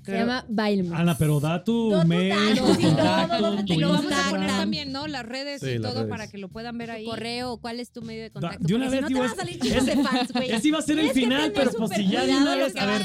Se 0.05 0.13
llama 0.13 0.45
Bailmex. 0.49 0.95
Ana, 0.99 1.17
pero 1.19 1.41
da 1.41 1.63
tu 1.65 1.91
Da 1.91 2.03
tu 2.03 2.09
mail, 2.09 2.59
tu 2.59 2.75
sí, 2.75 2.83
no, 2.83 2.89
contacto, 2.89 3.41
no, 3.41 3.55
no, 3.57 3.65
tu 3.65 3.73
Y 3.73 3.77
lo 3.77 3.89
vamos 3.93 4.13
a 4.13 4.31
poner 4.31 4.51
también, 4.51 4.93
¿no? 4.93 5.07
Las 5.07 5.27
redes 5.27 5.61
Sí, 5.61 5.69
y 5.69 5.79
las 5.79 5.91
todo 5.93 6.03
redes. 6.03 6.11
para 6.11 6.27
que 6.29 6.39
lo 6.39 6.49
puedan 6.49 6.79
ver 6.79 6.91
ahí. 6.91 7.05
Correo, 7.05 7.59
¿cuál 7.59 7.81
es 7.81 7.91
tu 7.91 8.03
medio 8.03 8.23
de 8.23 8.31
contacto? 8.31 8.59
de 8.67 8.75
una 8.75 8.87
Porque 8.87 8.97
si 8.99 9.03
vez 9.03 9.11
no 9.11 9.17
te 9.17 9.23
van 9.23 9.31
a 9.31 9.35
salir 9.37 9.61
chicos 9.61 9.87
de 9.87 9.97
fans, 10.03 10.33
güey. 10.33 10.51
Ese 10.51 10.69
iba 10.69 10.79
a 10.79 10.83
ser 10.83 10.99
el 10.99 11.11
final, 11.11 11.53
pero 11.53 11.71
pues 11.73 11.91
si 11.93 12.09
ya 12.09 12.25
de 12.25 12.37
una 12.37 12.57
lo 12.57 12.65
vez, 12.65 12.77
a 12.77 12.87
ver, 12.87 13.03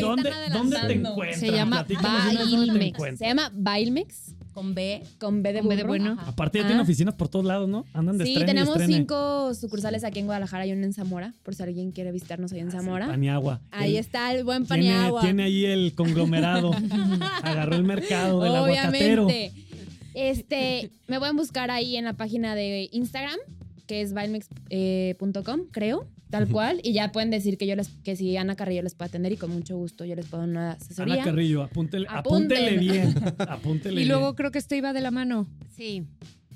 ¿dónde, 0.00 0.28
están 0.28 0.52
¿dónde 0.52 0.78
te 0.86 0.92
encuentras? 0.92 1.40
Se 1.40 1.50
llama 1.50 1.82
vez 1.82 1.98
Bailmex. 2.02 3.18
Se 3.18 3.26
llama 3.26 3.50
Bailmex 3.54 4.34
Con 4.56 4.74
B. 4.74 5.02
con 5.20 5.42
B 5.42 5.52
de, 5.52 5.58
Con 5.60 5.68
B 5.68 5.76
de 5.76 5.84
bueno. 5.84 6.12
Ajá. 6.18 6.30
Aparte 6.30 6.56
ya 6.58 6.64
Ah. 6.64 6.66
tienen 6.68 6.82
oficinas 6.82 7.12
por 7.14 7.28
todos 7.28 7.44
lados, 7.44 7.68
¿no? 7.68 7.84
Andan 7.92 8.16
de 8.16 8.24
Sí, 8.24 8.30
estrene 8.32 8.52
y 8.52 8.54
tenemos 8.54 8.74
estrene. 8.76 8.94
cinco 9.00 9.52
sucursales 9.54 10.02
aquí 10.02 10.18
en 10.20 10.24
Guadalajara 10.24 10.64
y 10.66 10.72
una 10.72 10.86
en 10.86 10.94
Zamora, 10.94 11.34
por 11.42 11.54
si 11.54 11.62
alguien 11.62 11.92
quiere 11.92 12.10
visitarnos 12.10 12.50
ahí 12.52 12.60
en 12.60 12.70
Zamora. 12.70 13.06
Paniagua. 13.06 13.60
Ahí 13.70 13.92
El- 13.96 14.00
está 14.00 14.32
el 14.32 14.44
buen 14.44 14.66
Tiene, 14.66 14.88
Paniagua. 14.94 15.20
tiene 15.20 15.42
ahí 15.42 15.66
el 15.66 15.94
conglomerado. 15.94 16.70
Agarró 17.42 17.76
el 17.76 17.84
mercado 17.84 18.40
del 18.40 18.56
aguacatero. 18.56 19.26
Obviamente. 19.26 19.62
Este, 20.14 20.90
me 21.08 21.18
pueden 21.18 21.36
buscar 21.36 21.70
ahí 21.70 21.96
en 21.98 22.06
la 22.06 22.14
página 22.14 22.54
de 22.54 22.88
Instagram, 22.92 23.36
que 23.86 24.00
es 24.00 24.14
bailmex.com, 24.14 25.60
creo, 25.70 26.06
tal 26.30 26.48
cual, 26.48 26.80
y 26.82 26.92
ya 26.92 27.12
pueden 27.12 27.30
decir 27.30 27.56
que 27.58 27.66
yo 27.66 27.76
les, 27.76 27.88
que 28.02 28.16
si 28.16 28.36
Ana 28.36 28.56
Carrillo 28.56 28.82
les 28.82 28.94
puede 28.94 29.08
atender 29.08 29.32
y 29.32 29.36
con 29.36 29.50
mucho 29.50 29.76
gusto 29.76 30.04
yo 30.04 30.14
les 30.16 30.26
puedo 30.26 30.42
dar 30.42 30.50
una 30.50 30.72
asesoría. 30.72 31.14
Ana 31.14 31.24
Carrillo, 31.24 31.62
apúntele, 31.62 32.06
apúntele 32.10 32.76
bien. 32.78 33.14
Apúntele 33.48 34.00
Y 34.00 34.04
luego 34.06 34.26
bien. 34.26 34.34
creo 34.34 34.50
que 34.50 34.58
este 34.58 34.76
iba 34.76 34.92
de 34.92 35.00
la 35.00 35.10
mano. 35.10 35.48
Sí. 35.76 36.04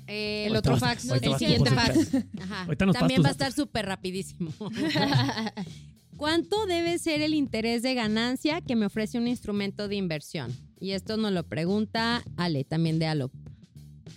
Eh, 0.07 0.45
El 0.47 0.55
otro 0.57 0.73
vas- 0.73 0.79
fax, 0.81 1.09
el 1.09 1.35
siguiente 1.37 1.69
fax. 1.71 2.15
Ajá. 2.41 2.67
También 2.91 3.23
va 3.23 3.29
a 3.29 3.31
estar 3.31 3.51
súper 3.53 3.85
rapidísimo. 3.85 4.51
¿Cuánto 6.17 6.65
debe 6.67 6.99
ser 6.99 7.21
el 7.21 7.33
interés 7.33 7.81
de 7.81 7.93
ganancia 7.95 8.61
que 8.61 8.75
me 8.75 8.85
ofrece 8.85 9.17
un 9.17 9.27
instrumento 9.27 9.87
de 9.87 9.95
inversión? 9.95 10.51
Y 10.79 10.91
esto 10.91 11.17
nos 11.17 11.31
lo 11.31 11.43
pregunta 11.47 12.23
Ale, 12.37 12.63
también 12.63 12.99
de 12.99 13.05
Alop 13.07 13.31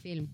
Film. 0.02 0.28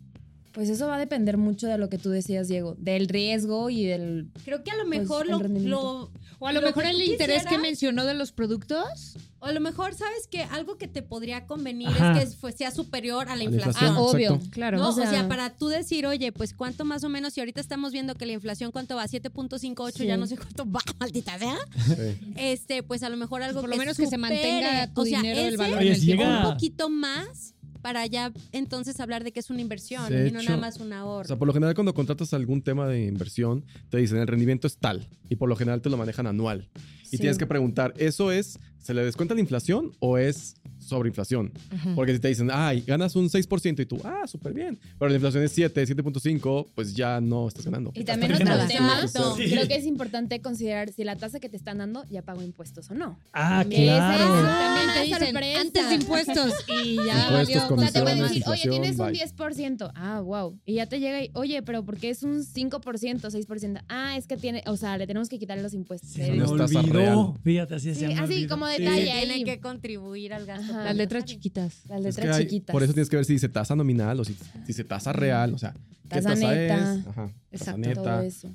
Pues 0.53 0.69
eso 0.69 0.89
va 0.89 0.97
a 0.97 0.99
depender 0.99 1.37
mucho 1.37 1.69
de 1.69 1.79
lo 1.79 1.89
que 1.89 1.97
tú 1.99 2.11
decías, 2.11 2.49
Diego, 2.49 2.75
del 2.79 3.07
riesgo 3.09 3.71
y 3.71 3.85
del... 3.87 4.31
Creo 4.45 4.65
que 4.65 4.73
a 4.73 4.77
lo 4.77 4.85
Pues, 4.85 5.01
mejor 5.01 5.27
lo, 5.29 6.11
O 6.41 6.47
a 6.49 6.53
lo 6.53 6.61
Lo 6.61 6.67
mejor 6.67 6.87
el 6.87 7.01
interés 7.03 7.47
que 7.47 7.57
mencionó 7.59 8.05
de 8.05 8.15
los 8.15 8.33
productos. 8.33 9.17
o 9.39 9.47
a 9.47 9.53
lo 9.53 9.61
mejor 9.61 9.95
sabes 9.95 10.27
que 10.29 10.43
algo 10.43 10.77
que 10.77 10.89
te 10.89 11.03
podría 11.03 11.47
convenir 11.47 11.87
Ajá. 11.89 12.21
es 12.21 12.31
que 12.31 12.37
fue- 12.37 12.53
sea 12.53 12.71
superior 12.73 13.29
a 13.29 13.31
la 13.31 13.33
A 13.35 13.37
la 13.37 13.45
inflación. 13.45 13.69
inflación. 13.91 13.97
Ah, 13.97 14.01
obvio, 14.01 14.31
exacto. 14.35 14.51
claro. 14.51 14.79
¿no? 14.79 14.87
O 14.89 14.91
O 14.91 14.93
sea, 14.95 15.29
para 15.29 15.51
tú 15.57 15.69
decir, 15.69 16.05
oye, 16.07 16.33
pues 16.33 16.53
cuánto 16.53 16.85
más 16.85 17.05
o 17.05 17.09
menos, 17.09 17.33
si 17.35 17.41
ahorita 17.41 17.61
estamos 17.61 17.93
viendo 17.93 18.15
que 18.17 18.27
la 18.27 18.33
inflación 18.33 18.73
cuánto 18.73 18.97
va, 18.97 19.07
7.58, 19.07 19.93
Sí. 19.99 20.07
ya 20.07 20.17
no 20.17 20.27
sé 20.27 20.37
cuánto 20.37 20.69
va, 20.71 20.81
maldita 20.99 21.39
sea. 21.39 21.57
Sí. 21.87 22.33
Este, 22.37 22.83
pues 22.83 23.03
a 23.05 23.09
lo 23.09 23.17
mejor 23.17 23.43
algo 23.43 23.61
Por 23.61 23.71
lo 23.71 23.75
que 23.75 23.79
menos 23.81 23.97
que 23.97 24.07
se 24.09 24.19
mantenga 24.19 24.93
tu 24.93 25.03
o 25.03 25.05
sea, 25.05 25.19
dinero 25.21 25.39
del 25.43 25.49
ese 25.55 25.57
valor 25.59 25.79
Oye, 25.79 25.87
en 25.89 25.93
el 25.95 26.01
si 26.01 26.07
tiempo. 26.07 26.25
llega- 26.25 26.47
un 26.49 26.53
poquito 26.55 26.91
más 26.91 27.55
para 27.83 28.07
ya 28.07 28.33
entonces 28.53 29.01
hablar 29.01 29.25
de 29.25 29.33
que 29.33 29.41
es 29.41 29.51
una 29.51 29.61
inversión 29.61 30.09
De 30.11 30.29
y 30.29 30.31
no 30.33 30.43
nada 30.43 30.57
más 30.57 30.79
un 30.81 30.93
O 30.93 30.97
ahorro. 30.97 31.27
sea, 31.27 31.37
por 31.39 31.47
lo 31.49 31.55
general 31.55 31.75
cuando 31.75 31.95
contratas 31.95 32.33
algún 32.35 32.63
tema 32.63 32.87
de 32.89 33.07
inversión, 33.07 33.65
te 33.89 33.99
dicen 33.99 34.19
el 34.19 34.27
rendimiento 34.27 34.67
es 34.67 34.77
tal 34.79 35.09
y 35.29 35.37
por 35.37 35.49
lo 35.49 35.57
general 35.57 35.81
te 35.83 35.91
lo 35.91 35.97
manejan 35.97 36.27
anual. 36.27 36.69
Y 37.05 37.17
Sí. 37.17 37.19
tienes 37.19 37.39
que 37.39 37.47
preguntar, 37.47 37.93
¿eso 37.97 38.31
es, 38.31 38.59
se 38.79 38.95
le 38.95 39.05
descuenta 39.05 39.35
la 39.35 39.41
inflación 39.41 39.93
o 39.99 40.17
es 40.19 40.55
sobreinflación? 40.81 41.53
Ujú. 41.75 41.95
Porque 41.95 42.15
si 42.15 42.21
te 42.21 42.29
dicen, 42.29 42.51
ay, 42.53 42.83
ganas 42.87 43.15
un 43.17 43.29
6% 43.29 43.81
y 43.83 43.87
tú, 43.87 44.01
ah, 44.05 44.27
súper 44.27 44.53
bien. 44.53 44.79
Pero 44.99 45.09
la 45.09 45.15
inflación 45.15 45.43
es 45.45 45.53
7, 45.53 45.87
7.5, 45.87 46.67
pues 46.75 46.95
ya 46.95 47.21
no 47.21 47.49
estás 47.49 47.65
ganando. 47.65 47.93
Y 47.95 48.05
también 48.05 48.33
otro 48.35 48.47
tema. 48.67 49.07
Sí. 49.07 49.51
creo 49.51 49.67
que 49.69 49.77
es 49.77 49.87
importante 49.87 50.41
considerar 50.41 50.91
si 50.93 51.05
la 51.05 51.17
tasa 51.17 51.41
que 51.41 51.49
te 51.49 51.57
están 51.57 51.79
dando 51.79 52.05
ya 52.11 52.23
pagó 52.23 52.43
impuestos 52.43 52.91
o 52.91 52.95
no. 52.95 53.19
Ah, 53.33 53.61
También 53.61 53.85
claro. 53.85 54.25
es- 54.25 54.43
También 54.45 54.87
te 54.95 54.99
Ah, 54.99 55.03
dicen 55.03 55.19
sorpresa. 55.35 55.61
antes 55.61 55.89
de 55.89 55.95
impuestos 55.95 56.53
y 56.69 56.97
ya 56.97 57.01
Impuestos, 57.31 57.63
valió. 57.71 57.77
O 57.77 57.81
sea, 57.81 57.93
te 57.93 58.03
pueden 58.03 58.19
Comisiones, 58.19 58.31
decir, 58.31 58.45
oye, 58.49 58.69
tienes 58.71 58.99
un 58.99 59.07
bye. 59.07 59.15
10%. 59.15 59.93
Ah, 59.95 60.21
wow. 60.21 60.59
Y 60.67 60.75
ya 60.75 60.87
te 60.87 61.01
llega 61.01 61.23
y, 61.25 61.31
oye, 61.35 61.63
pero 61.63 61.85
¿por 61.85 61.97
qué 61.99 62.11
es 62.11 62.23
un 62.23 62.43
5%, 62.45 63.31
6%? 63.31 63.83
Ah, 63.89 64.17
es 64.17 64.27
que 64.27 64.37
tiene, 64.37 64.63
o 64.67 64.77
sea, 64.77 64.99
le 64.99 65.07
tenemos 65.07 65.29
que 65.29 65.39
quitar 65.39 65.59
los 65.59 65.75
impuestos. 65.75 66.11
Se 66.11 66.31
me 66.33 66.43
olvidó. 66.45 66.83
real. 66.93 67.35
Fíjate, 67.45 67.75
así 67.77 67.95
Sí, 67.95 68.01
se 68.01 68.07
me 68.09 68.15
así 68.15 68.23
olvidó. 68.35 68.49
como 68.49 68.67
detalle. 68.67 69.11
Tiene 69.21 69.45
que 69.45 69.61
contribuir 69.61 70.33
al 70.35 70.47
gasto. 70.47 70.70
Ajá. 70.71 70.85
Las 70.85 70.97
letras 70.97 71.25
chiquitas. 71.25 71.83
Las 71.89 72.05
Es 72.05 72.17
que 72.17 72.23
letras 72.23 72.37
hay- 72.39 72.45
chiquitas. 72.45 72.73
por 72.73 72.83
eso 72.83 72.93
tienes 72.93 73.09
que 73.11 73.17
ver 73.17 73.25
si 73.25 73.33
dice 73.35 73.49
tasa 73.49 73.77
nominal 73.77 74.19
o 74.21 74.25
si, 74.25 74.35
si 74.35 74.41
dice 74.67 74.85
tasa 74.85 75.13
real, 75.13 75.53
o 75.55 75.59
sea, 75.59 75.73
¿qué 76.09 76.21
Tasa 76.21 76.35
neta. 76.35 76.95
es? 76.97 77.07
Ajá, 77.07 77.27
tasa 77.27 77.33
Exacto, 77.53 77.79
neta. 77.81 78.03
Todo 78.03 78.21
eso. 78.23 78.49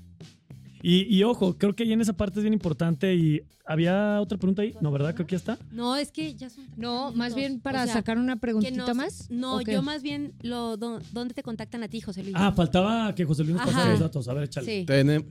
Y, 0.82 1.04
y 1.18 1.24
ojo, 1.24 1.58
creo 1.58 1.76
que 1.76 1.84
ahí 1.84 1.94
en 1.94 2.02
esa 2.02 2.14
parte 2.14 2.40
es 2.40 2.44
bien 2.44 2.54
importante. 2.54 3.16
Y 3.16 3.42
había 3.66 4.22
otra 4.22 4.38
pregunta 4.38 4.62
ahí, 4.62 4.76
¿no, 4.82 4.92
verdad? 4.92 5.16
Creo 5.16 5.26
que 5.26 5.32
ya 5.32 5.38
está. 5.38 5.58
No, 5.72 5.96
es 5.96 6.12
que 6.12 6.36
ya 6.36 6.48
son 6.52 6.66
No, 6.78 7.06
30 7.08 7.18
más 7.18 7.34
bien 7.34 7.60
para 7.60 7.82
O 7.82 7.86
sea, 7.86 7.94
sacar 7.96 8.20
una 8.20 8.36
preguntita 8.36 8.86
nos- 8.86 8.96
más. 8.96 9.32
No, 9.32 9.62
yo 9.62 9.82
más 9.82 10.04
bien 10.04 10.34
lo 10.44 10.78
do- 10.78 11.00
¿dónde 11.12 11.34
te 11.34 11.42
contactan 11.42 11.82
a 11.82 11.88
ti, 11.88 12.02
José 12.02 12.22
Luis? 12.22 12.36
Ah, 12.38 12.52
faltaba 12.52 13.16
que 13.16 13.26
José 13.26 13.44
Luis 13.44 13.56
nos 13.56 13.66
pasara 13.66 13.90
los 13.90 14.00
datos. 14.00 14.28
A 14.28 14.34
ver, 14.36 14.44
échale. 14.44 14.66
sí. 14.68 14.86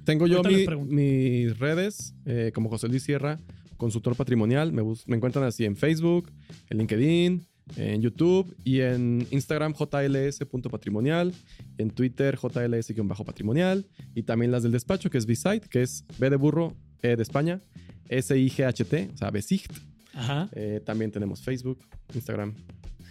Tengo 0.04 0.26
yo 0.26 0.42
mi- 0.42 0.66
mis 0.88 1.56
redes 1.56 2.14
eh, 2.26 2.50
como 2.52 2.68
José 2.68 2.88
Luis 2.88 3.04
Sierra, 3.04 3.38
consultor 3.76 4.16
patrimonial. 4.16 4.72
Me, 4.72 4.82
encuentran 5.14 5.44
así 5.44 5.64
en 5.64 5.76
Facebook, 5.76 6.30
en 6.70 6.78
LinkedIn, 6.78 7.46
en 7.76 8.02
YouTube 8.02 8.54
y 8.64 8.80
en 8.80 9.26
Instagram 9.30 9.74
jls.patrimonial, 9.74 11.34
en 11.78 11.90
Twitter 11.90 12.36
jls-patrimonial 12.36 13.86
y 14.14 14.22
también 14.22 14.50
las 14.50 14.62
del 14.62 14.72
despacho 14.72 15.10
que 15.10 15.18
es 15.18 15.26
Bsight, 15.26 15.64
que 15.66 15.82
es 15.82 16.04
B 16.18 16.30
de 16.30 16.36
burro, 16.36 16.74
E 17.02 17.16
de 17.16 17.22
España, 17.22 17.60
S-I-G-H-T, 18.08 19.10
o 19.12 19.16
sea, 19.16 19.30
Besicht. 19.30 19.72
Ajá. 20.14 20.48
Eh, 20.52 20.80
también 20.84 21.10
tenemos 21.10 21.42
Facebook, 21.42 21.78
Instagram. 22.14 22.54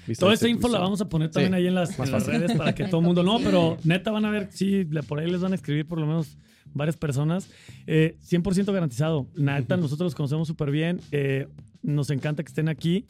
Bsight 0.05 0.19
Toda 0.19 0.33
esta 0.33 0.47
info 0.47 0.67
la 0.67 0.79
vamos 0.79 1.01
a 1.01 1.07
poner 1.07 1.31
también 1.31 1.53
Sí, 1.53 1.57
ahí 1.57 1.67
en 1.67 1.75
las, 1.75 1.97
en 1.97 2.11
las 2.11 2.25
redes 2.25 2.57
para 2.57 2.75
que 2.75 2.85
todo 2.85 2.99
el 2.99 3.05
mundo. 3.05 3.23
No, 3.23 3.39
pero 3.39 3.77
neta 3.83 4.11
van 4.11 4.25
a 4.25 4.29
ver, 4.29 4.49
sí, 4.51 4.85
por 5.07 5.19
ahí 5.19 5.29
les 5.29 5.41
van 5.41 5.53
a 5.53 5.55
escribir 5.55 5.85
por 5.87 5.99
lo 5.99 6.05
menos 6.05 6.37
varias 6.73 6.97
personas. 6.97 7.49
Eh, 7.87 8.17
100% 8.21 8.71
garantizado. 8.71 9.27
Neta, 9.35 9.77
nosotros 9.77 10.07
los 10.07 10.15
conocemos 10.15 10.47
súper 10.47 10.71
bien. 10.71 10.99
eh, 11.11 11.47
nos 11.83 12.09
encanta 12.09 12.43
que 12.43 12.47
estén 12.47 12.69
aquí. 12.69 13.05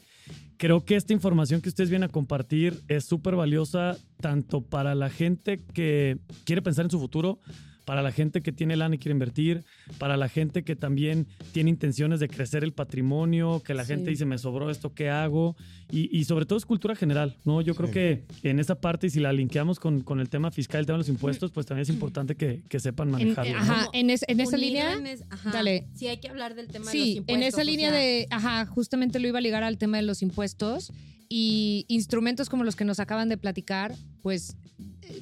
Creo 0.56 0.84
que 0.84 0.96
esta 0.96 1.12
información 1.12 1.60
que 1.60 1.68
ustedes 1.68 1.90
vienen 1.90 2.08
a 2.08 2.12
compartir 2.12 2.82
es 2.88 3.04
súper 3.04 3.36
valiosa 3.36 3.96
tanto 4.20 4.62
para 4.62 4.94
la 4.94 5.10
gente 5.10 5.62
que 5.72 6.18
quiere 6.44 6.60
pensar 6.62 6.84
en 6.84 6.90
su 6.90 6.98
futuro, 6.98 7.38
para 7.84 8.02
la 8.02 8.12
gente 8.12 8.40
que 8.42 8.50
tiene 8.52 8.76
lana 8.76 8.94
y 8.94 8.98
quiere 8.98 9.12
invertir, 9.12 9.64
para 9.98 10.16
la 10.16 10.28
gente 10.28 10.62
que 10.64 10.74
también 10.76 11.26
tiene 11.52 11.70
intenciones 11.70 12.18
de 12.20 12.28
crecer 12.28 12.64
el 12.64 12.72
patrimonio, 12.72 13.62
que 13.64 13.74
la 13.74 13.84
Sí. 13.84 13.88
gente 13.92 14.10
dice, 14.10 14.24
me 14.24 14.38
sobró 14.38 14.70
esto, 14.70 14.94
¿qué 14.94 15.10
hago? 15.10 15.56
Y, 15.90 16.16
y 16.16 16.24
sobre 16.24 16.46
todo 16.46 16.56
es 16.58 16.64
cultura 16.64 16.94
general, 16.96 17.36
¿no? 17.44 17.60
Yo 17.60 17.74
creo 17.74 17.90
que 17.90 18.24
en 18.42 18.58
esa 18.58 18.80
parte, 18.80 19.06
y 19.08 19.10
si 19.10 19.20
la 19.20 19.32
linkeamos 19.32 19.78
con, 19.78 20.00
con 20.00 20.20
el 20.20 20.28
tema 20.30 20.50
fiscal, 20.50 20.80
el 20.80 20.86
tema 20.86 20.96
de 20.96 21.00
los 21.00 21.08
impuestos, 21.08 21.50
pues 21.52 21.66
también 21.66 21.82
es 21.82 21.88
importante 21.90 22.36
que, 22.36 22.62
que 22.68 22.80
sepan 22.80 23.08
En, 23.08 23.12
manejarlo. 23.12 23.52
¿no? 23.52 23.58
ajá, 23.58 23.88
en, 23.92 24.10
es- 24.10 24.24
en 24.28 24.40
esa 24.40 24.56
línea. 24.56 24.94
en 24.94 25.06
es- 25.06 25.24
ajá. 25.30 25.50
dale. 25.50 25.86
Sí, 25.94 26.06
hay 26.08 26.16
que 26.18 26.28
hablar 26.28 26.54
del 26.54 26.68
tema 26.68 26.90
de 26.90 26.96
los 26.98 27.04
Sí, 27.04 27.16
impuestos. 27.18 27.36
en 27.36 27.42
esa 27.42 27.60
o 27.60 27.64
línea 27.64 27.90
sea, 27.90 27.98
de, 27.98 28.26
ajá, 28.30 28.66
justamente 28.66 29.18
lo 29.18 29.28
iba 29.28 29.38
a 29.38 29.42
ligar 29.42 29.62
al 29.62 29.76
tema 29.78 29.98
de 29.98 30.04
los 30.04 30.22
impuestos 30.22 30.90
y 31.28 31.84
instrumentos 31.88 32.48
como 32.48 32.64
los 32.64 32.76
que 32.76 32.84
nos 32.84 33.00
acaban 33.00 33.28
de 33.28 33.36
platicar, 33.36 33.94
pues 34.22 34.56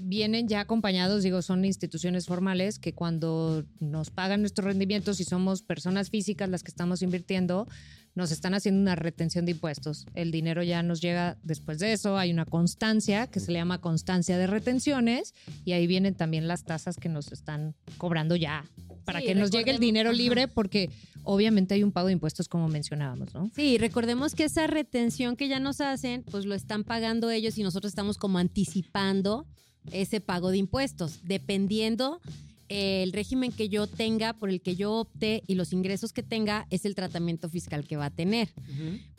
vienen 0.00 0.48
ya 0.48 0.60
acompañados, 0.60 1.22
digo, 1.22 1.42
son 1.42 1.64
instituciones 1.64 2.26
formales 2.26 2.78
que 2.78 2.92
cuando 2.92 3.64
nos 3.80 4.10
pagan 4.10 4.40
nuestros 4.40 4.66
rendimientos 4.66 5.20
y 5.20 5.24
somos 5.24 5.62
personas 5.62 6.10
físicas 6.10 6.48
las 6.48 6.62
que 6.62 6.70
estamos 6.70 7.02
invirtiendo, 7.02 7.66
nos 8.14 8.30
están 8.30 8.54
haciendo 8.54 8.80
una 8.80 8.94
retención 8.94 9.46
de 9.46 9.52
impuestos. 9.52 10.06
El 10.14 10.30
dinero 10.30 10.62
ya 10.62 10.82
nos 10.82 11.00
llega 11.00 11.38
después 11.42 11.78
de 11.78 11.92
eso, 11.92 12.18
hay 12.18 12.30
una 12.30 12.44
constancia 12.44 13.26
que 13.26 13.40
se 13.40 13.52
le 13.52 13.58
llama 13.58 13.80
constancia 13.80 14.36
de 14.36 14.46
retenciones 14.46 15.34
y 15.64 15.72
ahí 15.72 15.86
vienen 15.86 16.14
también 16.14 16.46
las 16.46 16.64
tasas 16.64 16.96
que 16.96 17.08
nos 17.08 17.32
están 17.32 17.74
cobrando 17.96 18.36
ya 18.36 18.64
para 19.04 19.20
Sí, 19.20 19.26
que 19.26 19.34
nos 19.34 19.50
llegue 19.50 19.70
el 19.70 19.78
dinero 19.78 20.12
libre 20.12 20.46
porque 20.46 20.90
obviamente 21.24 21.74
hay 21.74 21.82
un 21.82 21.92
pago 21.92 22.08
de 22.08 22.12
impuestos 22.12 22.48
como 22.48 22.68
mencionábamos, 22.68 23.34
¿no? 23.34 23.50
Sí, 23.54 23.78
recordemos 23.78 24.34
que 24.34 24.44
esa 24.44 24.66
retención 24.66 25.36
que 25.36 25.48
ya 25.48 25.58
nos 25.58 25.80
hacen, 25.80 26.22
pues 26.30 26.44
lo 26.44 26.54
están 26.54 26.84
pagando 26.84 27.30
ellos 27.30 27.56
y 27.58 27.62
nosotros 27.62 27.90
estamos 27.90 28.18
como 28.18 28.38
anticipando 28.38 29.46
ese 29.90 30.20
pago 30.20 30.50
de 30.50 30.58
impuestos, 30.58 31.20
dependiendo 31.24 32.20
eh, 32.68 33.02
el 33.02 33.12
régimen 33.12 33.52
que 33.52 33.68
yo 33.68 33.86
tenga, 33.86 34.32
por 34.32 34.48
el 34.48 34.60
que 34.60 34.76
yo 34.76 34.92
opte 34.92 35.42
y 35.46 35.56
los 35.56 35.72
ingresos 35.72 36.12
que 36.12 36.22
tenga, 36.22 36.66
es 36.70 36.84
el 36.84 36.94
tratamiento 36.94 37.48
fiscal 37.48 37.86
que 37.86 37.96
va 37.96 38.06
a 38.06 38.10
tener. 38.10 38.48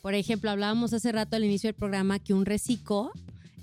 Por 0.01 0.15
ejemplo, 0.15 0.49
hablábamos 0.49 0.93
hace 0.93 1.11
rato 1.11 1.35
al 1.35 1.43
inicio 1.43 1.67
del 1.67 1.75
programa 1.75 2.19
que 2.19 2.33
un 2.33 2.45
reciclo 2.45 3.11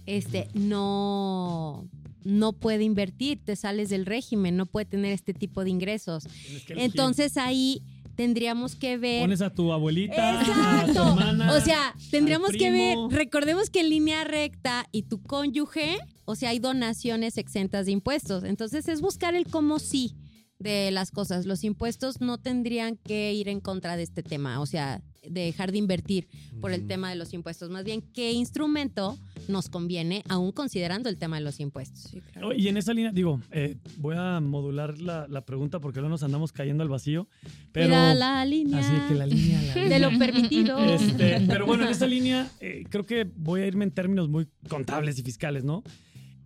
este, 0.06 0.48
no, 0.54 1.88
no 2.24 2.52
puede 2.52 2.84
invertir, 2.84 3.40
te 3.44 3.56
sales 3.56 3.88
del 3.88 4.06
régimen, 4.06 4.56
no 4.56 4.66
puede 4.66 4.86
tener 4.86 5.12
este 5.12 5.34
tipo 5.34 5.64
de 5.64 5.70
ingresos. 5.70 6.24
Entonces 6.68 7.36
ahí 7.36 7.82
tendríamos 8.16 8.76
que 8.76 8.98
ver... 8.98 9.22
Pones 9.22 9.40
a 9.40 9.50
tu 9.50 9.72
abuelita, 9.72 10.40
a 10.40 10.44
tu 10.44 10.50
Exacto. 10.50 11.08
hermana. 11.08 11.52
O 11.54 11.60
sea, 11.60 11.94
tendríamos 12.10 12.50
que 12.50 12.70
ver, 12.70 12.98
recordemos 13.08 13.70
que 13.70 13.80
en 13.80 13.88
línea 13.88 14.24
recta 14.24 14.86
y 14.92 15.02
tu 15.02 15.22
cónyuge, 15.22 15.98
o 16.30 16.36
sea, 16.36 16.50
hay 16.50 16.58
donaciones 16.58 17.38
exentas 17.38 17.86
de 17.86 17.92
impuestos. 17.92 18.44
Entonces 18.44 18.88
es 18.88 19.00
buscar 19.00 19.34
el 19.34 19.46
cómo 19.46 19.78
sí 19.78 20.16
de 20.60 20.90
las 20.90 21.10
cosas. 21.10 21.46
Los 21.46 21.64
impuestos 21.64 22.20
no 22.20 22.38
tendrían 22.38 22.96
que 22.96 23.32
ir 23.32 23.48
en 23.48 23.60
contra 23.60 23.96
de 23.96 24.04
este 24.04 24.22
tema, 24.22 24.60
o 24.60 24.66
sea, 24.66 25.02
de 25.22 25.42
dejar 25.42 25.72
de 25.72 25.78
invertir 25.78 26.28
por 26.60 26.72
el 26.72 26.86
tema 26.86 27.10
de 27.10 27.16
los 27.16 27.32
impuestos. 27.34 27.70
Más 27.70 27.84
bien, 27.84 28.02
¿qué 28.14 28.32
instrumento 28.32 29.18
nos 29.48 29.68
conviene, 29.68 30.22
aún 30.28 30.52
considerando 30.52 31.08
el 31.08 31.18
tema 31.18 31.36
de 31.36 31.42
los 31.42 31.60
impuestos? 31.60 32.14
Oh, 32.42 32.52
Y 32.52 32.68
en 32.68 32.76
esa 32.76 32.92
línea, 32.92 33.10
digo, 33.10 33.40
eh, 33.50 33.76
voy 33.98 34.16
a 34.18 34.40
modular 34.40 34.98
la, 34.98 35.26
la 35.28 35.44
pregunta 35.44 35.80
porque 35.80 36.00
luego 36.00 36.10
nos 36.10 36.22
andamos 36.22 36.52
cayendo 36.52 36.82
al 36.82 36.88
vacío. 36.88 37.26
Pero, 37.72 37.88
Mira 37.88 38.14
la 38.14 38.44
línea 38.44 38.78
así 38.80 39.08
que 39.08 39.14
la 39.14 39.26
línea, 39.26 39.62
la 39.62 39.84
de 39.88 39.98
lo 39.98 40.18
permitido. 40.18 40.78
Este, 40.90 41.40
pero 41.46 41.66
bueno, 41.66 41.84
en 41.84 41.90
esa 41.90 42.06
línea 42.06 42.50
eh, 42.60 42.84
creo 42.88 43.04
que 43.04 43.24
voy 43.24 43.60
a 43.62 43.66
irme 43.66 43.84
en 43.84 43.90
términos 43.92 44.28
muy 44.28 44.48
contables 44.68 45.18
y 45.18 45.22
fiscales, 45.22 45.62
¿no? 45.62 45.82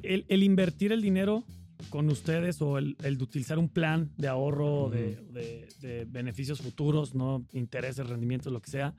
El, 0.04 0.24
el 0.28 0.42
invertir 0.42 0.92
el 0.92 1.02
dinero 1.02 1.44
con 1.90 2.08
ustedes 2.08 2.62
o 2.62 2.78
el, 2.78 2.96
el 3.02 3.18
de 3.18 3.24
utilizar 3.24 3.58
un 3.58 3.68
plan 3.68 4.10
de 4.16 4.28
ahorro, 4.28 4.88
de, 4.90 5.16
de- 5.32 5.68
de 5.80 6.04
beneficios 6.06 6.60
futuros, 6.60 7.14
¿no? 7.14 7.44
Intereses, 7.52 8.06
rendimientos, 8.08 8.52
lo 8.52 8.60
que 8.62 8.70
sea. 8.70 8.94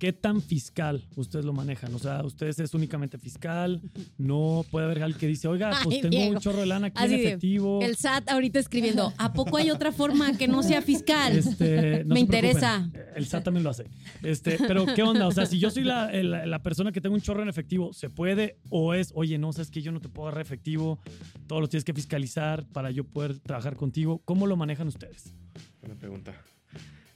¿Qué 0.00 0.14
tan 0.14 0.40
fiscal 0.40 1.06
ustedes 1.14 1.44
lo 1.44 1.52
manejan? 1.52 1.94
O 1.94 1.98
sea, 1.98 2.24
¿ustedes 2.24 2.58
es 2.58 2.72
únicamente 2.72 3.18
fiscal? 3.18 3.82
¿No 4.16 4.64
puede 4.70 4.86
haber 4.86 5.02
alguien 5.02 5.20
que 5.20 5.26
dice, 5.26 5.46
oiga, 5.46 5.72
pues 5.84 5.96
Ay, 5.96 6.00
tengo 6.00 6.16
Diego. 6.16 6.32
un 6.32 6.38
chorro 6.38 6.60
de 6.60 6.66
lana 6.66 6.86
aquí 6.86 6.96
Así 7.04 7.12
en 7.12 7.20
de, 7.20 7.26
efectivo? 7.28 7.82
El 7.82 7.96
SAT 7.96 8.30
ahorita 8.30 8.58
escribiendo, 8.58 9.12
¿a 9.18 9.34
poco 9.34 9.58
hay 9.58 9.70
otra 9.70 9.92
forma 9.92 10.32
que 10.38 10.48
no 10.48 10.62
sea 10.62 10.80
fiscal? 10.80 11.36
Este, 11.36 12.02
no 12.06 12.14
Me 12.14 12.20
interesa. 12.20 12.88
preocupen, 12.90 13.14
El 13.14 13.26
SAT 13.26 13.44
también 13.44 13.62
lo 13.62 13.68
hace. 13.68 13.90
Este, 14.22 14.56
pero, 14.66 14.86
¿qué 14.86 15.02
onda? 15.02 15.26
O 15.28 15.32
sea, 15.32 15.44
si 15.44 15.58
yo 15.58 15.70
soy 15.70 15.84
la, 15.84 16.10
la 16.10 16.62
persona 16.62 16.92
que 16.92 17.02
tengo 17.02 17.14
un 17.14 17.20
chorro 17.20 17.42
en 17.42 17.50
efectivo, 17.50 17.92
¿se 17.92 18.08
puede? 18.08 18.56
¿O 18.70 18.94
es, 18.94 19.12
oye, 19.14 19.36
no, 19.36 19.52
sabes 19.52 19.70
que 19.70 19.82
yo 19.82 19.92
no 19.92 20.00
te 20.00 20.08
puedo 20.08 20.28
agarrar 20.28 20.46
efectivo, 20.46 20.98
todo 21.46 21.60
lo 21.60 21.68
tienes 21.68 21.84
que 21.84 21.92
fiscalizar 21.92 22.66
para 22.72 22.90
yo 22.90 23.04
poder 23.04 23.38
trabajar 23.40 23.76
contigo? 23.76 24.22
¿Cómo 24.24 24.46
lo 24.46 24.56
manejan 24.56 24.88
ustedes? 24.88 25.34
Buena 25.82 25.94
pregunta. 25.94 26.32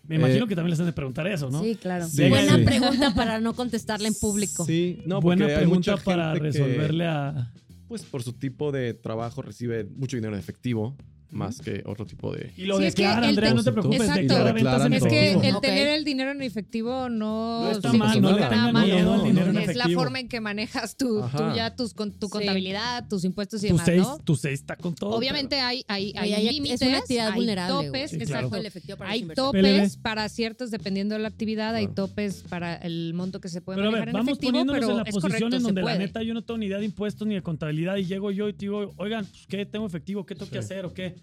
Me 0.07 0.17
imagino 0.17 0.45
Eh, 0.45 0.49
que 0.49 0.55
también 0.55 0.71
les 0.71 0.81
han 0.81 0.87
de 0.87 0.93
preguntar 0.93 1.27
eso, 1.27 1.51
¿no? 1.51 1.63
Sí, 1.63 1.77
claro. 1.77 2.07
Sí, 2.07 2.29
Buena 2.29 2.57
sí. 2.57 2.65
pregunta 2.65 3.15
para 3.15 3.41
no 3.41 3.55
contestarla 3.55 4.09
en 4.09 4.15
público. 4.15 4.65
Sí, 4.65 5.01
no, 5.07 5.21
Buena 5.21 5.47
hay 5.47 5.57
pregunta 5.57 5.93
mucha 5.93 6.05
para 6.05 6.33
que, 6.35 6.41
resolverle 6.41 7.07
a... 7.07 7.53
pues 7.89 8.03
por 8.03 8.23
su 8.23 8.35
tipo 8.35 8.71
de 8.73 8.93
trabajo 8.95 9.41
recibe 9.43 9.85
mucho 9.85 10.17
dinero 10.17 10.35
en 10.35 10.41
efectivo, 10.41 10.97
más 11.35 11.61
que 11.61 11.83
otro 11.87 12.07
tipo 12.07 12.33
de... 12.33 12.53
Y 12.57 12.65
lo 12.65 12.79
Sí, 12.79 12.85
es 12.87 12.95
que 12.95 13.03
declara, 13.03 13.25
el 13.25 13.31
Andrea, 13.31 13.55
no 13.55 13.63
te 13.65 13.73
preocupes, 13.73 14.01
Exacto. 14.01 14.23
declara 14.23 14.53
ventas 14.53 14.87
en 14.87 14.93
Es 14.95 15.03
que 15.05 15.27
efectivo. 15.31 15.55
el 15.57 15.61
tener 15.61 15.89
el 15.89 16.05
dinero 16.05 16.31
en 16.31 16.43
efectivo 16.43 17.09
no, 17.09 17.65
No 17.65 17.71
está 17.71 17.91
sí, 17.91 17.99
mal, 17.99 18.21
no 18.23 18.33
le 18.33 18.41
nada 18.41 18.73
miedo 18.73 18.99
malo. 18.99 19.15
al 19.15 19.25
dinero 19.25 19.51
en 19.51 19.57
Es 19.59 19.77
la 19.77 19.89
forma 19.91 20.21
en 20.21 20.29
que 20.29 20.41
manejas 20.41 20.97
tu, 20.97 21.21
tú 21.21 21.43
ya 21.55 21.75
tus, 21.77 21.93
con, 21.95 22.13
tu 22.13 22.27
Sí. 22.27 22.33
contabilidad, 22.33 23.07
tus 23.09 23.25
impuestos 23.25 23.63
y 23.65 23.69
Tu 23.69 23.73
demás, 23.75 23.87
seis, 23.87 24.03
¿no? 24.03 24.19
tu 24.19 24.37
seis 24.37 24.61
está 24.61 24.77
con 24.77 24.95
todo. 24.95 25.11
Obviamente 25.17 25.61
hay, 25.61 25.85
hay, 25.89 26.13
hay 26.17 26.51
límites, 26.53 26.81
es 26.83 26.89
una 26.89 26.99
actividad 26.99 27.29
hay 27.29 27.35
vulnerable. 27.35 27.87
topes, 27.87 28.11
Sí, 28.11 28.17
exacto. 28.17 28.49
claro. 28.49 28.57
El 28.61 28.67
efectivo 28.67 28.97
para 28.99 29.11
Hay 29.11 29.23
topes 29.35 29.97
para 29.97 30.29
ciertos, 30.29 30.71
dependiendo 30.71 31.15
de 31.15 31.21
la 31.21 31.29
actividad, 31.29 31.75
hay 31.75 31.89
topes 31.89 32.45
para 32.49 32.75
el 32.77 33.13
monto 33.15 33.41
que 33.41 33.49
se 33.49 33.61
puede 33.61 33.77
Pero 33.79 33.89
a 33.89 33.93
manejar 33.93 34.07
ver, 34.07 34.09
en 34.11 34.13
vamos 34.21 34.29
efectivo, 34.33 34.51
poniéndonos 34.53 34.81
pero 34.81 34.91
en 34.93 34.97
la 34.99 35.03
es 35.03 35.15
posición 35.15 35.41
correcto, 35.41 35.57
en 35.57 35.63
donde 35.63 35.83
la 35.83 35.99
neta 35.99 36.23
yo 36.23 36.35
no 36.35 36.43
tengo 36.43 36.59
ni 36.59 36.67
idea 36.67 36.79
de 36.79 36.85
impuestos 36.85 37.27
ni 37.27 37.35
de 37.35 37.43
contabilidad 37.43 37.97
y 37.97 38.05
llego 38.05 38.31
yo 38.31 38.49
y 38.49 38.53
te 38.53 38.61
digo, 38.67 38.93
oigan, 38.97 39.25
pues, 39.27 39.47
¿qué 39.49 39.67
tengo 39.67 39.87
efectivo? 39.87 40.25
¿Qué 40.27 40.35
tengo 40.35 40.51
que 40.51 40.59
hacer 40.59 40.85
o 40.87 40.93
qué? 40.95 41.15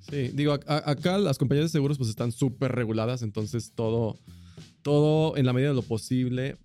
Sí, 0.00 0.28
digo, 0.34 0.52
a- 0.66 0.90
acá 0.90 1.16
las 1.18 1.38
compañías 1.38 1.66
de 1.66 1.70
seguros 1.70 1.96
pues 1.98 2.10
están 2.10 2.32
súper 2.32 2.72
reguladas, 2.72 3.22
entonces 3.22 3.72
todo, 3.74 4.18
todo 4.82 5.36
en 5.36 5.46
la 5.46 5.52
medida 5.52 5.68
de 5.70 5.74
lo 5.74 5.82
posible 5.82 6.56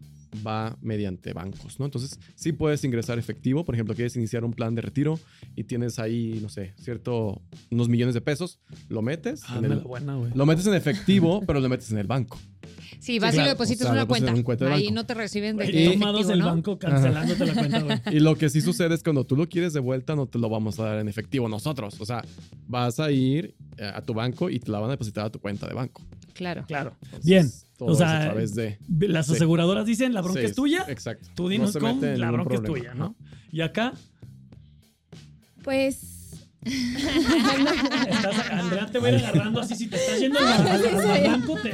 va 0.45 0.77
mediante 0.81 1.33
bancos, 1.33 1.79
¿no? 1.79 1.85
Entonces 1.85 2.19
sí 2.35 2.51
puedes 2.51 2.83
ingresar 2.83 3.17
efectivo, 3.17 3.63
por 3.63 3.75
ejemplo, 3.75 3.95
quieres 3.95 4.15
iniciar 4.17 4.43
un 4.43 4.51
plan 4.51 4.75
de 4.75 4.81
retiro 4.81 5.19
y 5.55 5.63
tienes 5.63 5.99
ahí, 5.99 6.39
no 6.41 6.49
sé, 6.49 6.73
cierto, 6.77 7.41
unos 7.71 7.87
millones 7.89 8.13
de 8.13 8.21
pesos, 8.21 8.59
lo 8.89 9.01
metes, 9.01 9.43
Ah, 9.47 9.59
en 9.59 9.65
el- 9.65 9.79
buena, 9.79 10.15
lo 10.35 10.45
metes 10.45 10.67
en 10.67 10.73
efectivo, 10.73 11.41
pero 11.47 11.59
lo 11.59 11.69
metes 11.69 11.91
en 11.91 11.97
el 11.99 12.07
banco. 12.07 12.37
Sí, 12.99 13.19
vas 13.19 13.31
Sí, 13.31 13.35
y 13.35 13.37
claro. 13.37 13.43
lo 13.43 13.49
depositas 13.53 13.81
O 13.81 13.83
sea, 13.85 13.91
en 13.91 13.97
una 13.97 14.05
cuenta. 14.07 14.27
en 14.29 14.33
una 14.35 14.43
cuenta 14.43 14.65
de 14.65 14.73
Ahí 14.73 14.83
banco. 14.85 14.95
no 14.95 15.05
te 15.05 15.13
reciben 15.13 15.57
de 15.57 15.65
que 15.71 15.89
tomados 15.91 16.15
efectivo, 16.21 16.33
el 16.33 16.39
¿no? 16.39 16.45
banco 16.47 16.79
cancelándote 16.79 17.45
la 17.45 17.53
cuenta, 17.53 17.79
güey. 17.83 17.99
Y 18.17 18.19
lo 18.19 18.35
que 18.35 18.49
sí 18.49 18.61
sucede 18.61 18.95
es 18.95 19.03
cuando 19.03 19.23
tú 19.25 19.35
lo 19.35 19.47
quieres 19.47 19.73
de 19.73 19.79
vuelta, 19.79 20.15
no 20.15 20.25
te 20.27 20.39
lo 20.39 20.49
vamos 20.49 20.79
a 20.79 20.83
dar 20.85 20.99
en 20.99 21.07
efectivo 21.07 21.47
nosotros. 21.47 21.95
O 21.99 22.05
sea, 22.05 22.23
vas 22.67 22.99
a 22.99 23.11
ir 23.11 23.55
eh, 23.77 23.91
a 23.93 24.01
tu 24.01 24.13
banco 24.13 24.49
y 24.49 24.59
te 24.59 24.71
la 24.71 24.79
van 24.79 24.89
a 24.89 24.93
depositar 24.93 25.25
a 25.25 25.29
tu 25.29 25.39
cuenta 25.39 25.67
de 25.67 25.73
banco. 25.73 26.01
Claro. 26.33 26.65
Claro. 26.67 26.95
Entonces, 27.03 27.25
Bien. 27.25 27.49
Todo 27.77 27.89
O 27.89 27.95
sea, 27.95 28.17
a 28.17 28.21
través 28.25 28.55
de. 28.55 28.79
Las 28.89 29.27
Sí. 29.27 29.33
aseguradoras 29.33 29.85
dicen, 29.85 30.13
la 30.13 30.21
bronca 30.21 30.39
Sí, 30.41 30.45
es 30.47 30.55
tuya. 30.55 30.85
Exacto. 30.87 31.29
Tú 31.35 31.43
No 31.43 31.49
dinos 31.49 31.75
mete 31.79 32.13
en 32.13 32.19
la 32.19 32.31
bronca 32.31 32.55
es 32.55 32.63
tuya, 32.63 32.93
¿no? 32.95 33.15
Y 33.51 33.61
acá, 33.61 33.93
Pues. 35.63 36.16
estás, 38.09 38.51
Andrea 38.51 38.85
te 38.87 38.99
va 38.99 39.07
a 39.07 39.11
ir 39.11 39.25
agarrando 39.25 39.59
así. 39.61 39.75
Si 39.75 39.87
te 39.87 39.95
estás 39.97 40.19
yendo 40.19 40.39
al, 40.39 40.63
barranco, 40.63 41.57
te 41.61 41.71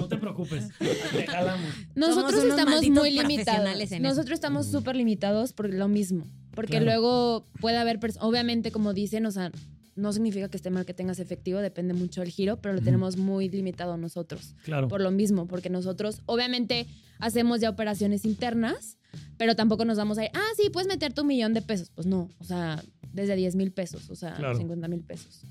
no 0.00 0.08
te 0.08 0.16
preocupes. 0.16 0.68
Te 0.78 1.26
jalamos. 1.26 1.66
Nosotros 1.94 2.40
Somos 2.40 2.58
estamos 2.58 2.88
muy 2.88 3.10
limitados. 3.10 4.00
Nosotros 4.00 4.34
estamos 4.34 4.66
súper 4.66 4.96
limitados 4.96 5.52
por 5.52 5.72
lo 5.72 5.88
mismo. 5.88 6.26
Porque 6.54 6.72
Claro. 6.72 6.86
luego 6.86 7.44
puede 7.60 7.76
haber, 7.76 8.00
obviamente, 8.20 8.72
como 8.72 8.92
dicen, 8.92 9.26
o 9.26 9.30
sea, 9.30 9.52
no 9.94 10.12
significa 10.12 10.48
que 10.48 10.56
esté 10.56 10.70
mal 10.70 10.86
que 10.86 10.94
tengas 10.94 11.18
efectivo, 11.18 11.60
depende 11.60 11.94
mucho 11.94 12.20
del 12.20 12.30
giro, 12.30 12.56
pero 12.60 12.74
lo 12.74 12.80
tenemos 12.80 13.16
muy 13.16 13.48
limitado 13.48 13.96
nosotros. 13.96 14.54
Claro. 14.64 14.88
Por 14.88 15.00
lo 15.00 15.10
mismo, 15.10 15.46
porque 15.46 15.70
nosotros, 15.70 16.20
obviamente, 16.26 16.86
hacemos 17.18 17.60
ya 17.60 17.70
operaciones 17.70 18.24
internas, 18.24 18.96
pero 19.36 19.56
tampoco 19.56 19.84
nos 19.84 19.98
vamos 19.98 20.18
a 20.18 20.24
ir, 20.24 20.30
ah, 20.34 20.48
sí, 20.56 20.70
puedes 20.70 20.88
meter 20.88 21.12
tu 21.12 21.24
millón 21.24 21.54
de 21.54 21.62
pesos. 21.62 21.90
Pues 21.94 22.06
no, 22.06 22.28
o 22.38 22.44
sea, 22.44 22.82
desde 23.12 23.36
10 23.36 23.56
mil 23.56 23.72
pesos, 23.72 24.10
o 24.10 24.14
sea, 24.14 24.34
Claro. 24.34 24.56
50 24.58 24.88
mil 24.88 25.00
pesos. 25.00 25.42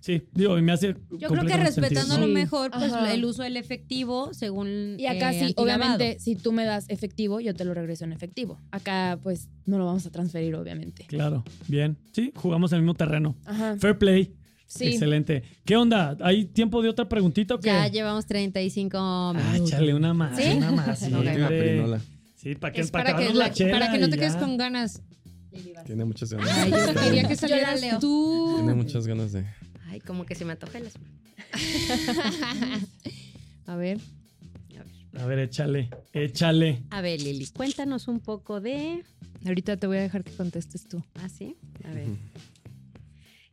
Sí, 0.00 0.22
digo, 0.32 0.56
y 0.58 0.62
me 0.62 0.72
hace. 0.72 0.94
Yo 1.18 1.28
creo 1.28 1.44
que 1.44 1.56
respetando 1.56 2.18
lo 2.18 2.26
Sí. 2.26 2.32
mejor 2.32 2.70
pues, 2.70 2.92
Ajá. 2.92 3.12
el 3.12 3.24
uso 3.24 3.42
del 3.42 3.56
efectivo 3.56 4.32
según. 4.32 4.94
Y 4.98 5.06
acá 5.06 5.32
eh, 5.32 5.48
sí, 5.48 5.54
obviamente, 5.56 6.18
si 6.20 6.36
tú 6.36 6.52
me 6.52 6.64
das 6.64 6.84
efectivo, 6.88 7.40
yo 7.40 7.54
te 7.54 7.64
lo 7.64 7.74
regreso 7.74 8.04
en 8.04 8.12
efectivo. 8.12 8.60
Acá, 8.70 9.18
pues, 9.22 9.48
no 9.66 9.78
lo 9.78 9.86
vamos 9.86 10.06
a 10.06 10.10
transferir, 10.10 10.54
obviamente. 10.54 11.04
Claro, 11.08 11.44
bien. 11.66 11.96
Sí, 12.12 12.32
jugamos 12.36 12.72
en 12.72 12.76
el 12.76 12.82
mismo 12.82 12.94
terreno. 12.94 13.34
Ajá. 13.46 13.76
Fair 13.78 13.98
play. 13.98 14.32
Sí. 14.66 14.86
Excelente. 14.86 15.42
¿Qué 15.64 15.76
onda? 15.76 16.16
¿Hay 16.20 16.44
tiempo 16.44 16.80
de 16.82 16.88
otra 16.90 17.08
preguntita 17.08 17.56
o 17.56 17.58
qué? 17.60 17.70
Ya 17.70 17.88
llevamos 17.88 18.26
35 18.26 18.96
Ah, 18.98 19.32
minutos. 19.52 19.72
échale 19.72 19.94
una 19.94 20.14
más, 20.14 20.36
¿Sí? 20.36 20.44
una 20.56 20.70
más. 20.70 21.00
Sí, 22.36 22.54
para 22.54 22.72
que, 22.72 22.80
Es 22.80 22.90
para 22.90 23.04
para 23.04 23.16
que, 23.18 23.24
acabarnos 23.24 23.36
la- 23.38 23.48
la 23.48 23.52
chela 23.52 23.72
para 23.72 23.92
que 23.92 23.98
no 23.98 24.08
te 24.08 24.16
quedes 24.16 24.32
ya. 24.32 24.40
con 24.40 24.56
ganas. 24.56 25.02
Tiene 25.84 26.04
muchas 26.04 26.32
ganas. 26.32 26.48
Ay, 26.50 26.70
yo 26.70 26.94
quería 27.00 27.28
que 27.28 27.36
salieras 27.36 27.80
leo. 27.80 27.98
tú. 27.98 28.54
Tiene 28.56 28.74
muchas 28.74 29.06
ganas 29.06 29.32
de. 29.32 29.46
Ay, 29.88 30.00
como 30.00 30.24
que 30.24 30.34
se 30.34 30.44
me 30.44 30.52
antoja 30.52 30.78
el. 30.78 30.88
A 33.66 33.76
ver. 33.76 33.98
A 35.18 35.26
ver, 35.26 35.40
échale, 35.40 35.90
échale. 36.12 36.84
A 36.90 37.00
ver, 37.00 37.20
Lili, 37.20 37.46
cuéntanos 37.48 38.06
un 38.06 38.20
poco 38.20 38.60
de. 38.60 39.04
Ahorita 39.44 39.76
te 39.76 39.86
voy 39.86 39.96
a 39.96 40.02
dejar 40.02 40.22
que 40.22 40.30
contestes 40.32 40.86
tú. 40.86 41.02
¿Ah, 41.20 41.28
sí? 41.28 41.56
A 41.84 41.92
ver. 41.92 42.06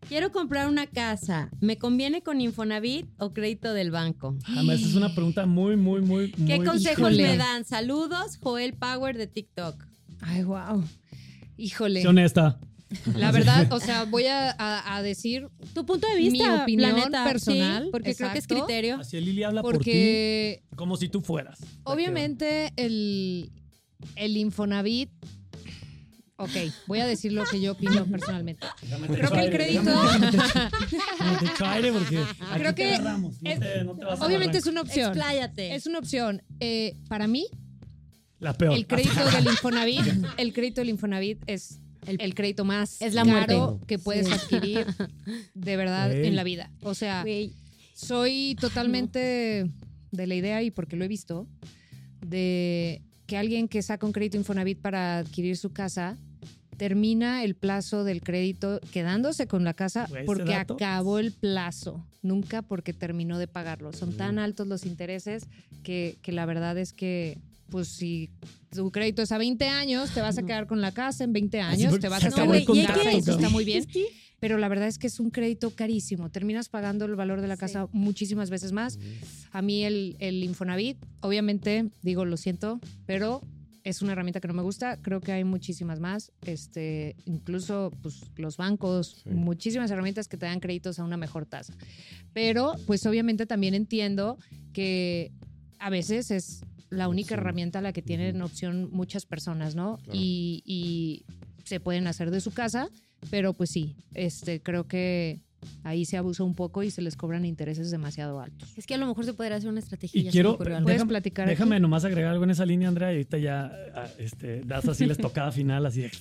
Quiero 0.08 0.32
comprar 0.32 0.70
una 0.70 0.88
casa. 0.88 1.50
¿Me 1.60 1.78
conviene 1.78 2.22
con 2.22 2.40
Infonavit 2.40 3.08
o 3.18 3.34
crédito 3.34 3.74
del 3.74 3.92
banco? 3.92 4.38
Además, 4.48 4.80
esa 4.80 4.90
es 4.90 4.96
una 4.96 5.14
pregunta 5.14 5.46
muy, 5.46 5.76
muy, 5.76 6.02
muy, 6.02 6.32
¿Qué 6.32 6.58
muy 6.58 6.66
consejos 6.66 7.12
me 7.16 7.38
dan? 7.38 7.66
Saludos, 7.66 8.38
Joel 8.38 8.74
Power 8.74 9.18
de 9.18 9.28
TikTok. 9.28 9.84
Ay, 10.22 10.44
wow. 10.44 10.84
Híjole. 11.58 12.02
Sí, 12.02 12.08
honesta. 12.08 12.60
La 13.16 13.32
verdad, 13.34 13.68
o 13.74 13.80
sea, 13.82 14.06
voy 14.06 14.28
a, 14.28 14.50
a- 14.52 14.96
a 14.96 15.02
decir 15.02 15.50
Tu 15.74 15.86
punto 15.86 16.08
de 16.08 16.16
Mi 16.16 16.30
vista, 16.30 16.64
opinión 16.64 16.92
la 16.96 17.04
neta, 17.06 17.24
personal, 17.26 17.84
sí, 17.84 17.90
porque 17.92 18.16
creo 18.16 18.32
que 18.32 18.38
es 18.38 18.46
exacto. 18.46 18.66
criterio. 18.66 18.96
Así 19.02 19.20
Lili 19.20 19.44
habla 19.44 19.62
porque 19.62 20.62
por 20.64 20.72
ti 20.72 20.76
como 20.78 20.96
si 20.96 21.10
tú 21.10 21.20
fueras. 21.22 21.60
obviamente 21.84 22.72
el, 22.78 23.52
el 24.16 24.38
Infonavit. 24.38 25.10
Ok, 26.40 26.52
voy 26.86 27.00
a 27.00 27.08
decir 27.08 27.34
lo 27.34 27.44
que 27.46 27.60
yo 27.60 27.72
opino 27.72 28.06
personalmente. 28.06 28.66
Creo 29.08 29.32
que 29.32 29.40
el 29.40 29.52
crédito- 29.52 29.82
déjame 29.90 30.28
te 30.32 30.38
echo- 30.38 30.70
déjame 31.18 31.38
te 31.40 31.46
echo 31.46 31.66
aire 31.66 31.92
porque 31.92 32.18
aquí 32.40 32.60
Creo 32.60 32.76
te 32.76 32.76
que 32.84 32.94
agarramos, 32.96 33.42
no 33.42 33.50
es- 33.50 33.60
te- 33.60 33.84
no 33.84 33.96
te 33.96 34.06
vas 34.06 34.22
a 34.22 34.26
Obviamente 34.26 34.60
es 34.60 34.68
una 34.68 34.82
opción. 34.82 35.08
Expláyate. 35.10 35.74
Es 35.76 35.88
una 35.88 35.98
opción. 36.00 36.44
Eh, 36.60 36.96
para 37.10 37.28
mí, 37.28 37.48
la 38.40 38.54
peor. 38.54 38.76
el 38.76 38.88
crédito 38.88 39.26
del 39.32 39.46
Infonavit, 39.46 40.06
el 40.38 40.54
crédito 40.54 40.82
del 40.82 40.90
Infonavit 40.90 41.40
es 41.48 41.80
El- 42.06 42.22
el, 42.22 42.34
crédito 42.36 42.64
más 42.64 43.02
Es 43.02 43.14
la 43.14 43.24
caro 43.26 43.58
muerte. 43.68 43.86
que 43.88 44.00
puedes 44.00 44.28
Sí. 44.28 44.34
adquirir 44.34 44.86
de 45.54 45.76
verdad 45.78 46.12
en 46.12 46.36
la 46.36 46.44
vida. 46.44 46.72
O 46.82 46.94
sea, 46.94 47.26
soy 47.94 48.56
totalmente 48.62 49.70
de 50.12 50.28
la 50.28 50.36
idea 50.36 50.62
y 50.64 50.72
porque 50.72 50.96
lo 50.96 51.04
he 51.04 51.08
visto 51.08 51.48
de 52.26 53.02
que 53.26 53.38
alguien 53.38 53.68
que 53.68 53.82
saca 53.82 54.06
un 54.06 54.14
crédito 54.14 54.38
Infonavit 54.38 54.80
para 54.80 55.20
adquirir 55.20 55.58
su 55.58 55.72
casa 55.74 56.18
termina 56.78 57.44
el 57.44 57.56
plazo 57.56 58.04
del 58.04 58.22
crédito 58.22 58.80
quedándose 58.92 59.48
con 59.48 59.64
la 59.64 59.74
casa 59.74 60.08
porque 60.26 60.54
acabó 60.54 61.18
el 61.20 61.32
plazo, 61.34 62.06
nunca 62.22 62.62
porque 62.62 62.94
terminó 62.94 63.40
de 63.40 63.48
pagarlo. 63.48 63.92
Son 63.94 64.16
tan 64.16 64.38
altos 64.38 64.68
los 64.68 64.86
intereses 64.86 65.48
que, 65.84 66.18
que 66.22 66.32
la 66.32 66.46
verdad 66.46 66.78
es 66.78 66.94
que 66.94 67.40
pues 67.70 67.88
si 67.88 68.30
tu 68.72 68.92
crédito 68.92 69.22
es 69.22 69.32
a 69.32 69.38
20 69.38 69.68
años, 69.68 70.12
te 70.14 70.22
vas 70.22 70.38
a 70.38 70.44
quedar 70.44 70.68
con 70.68 70.82
la 70.82 70.92
casa 70.92 71.24
en 71.24 71.34
20 71.34 71.62
Así 71.62 71.84
años, 71.84 72.00
te 72.00 72.10
vas 72.10 72.24
a 72.24 72.30
quedar 72.30 72.64
con 72.66 72.82
casa 72.84 73.12
eso 73.12 73.32
está 73.32 73.50
muy 73.50 73.66
bien. 73.66 73.86
Pero 74.40 74.58
la 74.60 74.68
verdad 74.68 74.88
es 74.88 75.00
que 75.00 75.08
es 75.08 75.20
un 75.20 75.32
crédito 75.32 75.72
carísimo. 75.72 76.30
Terminas 76.30 76.70
pagando 76.70 77.06
el 77.06 77.16
valor 77.16 77.42
de 77.42 77.48
la 77.48 77.58
casa 77.58 77.88
muchísimas 77.92 78.52
veces 78.52 78.72
más. 78.72 79.00
A 79.52 79.64
mí 79.64 79.84
el, 79.84 80.16
el 80.20 80.44
Infonavit, 80.44 80.98
obviamente, 81.22 81.90
digo, 82.04 82.24
lo 82.24 82.38
siento, 82.38 82.80
pero 83.08 83.42
es 83.84 84.04
una 84.04 84.12
herramienta 84.12 84.40
que 84.40 84.48
no 84.48 84.54
me 84.54 84.62
gusta. 84.62 84.98
Creo 85.02 85.22
que 85.22 85.32
hay 85.32 85.44
muchísimas 85.44 86.00
más. 86.00 86.32
Este, 86.46 87.16
incluso 87.26 87.92
pues, 88.04 88.22
los 88.36 88.58
bancos, 88.58 89.22
Sí. 89.24 89.30
muchísimas 89.32 89.90
herramientas 89.90 90.28
que 90.28 90.38
te 90.38 90.46
dan 90.46 90.60
créditos 90.60 91.00
a 91.00 91.04
una 91.04 91.18
mejor 91.18 91.48
tasa. 91.48 91.74
Pero, 92.34 92.74
pues 92.86 93.06
obviamente 93.08 93.48
también 93.48 93.74
entiendo 93.74 94.38
que 94.72 95.32
a 95.80 95.90
veces 95.90 96.30
es 96.30 96.62
la 96.90 97.08
única 97.10 97.30
Sí. 97.30 97.34
herramienta 97.36 97.80
a 97.80 97.82
la 97.82 97.94
que 97.94 98.02
tienen 98.02 98.42
opción 98.42 98.90
muchas 98.92 99.26
personas, 99.26 99.76
¿no? 99.76 99.98
Claro. 99.98 100.12
Y, 100.20 100.64
y 100.66 101.26
se 101.66 101.80
pueden 101.80 102.08
hacer 102.08 102.32
de 102.32 102.40
su 102.42 102.52
casa, 102.52 102.90
pero 103.30 103.54
pues 103.54 103.70
sí, 103.72 103.96
este, 104.14 104.62
creo 104.62 104.88
que 104.88 105.42
ahí 105.84 106.06
se 106.06 106.16
abusa 106.18 106.44
un 106.44 106.54
poco 106.54 106.84
y 106.84 106.92
se 106.92 107.02
les 107.02 107.18
cobran 107.18 107.44
intereses 107.44 107.90
demasiado 107.92 108.40
altos. 108.40 108.70
es 108.78 108.86
que 108.86 108.94
a 108.94 108.98
lo 108.98 109.08
mejor 109.08 109.26
se 109.26 109.34
podría 109.34 109.58
hacer 109.58 109.70
una 109.70 109.80
estrategia. 109.80 110.22
Y 110.22 110.24
ya 110.26 110.32
quiero- 110.32 110.52
algo. 110.52 110.64
¿Puedes 110.84 111.02
Déjame- 111.02 111.08
platicar? 111.10 111.48
Déjame 111.50 111.76
aquí? 111.76 111.82
nomás 111.82 112.06
agregar 112.06 112.32
algo 112.32 112.44
en 112.46 112.52
esa 112.52 112.66
línea, 112.66 112.88
Andrea, 112.88 113.12
y 113.12 113.16
ahorita 113.16 113.38
ya 113.40 113.72
ah, 113.96 114.08
este, 114.20 114.62
das 114.62 114.88
así 114.88 115.06
la 115.08 115.14
estocada 115.14 115.52
final, 115.52 115.86
así 115.86 116.02
de... 116.02 116.12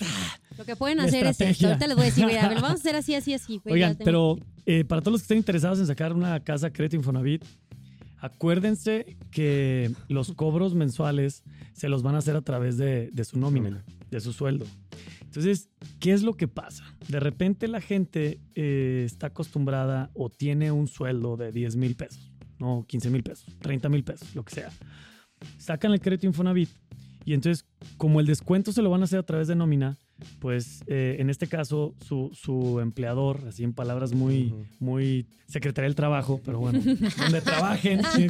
Lo 0.59 0.65
que 0.65 0.75
pueden 0.75 0.99
hacer 1.01 1.27
es 1.27 1.41
esto. 1.41 1.67
Ahorita 1.69 1.87
les 1.87 1.97
voy 1.97 2.03
a 2.05 2.07
decir, 2.07 2.27
mira, 2.27 2.47
a 2.47 2.49
ver, 2.49 2.57
vamos 2.63 2.71
a 2.71 2.75
hacer 2.81 2.97
así, 2.97 3.15
así, 3.15 3.35
así. 3.35 3.61
Oigan, 3.67 3.97
pero 4.03 4.39
eh, 4.65 4.85
para 4.85 5.03
todos 5.03 5.13
los 5.13 5.21
que 5.21 5.25
estén 5.25 5.39
interesados 5.39 5.79
en 5.79 5.87
sacar 5.87 6.13
una 6.15 6.41
casa 6.41 6.73
crédito 6.73 6.97
Infonavit, 6.97 7.45
acuérdense 8.27 9.17
que 9.31 9.91
los 10.09 10.33
cobros 10.33 10.75
mensuales 10.75 11.43
se 11.73 11.89
los 11.89 12.03
van 12.03 12.15
a 12.15 12.19
hacer 12.19 12.37
a 12.37 12.43
través 12.43 12.77
de, 12.77 13.11
de 13.13 13.25
su 13.25 13.39
nómina, 13.39 13.85
de 14.11 14.21
su 14.21 14.33
sueldo. 14.33 14.67
Entonces, 15.23 15.69
¿qué 16.01 16.13
es 16.13 16.23
lo 16.23 16.35
que 16.35 16.49
pasa? 16.49 16.85
De 17.09 17.21
repente 17.21 17.69
la 17.69 17.81
gente 17.81 18.41
eh, 18.55 19.03
está 19.05 19.29
acostumbrada 19.29 20.11
o 20.15 20.31
tiene 20.31 20.73
un 20.73 20.89
sueldo 20.89 21.37
de 21.37 21.53
10 21.53 21.77
mil 21.77 21.95
pesos, 21.95 22.33
no 22.59 22.85
15 22.89 23.11
mil 23.11 23.23
pesos, 23.23 23.47
30 23.61 23.89
mil 23.89 24.03
pesos, 24.03 24.35
lo 24.35 24.45
que 24.45 24.55
sea. 24.55 24.71
Sacan 25.59 25.93
el 25.93 26.01
crédito 26.01 26.27
Infonavit 26.27 26.71
y 27.27 27.35
entonces, 27.35 27.67
como 27.97 28.21
el 28.21 28.27
descuento 28.27 28.73
se 28.73 28.83
lo 28.83 28.89
van 28.89 29.03
a 29.03 29.05
hacer 29.05 29.19
a 29.19 29.25
través 29.25 29.49
de 29.49 29.57
nómina, 29.57 29.99
pues 30.39 30.83
eh, 30.87 31.17
en 31.19 31.31
este 31.31 31.47
caso 31.47 31.95
su, 32.07 32.31
su 32.33 32.81
empleador, 32.81 33.45
así 33.49 33.65
en 33.65 33.73
palabras 33.73 34.13
muy, 34.13 34.55
muy 34.81 35.27
Secretaría 35.47 35.89
del 35.89 35.95
Trabajo, 35.95 36.41
pero 36.45 36.59
bueno, 36.59 36.81
donde 37.19 37.41
trabajen, 37.41 38.01
¿sí 38.15 38.27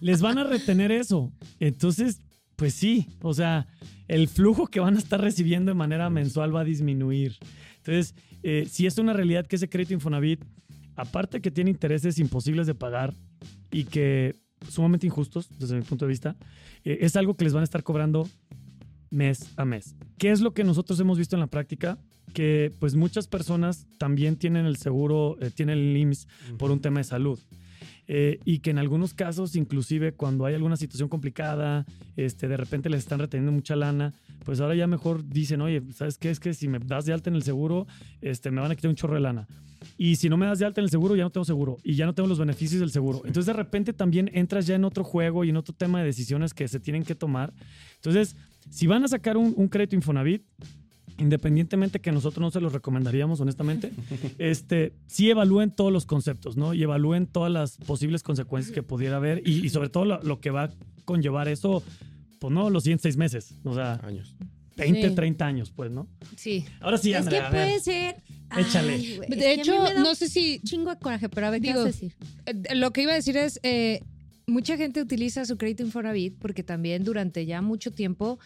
les 0.00 0.20
van 0.20 0.38
a 0.38 0.44
retener 0.44 0.92
eso. 0.92 1.32
Entonces, 1.60 2.20
pues 2.56 2.74
sí, 2.74 3.08
o 3.20 3.34
sea, 3.34 3.66
el 4.08 4.28
flujo 4.28 4.66
que 4.66 4.80
van 4.80 4.96
a 4.96 4.98
estar 4.98 5.20
recibiendo 5.20 5.70
de 5.70 5.74
manera 5.74 6.10
mensual 6.10 6.54
va 6.54 6.62
a 6.62 6.64
disminuir. 6.64 7.36
Entonces, 7.78 8.14
eh, 8.42 8.66
si 8.68 8.86
es 8.86 8.98
una 8.98 9.12
realidad 9.12 9.46
que 9.46 9.56
ese 9.56 9.68
crédito 9.68 9.94
Infonavit, 9.94 10.44
aparte 10.96 11.40
que 11.40 11.50
tiene 11.50 11.70
intereses 11.70 12.18
imposibles 12.18 12.66
de 12.66 12.74
pagar 12.74 13.12
y 13.70 13.84
que 13.84 14.34
sumamente 14.68 15.06
injustos 15.06 15.48
desde 15.58 15.76
mi 15.76 15.82
punto 15.82 16.06
de 16.06 16.10
vista, 16.10 16.36
eh, 16.84 16.98
es 17.00 17.16
algo 17.16 17.34
que 17.34 17.44
les 17.44 17.52
van 17.52 17.60
a 17.60 17.64
estar 17.64 17.82
cobrando 17.82 18.28
mes 19.16 19.52
a 19.56 19.64
mes. 19.64 19.96
¿Qué 20.18 20.30
es 20.30 20.40
lo 20.40 20.52
que 20.52 20.62
nosotros 20.62 21.00
hemos 21.00 21.18
visto 21.18 21.34
en 21.34 21.40
la 21.40 21.46
práctica? 21.46 21.98
Que 22.34 22.72
pues 22.78 22.94
muchas 22.94 23.26
personas 23.26 23.86
también 23.98 24.36
tienen 24.36 24.66
el 24.66 24.76
seguro, 24.76 25.38
eh, 25.40 25.50
tienen 25.50 25.78
el 25.78 25.96
IMSS 25.96 26.28
por 26.58 26.70
un 26.70 26.80
tema 26.80 27.00
de 27.00 27.04
salud. 27.04 27.40
Eh, 28.08 28.38
y 28.44 28.60
que 28.60 28.70
en 28.70 28.78
algunos 28.78 29.14
casos, 29.14 29.56
inclusive 29.56 30.12
cuando 30.12 30.44
hay 30.44 30.54
alguna 30.54 30.76
situación 30.76 31.08
complicada, 31.08 31.86
este, 32.16 32.46
de 32.46 32.56
repente 32.56 32.88
les 32.88 33.00
están 33.00 33.18
reteniendo 33.18 33.50
mucha 33.50 33.74
lana, 33.74 34.14
pues 34.44 34.60
ahora 34.60 34.76
ya 34.76 34.86
mejor 34.86 35.26
dicen, 35.28 35.60
oye, 35.60 35.82
¿sabes 35.92 36.16
qué? 36.18 36.30
Es 36.30 36.38
que 36.38 36.54
si 36.54 36.68
me 36.68 36.78
das 36.78 37.04
de 37.04 37.12
alta 37.12 37.30
en 37.30 37.36
el 37.36 37.42
seguro, 37.42 37.86
este, 38.20 38.52
me 38.52 38.60
van 38.60 38.70
a 38.70 38.76
quitar 38.76 38.90
un 38.90 38.96
chorro 38.96 39.14
de 39.14 39.20
lana. 39.20 39.48
Y 39.98 40.16
si 40.16 40.28
no 40.28 40.36
me 40.36 40.46
das 40.46 40.58
de 40.58 40.66
alta 40.66 40.80
en 40.80 40.84
el 40.84 40.90
seguro, 40.90 41.16
ya 41.16 41.24
no 41.24 41.30
tengo 41.30 41.44
seguro. 41.44 41.78
Y 41.82 41.94
ya 41.94 42.06
no 42.06 42.14
tengo 42.14 42.28
los 42.28 42.38
beneficios 42.38 42.80
del 42.80 42.90
seguro. 42.90 43.18
Entonces 43.24 43.46
de 43.46 43.52
repente 43.52 43.92
también 43.92 44.30
entras 44.34 44.66
ya 44.66 44.74
en 44.74 44.84
otro 44.84 45.04
juego 45.04 45.44
y 45.44 45.50
en 45.50 45.56
otro 45.56 45.74
tema 45.74 46.00
de 46.00 46.06
decisiones 46.06 46.54
que 46.54 46.68
se 46.68 46.80
tienen 46.80 47.04
que 47.04 47.14
tomar. 47.14 47.52
Entonces, 47.96 48.36
si 48.70 48.86
van 48.86 49.04
a 49.04 49.08
sacar 49.08 49.36
un, 49.36 49.54
un 49.56 49.68
crédito 49.68 49.96
Infonavit, 49.96 50.42
independientemente 51.18 52.00
que 52.00 52.12
nosotros 52.12 52.40
no 52.40 52.50
se 52.50 52.60
los 52.60 52.72
recomendaríamos, 52.72 53.40
honestamente, 53.40 53.92
este, 54.38 54.92
sí 55.06 55.30
evalúen 55.30 55.70
todos 55.70 55.92
los 55.92 56.06
conceptos, 56.06 56.56
¿no? 56.56 56.74
Y 56.74 56.82
evalúen 56.82 57.26
todas 57.26 57.50
las 57.50 57.78
posibles 57.78 58.22
consecuencias 58.22 58.74
que 58.74 58.82
pudiera 58.82 59.16
haber 59.16 59.46
y, 59.46 59.64
y 59.64 59.70
sobre 59.70 59.88
todo 59.88 60.04
lo, 60.04 60.22
lo 60.22 60.40
que 60.40 60.50
va 60.50 60.64
a 60.64 60.70
conllevar 61.04 61.48
eso, 61.48 61.82
pues 62.38 62.52
no, 62.52 62.70
los 62.70 62.82
siguientes 62.82 63.02
seis 63.02 63.16
meses, 63.16 63.54
o 63.64 63.74
sea, 63.74 63.94
Años. 64.02 64.36
20, 64.76 65.08
Sí. 65.08 65.14
30 65.14 65.46
años, 65.46 65.72
pues, 65.74 65.90
¿no? 65.90 66.08
Sí. 66.36 66.64
Ahora 66.80 66.98
sí, 66.98 67.10
es 67.12 67.16
que 67.16 67.18
Andrea, 67.22 67.46
a 67.48 67.50
ver. 67.50 67.66
puede 67.66 67.80
ser. 67.80 68.16
Échale. 68.58 68.92
Ay, 68.94 69.20
es 69.28 69.38
De 69.38 69.52
hecho, 69.52 69.94
no 69.98 70.14
sé 70.14 70.28
si 70.28 70.60
chingo 70.60 70.90
de 70.90 70.98
coraje, 71.00 71.28
pero 71.28 71.46
a 71.46 71.50
ver, 71.50 71.60
¿qué 71.60 71.68
Digo, 71.68 71.80
vas 71.80 71.86
a 71.86 71.92
decir? 71.92 72.14
Eh, 72.46 72.74
Lo 72.76 72.92
que 72.92 73.02
iba 73.02 73.12
a 73.12 73.16
decir 73.16 73.36
es, 73.36 73.58
eh, 73.62 74.00
mucha 74.46 74.76
gente 74.76 75.00
utiliza 75.00 75.44
su 75.44 75.56
crédito 75.56 75.82
Infonavit 75.82 76.38
porque 76.38 76.62
también 76.62 77.02
durante 77.04 77.44
ya 77.46 77.60
mucho 77.62 77.90
tiempo, 77.90 78.38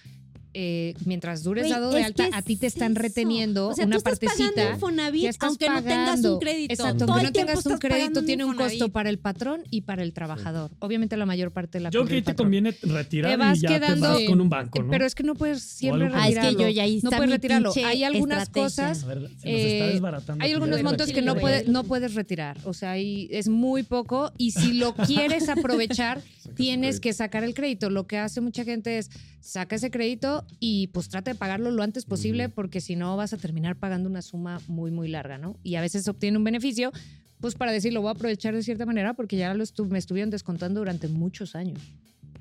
eh, 0.54 0.94
mientras 1.04 1.42
dures 1.44 1.68
dado 1.68 1.90
de 1.92 2.02
alta, 2.02 2.28
a 2.32 2.42
ti 2.42 2.56
te 2.56 2.66
es 2.66 2.74
están 2.74 2.92
eso. 2.92 3.00
reteniendo 3.02 3.68
O 3.68 3.74
sea, 3.74 3.86
una 3.86 3.94
tú 3.94 3.98
estás 3.98 4.18
pagando 4.18 4.44
partecita. 4.54 4.74
Infonavit, 4.74 5.22
ya 5.22 5.30
estás 5.30 5.48
aunque 5.48 5.68
no 5.68 5.82
tengas 5.82 6.24
un 6.24 6.38
crédito. 6.40 6.72
Exacto, 6.74 7.04
aunque 7.08 7.22
no 7.24 7.32
tengas 7.32 7.66
un 7.66 7.78
crédito, 7.78 8.24
tiene 8.24 8.44
un 8.44 8.56
costo 8.56 8.88
para 8.88 9.10
el 9.10 9.18
patrón 9.18 9.62
y 9.70 9.82
para 9.82 10.02
el 10.02 10.12
trabajador. 10.12 10.70
Obviamente 10.80 11.16
la 11.16 11.26
mayor 11.26 11.52
parte 11.52 11.78
de 11.78 11.84
la 11.84 11.90
Yo 11.90 12.04
creo 12.04 12.16
que 12.18 12.22
te 12.22 12.30
patrón. 12.32 12.46
conviene 12.46 12.74
retirar 12.82 13.30
Te 13.32 13.36
vas 13.36 13.58
y 13.58 13.60
ya 13.62 13.68
quedando- 13.68 14.06
te 14.16 14.22
vas 14.22 14.28
con 14.28 14.40
un 14.40 14.48
banco, 14.48 14.82
¿no? 14.82 14.90
Pero 14.90 15.06
es 15.06 15.14
que 15.14 15.22
no 15.22 15.34
puedes 15.34 15.62
siempre 15.62 16.08
Ah, 16.12 16.28
es 16.28 16.34
que 16.34 16.40
retirarlo. 16.40 16.60
yo 16.62 16.68
ya 16.68 16.82
ahí 16.82 17.00
no 17.02 17.10
puedes 17.10 17.30
retirarlo. 17.30 17.72
Hay 17.84 18.04
algunas 18.04 18.42
estrategia. 18.44 18.62
cosas 18.64 19.04
A 19.04 19.06
ver, 19.06 19.18
se 19.18 19.24
nos 19.24 19.34
está 19.44 19.48
eh, 19.86 19.90
desbaratando. 19.92 20.44
hay 20.44 20.52
algunos 20.52 20.82
montos 20.82 21.12
que 21.12 21.22
no, 21.22 21.32
güey. 21.34 21.40
puede- 21.42 21.64
no 21.68 21.84
puedes 21.84 22.14
retirar. 22.14 22.58
O 22.64 22.72
sea, 22.72 22.92
ahí 22.92 23.28
es 23.30 23.48
muy 23.48 23.82
poco. 23.82 24.32
Y 24.36 24.50
si 24.50 24.72
lo 24.74 24.94
quieres 24.94 25.48
aprovechar, 25.48 26.20
tienes 26.56 27.00
que 27.00 27.12
sacar 27.12 27.44
el 27.44 27.54
crédito. 27.54 27.90
Lo 27.90 28.06
que 28.06 28.18
hace 28.18 28.40
mucha 28.40 28.64
gente 28.64 28.98
es 28.98 29.10
saca 29.40 29.76
ese 29.76 29.90
crédito 29.90 30.44
y 30.58 30.88
pues 30.88 31.08
trata 31.08 31.30
de 31.32 31.34
pagarlo 31.38 31.70
lo 31.70 31.82
antes 31.82 32.04
posible 32.04 32.48
porque 32.48 32.80
si 32.80 32.94
no 32.96 33.16
vas 33.16 33.32
a 33.32 33.36
terminar 33.38 33.76
pagando 33.76 34.08
una 34.08 34.22
suma 34.22 34.60
muy, 34.68 34.90
muy 34.90 35.08
larga, 35.08 35.38
¿no? 35.38 35.56
Y 35.62 35.76
a 35.76 35.80
veces 35.80 36.06
obtiene 36.08 36.36
un 36.38 36.44
beneficio, 36.44 36.92
pues 37.40 37.54
para 37.54 37.72
decir, 37.72 37.92
lo 37.92 38.02
voy 38.02 38.08
a 38.08 38.12
aprovechar 38.12 38.54
de 38.54 38.62
cierta 38.62 38.84
manera 38.86 39.14
porque 39.14 39.36
ya 39.36 39.52
lo 39.54 39.64
estu- 39.64 39.88
me 39.88 39.98
estuvieron 39.98 40.30
descontando 40.30 40.80
durante 40.80 41.08
muchos 41.08 41.54
años. 41.54 41.80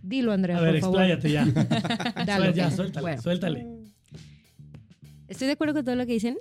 Dilo, 0.03 0.31
Andrea, 0.31 0.57
A 0.57 0.61
ver, 0.61 0.73
por 0.79 0.81
favor. 0.81 1.01
expláyate 1.09 1.31
ya. 1.31 1.45
Dale. 2.25 2.53
ya, 2.53 2.69
suéltale, 2.71 3.01
Bueno. 3.01 3.21
suéltale. 3.21 3.65
Estoy 5.27 5.47
de 5.47 5.53
acuerdo 5.53 5.73
con 5.75 5.85
todo 5.85 5.95
lo 5.95 6.05
que 6.05 6.13
dicen. 6.13 6.37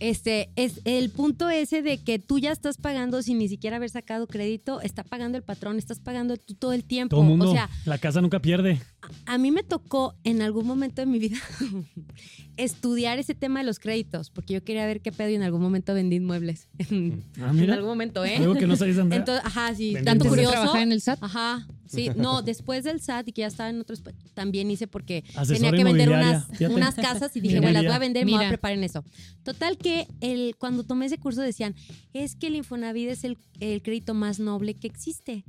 Este 0.00 0.50
es 0.56 0.80
el 0.84 1.10
punto 1.10 1.48
ese 1.50 1.80
de 1.82 1.98
que 1.98 2.18
tú 2.18 2.40
ya 2.40 2.50
estás 2.50 2.78
pagando 2.78 3.22
sin 3.22 3.38
ni 3.38 3.48
siquiera 3.48 3.76
haber 3.76 3.90
sacado 3.90 4.26
crédito, 4.26 4.80
está 4.80 5.04
pagando 5.04 5.38
el 5.38 5.44
patrón, 5.44 5.78
estás 5.78 6.00
pagando 6.00 6.36
tú 6.36 6.54
todo 6.54 6.72
el 6.72 6.82
tiempo. 6.82 7.10
Todo 7.14 7.22
el 7.22 7.28
mundo, 7.28 7.50
O 7.50 7.52
sea, 7.52 7.70
la 7.84 7.98
casa 7.98 8.20
nunca 8.20 8.40
pierde. 8.40 8.80
A 9.26 9.38
mí 9.38 9.50
me 9.50 9.62
tocó 9.62 10.14
en 10.24 10.42
algún 10.42 10.66
momento 10.66 11.02
de 11.02 11.06
mi 11.06 11.18
vida 11.18 11.36
estudiar 12.56 13.18
ese 13.18 13.34
tema 13.34 13.60
de 13.60 13.66
los 13.66 13.78
créditos, 13.78 14.30
porque 14.30 14.54
yo 14.54 14.62
quería 14.62 14.86
ver 14.86 15.00
qué 15.00 15.10
pedo 15.10 15.28
y 15.28 15.34
en 15.34 15.42
algún 15.42 15.60
momento 15.60 15.92
vendí 15.94 16.16
inmuebles. 16.16 16.68
en 16.78 17.22
Ah, 17.40 17.52
mira. 17.52 17.74
algún 17.74 17.88
momento, 17.90 18.24
¿eh? 18.24 18.36
Algo 18.36 18.54
que 18.54 18.66
no 18.66 18.76
sabes, 18.76 18.98
Andrea. 18.98 19.18
Entonces, 19.18 19.44
ajá, 19.44 19.74
sí, 19.74 19.92
Vendí 19.94 20.04
tanto 20.04 20.24
inmuebles. 20.26 20.46
curioso. 20.46 20.62
trabajar 20.62 20.82
en 20.82 20.92
el 20.92 21.00
SAT. 21.00 21.18
Ajá, 21.22 21.66
sí, 21.86 22.10
no, 22.16 22.42
después 22.42 22.84
del 22.84 23.00
SAT 23.00 23.28
y 23.28 23.32
que 23.32 23.40
ya 23.40 23.48
estaba 23.48 23.70
en 23.70 23.80
otros, 23.80 24.02
también 24.34 24.70
hice 24.70 24.86
porque 24.86 25.24
Asesora 25.34 25.54
tenía 25.56 25.70
que 25.72 25.84
vender 25.84 26.08
inmobiliaria, 26.08 26.36
unas, 26.46 26.58
fíjate. 26.58 26.74
unas 26.74 26.94
casas 26.94 27.36
y 27.36 27.40
dije, 27.40 27.60
bueno, 27.60 27.72
las 27.72 27.84
voy 27.84 27.92
a 27.94 27.98
vender, 27.98 28.24
me 28.24 28.30
voy 28.32 28.36
a 28.36 28.38
Mira. 28.42 28.48
preparar 28.50 28.78
en 28.78 28.84
eso. 28.84 29.04
Total 29.42 29.76
que 29.76 30.06
el, 30.20 30.54
cuando 30.58 30.84
tomé 30.84 31.06
ese 31.06 31.18
curso 31.18 31.40
decían, 31.40 31.74
es 32.12 32.36
que 32.36 32.46
el 32.46 32.54
Infonavit 32.56 33.08
es 33.08 33.24
el, 33.24 33.36
el 33.60 33.82
crédito 33.82 34.14
más 34.14 34.38
noble 34.38 34.74
que 34.74 34.86
existe. 34.86 35.44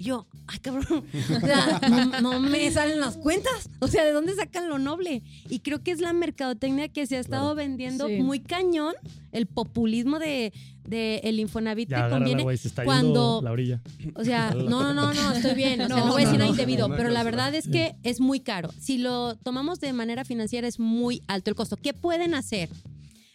Y 0.00 0.04
yo, 0.04 0.26
ay 0.46 0.58
cabrón, 0.60 1.04
o 1.36 1.40
sea, 1.40 1.78
no, 1.90 2.20
no 2.22 2.40
me 2.40 2.70
salen 2.70 3.00
las 3.00 3.18
cuentas. 3.18 3.68
O 3.80 3.86
sea, 3.86 4.02
¿de 4.02 4.12
dónde 4.12 4.34
sacan 4.34 4.66
lo 4.70 4.78
noble? 4.78 5.22
Y 5.50 5.58
creo 5.58 5.82
que 5.82 5.90
es 5.90 6.00
la 6.00 6.14
mercadotecnia 6.14 6.88
que 6.88 7.06
se 7.06 7.16
ha 7.16 7.20
estado 7.20 7.54
vendiendo 7.54 8.08
Sí. 8.08 8.22
muy 8.22 8.40
cañón, 8.40 8.94
el 9.30 9.44
populismo 9.46 10.18
de, 10.18 10.54
de 10.88 11.16
el 11.24 11.38
Infonavit 11.38 11.90
Ya, 11.90 12.06
te 12.06 12.14
conviene. 12.14 12.42
güey, 12.44 12.56
se 12.56 12.68
está 12.68 12.82
cuando- 12.84 13.36
yendo 13.36 13.42
la 13.42 13.50
orilla. 13.52 13.82
O 14.14 14.24
sea, 14.24 14.54
no, 14.54 14.62
no, 14.94 14.94
no, 14.94 15.12
no, 15.12 15.32
estoy 15.32 15.54
bien. 15.54 15.82
O 15.82 15.86
sea, 15.88 15.96
no, 15.98 16.06
No, 16.06 16.12
voy 16.12 16.22
a 16.22 16.24
decir 16.24 16.38
nada 16.38 16.50
indebido, 16.50 16.88
no, 16.88 16.94
no, 16.94 16.96
pero 16.96 17.10
la 17.10 17.22
verdad 17.22 17.54
es 17.54 17.68
que 17.68 17.94
es 18.02 18.20
muy 18.20 18.40
caro. 18.40 18.70
Si 18.80 18.96
lo 18.96 19.36
tomamos 19.36 19.80
de 19.80 19.92
manera 19.92 20.24
financiera 20.24 20.66
es 20.66 20.78
muy 20.80 21.20
alto 21.28 21.50
el 21.50 21.56
costo. 21.56 21.76
¿Qué 21.76 21.92
pueden 21.92 22.32
hacer? 22.32 22.70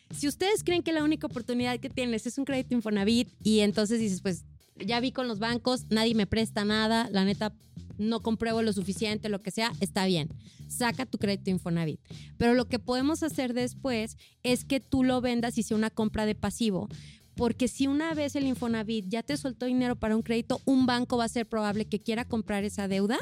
Si 0.10 0.28
ustedes 0.28 0.64
creen 0.64 0.82
que 0.82 0.94
la 0.94 1.04
única 1.04 1.28
oportunidad 1.28 1.80
que 1.80 1.92
tienes 1.92 2.26
es 2.26 2.40
un 2.40 2.46
crédito 2.46 2.74
Infonavit 2.74 3.30
y 3.44 3.60
entonces 3.60 4.00
dices, 4.00 4.22
pues 4.22 4.46
ya 4.78 5.00
vi 5.00 5.12
con 5.12 5.28
los 5.28 5.40
bancos, 5.40 5.86
nadie 5.90 6.16
me 6.16 6.28
presta 6.28 6.66
nada, 6.66 7.10
la 7.12 7.26
neta 7.26 7.54
no 7.98 8.22
compruebo 8.22 8.62
lo 8.62 8.74
suficiente, 8.74 9.30
lo 9.30 9.42
que 9.42 9.52
sea, 9.52 9.72
está 9.80 10.06
bien. 10.06 10.30
Saca 10.68 11.06
tu 11.06 11.18
crédito 11.18 11.50
Infonavit. 11.50 12.00
Pero 12.38 12.54
lo 12.54 12.66
que 12.66 12.80
podemos 12.80 13.24
hacer 13.24 13.54
después 13.54 14.18
es 14.44 14.66
que 14.66 14.80
tú 14.80 15.04
lo 15.04 15.22
vendas 15.22 15.58
y 15.58 15.64
sea 15.64 15.78
una 15.78 15.90
compra 15.90 16.26
de 16.26 16.36
pasivo. 16.36 16.90
Porque 17.36 17.68
si 17.68 17.88
una 17.88 18.14
vez 18.14 18.36
el 18.36 18.48
Infonavit 18.48 19.08
ya 19.08 19.24
te 19.24 19.38
soltó 19.38 19.66
dinero 19.66 19.96
para 19.96 20.16
un 20.16 20.24
crédito, 20.24 20.62
un 20.66 20.86
banco 20.86 21.18
va 21.18 21.26
a 21.26 21.30
ser 21.30 21.48
probable 21.48 21.86
que 21.86 22.00
quiera 22.00 22.26
comprar 22.26 22.64
esa 22.64 22.88
deuda 22.88 23.18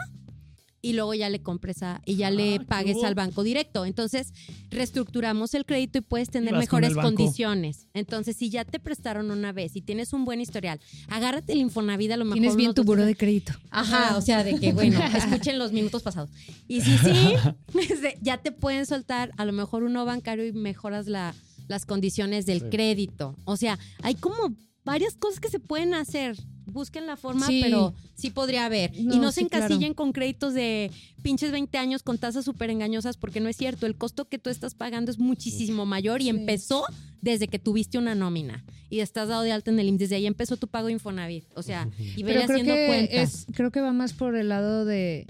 y 0.84 0.93
luego 0.93 1.13
ya 1.13 1.29
le 1.29 1.41
compres 1.41 1.81
a, 1.81 2.01
y 2.05 2.17
ya 2.17 2.29
le 2.29 2.55
Ah, 2.55 2.57
¿qué 2.59 2.65
pagues 2.65 3.03
al 3.05 3.15
banco 3.15 3.41
directo. 3.41 3.86
Entonces, 3.86 4.34
reestructuramos 4.69 5.53
el 5.53 5.65
crédito 5.65 5.97
y 5.97 6.01
puedes 6.01 6.29
tener 6.29 6.53
mejores 6.53 6.93
condiciones. 6.93 7.88
Entonces, 7.93 8.36
si 8.36 8.49
ya 8.49 8.65
te 8.65 8.79
prestaron 8.79 9.31
una 9.31 9.53
vez 9.53 9.75
y 9.77 9.81
tienes 9.81 10.11
un 10.11 10.25
buen 10.25 10.41
historial, 10.41 10.81
agárrate 11.07 11.53
el 11.53 11.59
Infonavit 11.59 12.11
a 12.11 12.17
lo 12.17 12.25
mejor. 12.25 12.36
Tienes 12.39 12.55
bien 12.57 12.73
tu 12.73 12.84
buro 12.84 13.05
de 13.05 13.15
crédito. 13.15 13.53
Ajá, 13.71 14.17
o 14.17 14.21
sea, 14.21 14.43
de 14.43 14.59
que, 14.59 14.73
bueno, 14.73 14.99
escuchen 15.17 15.57
los 15.57 15.71
minutos 15.71 16.03
pasados. 16.03 16.29
Y 16.67 16.81
si 16.81 16.97
sí, 16.97 17.34
este, 17.89 18.17
ya 18.21 18.38
te 18.38 18.51
pueden 18.51 18.86
soltar 18.86 19.31
a 19.38 19.45
lo 19.45 19.53
mejor 19.53 19.84
uno 19.84 20.03
bancario 20.03 20.45
y 20.45 20.51
mejoras 20.51 21.07
la, 21.07 21.34
las 21.69 21.86
condiciones 21.86 22.45
del 22.45 22.59
Sí. 22.59 22.65
crédito. 22.69 23.38
O 23.45 23.55
sea, 23.55 23.79
hay 24.01 24.15
como 24.15 24.53
varias 24.84 25.15
cosas 25.15 25.39
que 25.39 25.49
se 25.49 25.59
pueden 25.61 25.93
hacer. 25.93 26.36
Busquen 26.66 27.05
la 27.07 27.18
forma, 27.18 27.45
Sí. 27.47 27.61
pero 27.64 27.93
sí 28.16 28.30
podría 28.30 28.66
haber. 28.66 28.91
y 28.95 29.03
No, 29.03 29.32
se 29.32 29.45
claro. 29.47 29.66
encasillen 29.66 29.93
con 29.93 30.11
créditos 30.14 30.53
de 30.53 30.91
pinches 31.22 31.51
20 31.51 31.78
años 31.78 32.03
con 32.03 32.18
tasas 32.18 32.45
súper 32.45 32.70
engañosas, 32.70 33.18
porque 33.18 33.39
no 33.39 33.49
es 33.49 33.57
cierto. 33.57 33.86
El 33.86 33.95
costo 33.95 34.30
que 34.30 34.39
tú 34.39 34.49
estás 34.49 34.74
pagando 34.76 35.11
es 35.11 35.20
muchísimo 35.20 35.86
mayor 35.86 36.22
y 36.22 36.26
Sí. 36.26 36.30
empezó 36.30 36.86
desde 37.22 37.47
que 37.47 37.59
tuviste 37.59 37.97
una 37.97 38.16
nómina 38.16 38.64
y 38.89 38.99
estás 38.99 39.28
dado 39.30 39.41
de 39.43 39.51
alta 39.51 39.72
en 39.72 39.80
el 39.80 39.88
IMSS. 39.89 39.99
Desde 39.99 40.16
ahí 40.18 40.26
empezó 40.26 40.57
tu 40.57 40.68
pago 40.68 40.89
Infonavit. 40.89 41.45
O 41.55 41.64
sea, 41.64 41.89
y 41.97 42.24
creo 42.24 42.43
haciendo 42.43 42.74
que, 42.74 42.88
cuentas. 42.88 43.34
es, 43.34 43.45
creo 43.53 43.72
que 43.72 43.82
va 43.82 43.93
más 43.93 44.14
por 44.14 44.36
el 44.36 44.49
lado 44.49 44.86
de 44.86 45.28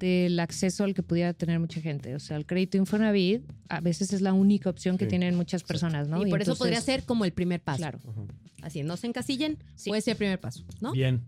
del 0.00 0.38
acceso 0.40 0.84
al 0.84 0.92
que 0.92 1.02
pudiera 1.02 1.32
tener 1.32 1.58
mucha 1.60 1.80
gente. 1.80 2.14
O 2.14 2.20
sea, 2.20 2.36
el 2.36 2.44
crédito 2.44 2.76
Infonavit 2.76 3.42
a 3.68 3.80
veces 3.80 4.12
es 4.12 4.20
la 4.20 4.32
única 4.34 4.68
opción 4.68 4.98
que 4.98 5.04
Sí, 5.04 5.10
tienen 5.10 5.34
muchas 5.36 5.62
personas, 5.62 6.08
¿no? 6.08 6.26
y 6.26 6.30
por 6.30 6.42
eso 6.42 6.50
entonces- 6.50 6.58
podría 6.58 6.80
ser 6.80 7.04
como 7.04 7.24
el 7.24 7.32
primer 7.32 7.60
paso. 7.62 7.78
Claro. 7.78 8.00
Así, 8.64 8.82
no 8.82 8.96
se 8.96 9.06
encasillen, 9.06 9.58
Sí. 9.74 9.90
puede 9.90 10.00
ser 10.02 10.12
el 10.12 10.18
primer 10.18 10.40
paso, 10.40 10.64
¿no? 10.80 10.92
Bien. 10.92 11.22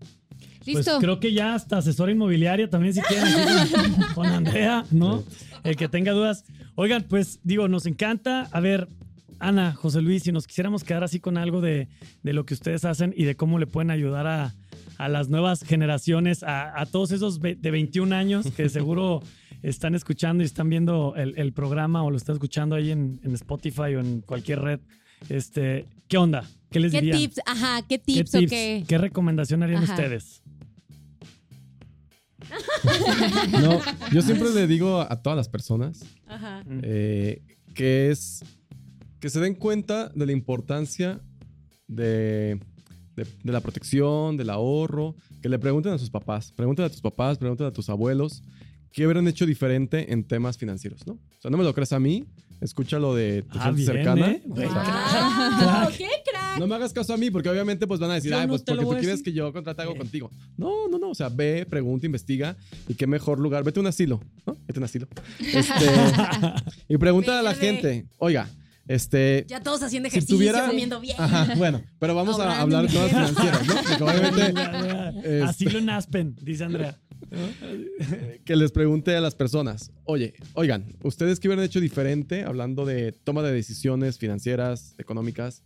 Listo. 0.65 0.83
Pues 0.85 0.99
creo 1.01 1.21
que 1.21 1.33
ya 1.33 1.55
hasta 1.55 1.79
asesora 1.79 2.11
inmobiliaria 2.13 2.69
también 2.69 2.93
si 2.95 3.01
quieren 3.03 3.29
con, 4.15 4.27
Andrea, 4.27 4.85
¿no? 4.91 5.23
El 5.65 5.77
que 5.77 5.89
tenga 5.89 6.13
dudas. 6.13 6.45
Oigan, 6.75 7.05
pues 7.05 7.41
digo, 7.45 7.69
nos 7.69 7.87
encanta. 7.87 8.49
A 8.53 8.61
ver, 8.61 8.89
Ana, 9.39 9.75
José 9.75 10.03
Luis, 10.03 10.23
si 10.25 10.33
nos 10.33 10.47
quisiéramos 10.47 10.83
quedar 10.83 11.05
así 11.05 11.21
con 11.21 11.37
algo 11.37 11.61
de, 11.61 11.89
de 12.23 12.33
lo 12.33 12.45
que 12.47 12.55
ustedes 12.55 12.85
hacen 12.85 13.15
y 13.17 13.25
de 13.25 13.37
cómo 13.37 13.59
le 13.59 13.67
pueden 13.67 13.91
ayudar 13.91 14.27
a, 14.27 14.55
a 14.99 15.09
las 15.09 15.29
nuevas 15.29 15.63
generaciones, 15.63 16.43
a, 16.43 16.81
a 16.81 16.87
todos 16.87 17.13
esos 17.13 17.41
de 17.41 17.55
21 17.71 18.15
años 18.15 18.51
que 18.51 18.69
seguro 18.71 19.23
están 19.63 19.95
escuchando 19.95 20.43
y 20.43 20.47
están 20.47 20.69
viendo 20.69 21.15
el, 21.17 21.39
el 21.39 21.53
programa 21.53 22.03
o 22.03 22.11
lo 22.11 22.17
están 22.17 22.35
escuchando 22.35 22.77
ahí 22.77 22.91
en, 22.91 23.21
en 23.23 23.35
Spotify 23.35 23.95
o 23.95 24.01
en 24.01 24.21
cualquier 24.23 24.61
red. 24.61 24.81
Este, 25.29 25.87
¿Qué 26.09 26.19
onda? 26.19 26.45
¿Qué 26.77 26.81
les 26.81 26.93
¿Qué 26.93 27.01
dirían? 27.01 27.19
tips? 27.19 27.41
Ajá, 27.47 27.81
¿qué 27.83 27.99
¿Qué 27.99 27.99
tips, 27.99 28.35
o 28.35 28.39
qué? 28.41 28.85
¿Qué 28.87 28.99
recomendación 28.99 29.63
harían 29.63 29.83
Ajá. 29.85 29.95
ustedes? 29.95 30.43
No, 33.61 33.81
yo 34.13 34.23
siempre 34.23 34.51
le 34.51 34.67
digo 34.67 35.01
a 35.01 35.17
todas 35.23 35.37
las 35.37 35.49
personas 35.49 36.05
Ajá. 36.27 36.63
Eh, 36.83 37.43
que 37.75 38.11
es 38.11 38.45
que 39.21 39.31
se 39.31 39.41
den 39.41 39.55
cuenta 39.55 40.11
de 40.15 40.27
la 40.27 40.33
importancia 40.33 41.21
de, 41.89 42.61
de- 43.17 43.27
de 43.43 43.53
la 43.53 43.61
protección, 43.61 44.37
del 44.37 44.51
ahorro, 44.51 45.17
que 45.43 45.49
le 45.49 45.59
pregunten 45.59 45.93
a 45.95 45.99
sus 45.99 46.11
papás, 46.11 46.53
pregunten 46.53 46.85
a 46.85 46.89
tus 46.91 47.01
papás, 47.01 47.39
pregunten 47.39 47.67
a 47.67 47.73
tus 47.73 47.89
abuelos 47.89 48.43
qué 48.93 49.07
hubieran 49.07 49.27
hecho 49.29 49.47
diferente 49.47 50.13
en 50.13 50.23
temas 50.25 50.59
financieros, 50.59 51.07
¿no? 51.07 51.15
O 51.15 51.41
sea, 51.41 51.51
no 51.51 51.57
me 51.57 51.65
lo 51.65 51.75
crees 51.75 51.93
a 51.93 51.99
mí, 52.01 52.25
escúchalo 52.61 53.15
de 53.15 53.43
tu 53.43 53.59
Ah, 53.59 53.65
gente 53.65 53.77
bien, 53.81 53.87
cercana. 53.87 54.31
¿eh? 54.33 54.43
O 54.49 54.57
sea, 54.57 55.83
¡Wow! 55.85 55.93
¡Qué! 55.99 56.09
No 56.59 56.67
me 56.67 56.75
hagas 56.75 56.93
caso 56.93 57.13
a 57.15 57.17
mí, 57.17 57.31
porque 57.31 57.49
obviamente 57.49 57.87
pues 57.87 58.01
van 58.01 58.11
a 58.11 58.15
decir, 58.15 58.31
Yo 58.31 58.37
ay, 58.39 58.47
no 58.47 58.51
pues 58.53 58.63
porque 58.63 58.83
tú 58.83 58.89
quieres 58.91 59.07
decir". 59.09 59.25
que 59.25 59.33
yo 59.33 59.53
contrate 59.53 59.83
algo 59.83 59.97
contigo. 59.97 60.31
No, 60.57 60.89
no, 60.89 60.99
no, 60.99 61.11
o 61.11 61.15
sea, 61.15 61.29
ve, 61.29 61.67
pregunta, 61.69 62.07
investiga 62.07 62.57
y 62.89 62.95
qué 62.95 63.07
mejor 63.07 63.39
lugar. 63.39 63.65
Vete 63.65 63.79
a 63.79 63.83
un 63.83 63.87
asilo, 63.87 64.21
¿no? 64.47 64.55
Vete 64.67 64.79
a 64.79 64.81
un 64.81 64.85
asilo. 64.85 65.09
Este, 65.41 65.87
y 66.89 66.97
pregunta 66.99 67.39
a 67.39 67.43
la 67.43 67.55
gente, 67.55 68.07
oiga, 68.19 68.49
este... 68.89 69.45
Ya 69.49 69.61
todos 69.63 69.83
haciendo 69.83 70.09
Si 70.09 70.17
ejercicio, 70.17 70.37
tuviera- 70.37 70.67
comiendo 70.67 71.01
bien. 71.01 71.17
Ajá, 71.19 71.55
bueno, 71.57 71.83
pero 71.99 72.15
vamos 72.15 72.39
a 72.39 72.61
hablar 72.61 72.87
de 72.87 72.93
temas 72.93 73.09
financieros, 73.11 73.67
¿no? 73.67 73.75
Porque 73.75 74.03
obviamente 74.05 74.55
Este- 75.19 75.43
Asilo 75.43 75.79
en 75.79 75.91
Aspen, 75.91 76.37
dice 76.43 76.65
Andrea. 76.65 76.99
que 78.45 78.55
les 78.57 78.71
pregunte 78.73 79.17
a 79.17 79.21
las 79.21 79.35
personas, 79.35 79.91
oye, 80.05 80.35
oigan, 80.55 80.95
¿ustedes 81.03 81.41
qué 81.41 81.49
hubieran 81.49 81.65
hecho 81.65 81.81
diferente 81.81 82.45
hablando 82.45 82.85
de 82.85 83.11
toma 83.13 83.43
de 83.43 83.53
decisiones 83.53 84.19
financieras, 84.19 84.95
económicas? 84.99 85.63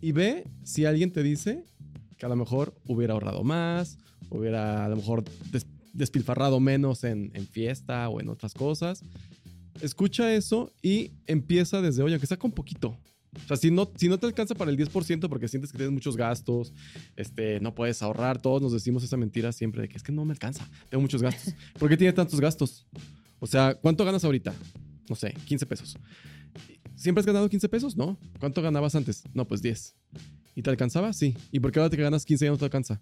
Y 0.00 0.12
ve 0.12 0.44
si 0.64 0.84
alguien 0.84 1.10
te 1.12 1.22
dice 1.22 1.64
que 2.18 2.26
a 2.26 2.28
lo 2.28 2.36
mejor 2.36 2.74
hubiera 2.86 3.14
ahorrado 3.14 3.42
más, 3.44 3.98
hubiera 4.30 4.84
a 4.84 4.88
lo 4.88 4.96
mejor 4.96 5.24
des- 5.50 5.66
despilfarrado 5.92 6.60
menos 6.60 7.04
en, 7.04 7.30
en 7.34 7.46
fiesta 7.46 8.08
o 8.08 8.20
en 8.20 8.28
otras 8.28 8.54
cosas. 8.54 9.02
Escucha 9.80 10.32
eso 10.34 10.72
y 10.82 11.12
empieza 11.26 11.80
desde 11.80 12.02
hoy, 12.02 12.12
aunque 12.12 12.26
sea 12.26 12.38
con 12.38 12.52
poquito. 12.52 12.96
O 13.44 13.46
sea, 13.48 13.56
si 13.56 13.70
no, 13.70 13.90
si 13.96 14.08
no 14.08 14.18
te 14.18 14.26
alcanza 14.26 14.54
para 14.56 14.70
el 14.72 14.76
10% 14.76 15.28
porque 15.28 15.46
sientes 15.48 15.70
que 15.70 15.78
tienes 15.78 15.94
muchos 15.94 16.16
gastos, 16.16 16.72
este, 17.16 17.60
no 17.60 17.74
puedes 17.74 18.02
ahorrar, 18.02 18.42
todos 18.42 18.60
nos 18.60 18.72
decimos 18.72 19.04
esa 19.04 19.16
mentira 19.16 19.52
siempre 19.52 19.82
de 19.82 19.88
que 19.88 19.96
es 19.96 20.02
que 20.02 20.10
no 20.12 20.24
me 20.24 20.32
alcanza, 20.32 20.68
tengo 20.88 21.00
muchos 21.02 21.22
gastos. 21.22 21.54
¿Por 21.78 21.88
qué 21.88 21.96
tiene 21.96 22.12
tantos 22.12 22.40
gastos? 22.40 22.86
O 23.38 23.46
sea, 23.46 23.74
¿cuánto 23.74 24.04
ganas 24.04 24.24
ahorita? 24.24 24.52
No 25.08 25.14
sé, 25.16 25.32
15 25.46 25.64
pesos. 25.66 25.96
¿Siempre 27.00 27.20
has 27.20 27.26
ganado 27.26 27.48
15 27.48 27.66
pesos? 27.70 27.96
No. 27.96 28.18
¿Cuánto 28.38 28.60
ganabas 28.60 28.94
antes? 28.94 29.24
No, 29.32 29.48
pues 29.48 29.62
10. 29.62 29.96
¿Y 30.54 30.60
te 30.60 30.68
alcanzaba? 30.68 31.14
Sí. 31.14 31.34
¿Y 31.50 31.58
por 31.58 31.72
qué 31.72 31.78
ahora 31.78 31.88
te 31.88 31.96
ganas 31.96 32.26
15 32.26 32.44
y 32.44 32.46
ya 32.46 32.52
no 32.52 32.58
te 32.58 32.66
alcanza? 32.66 33.00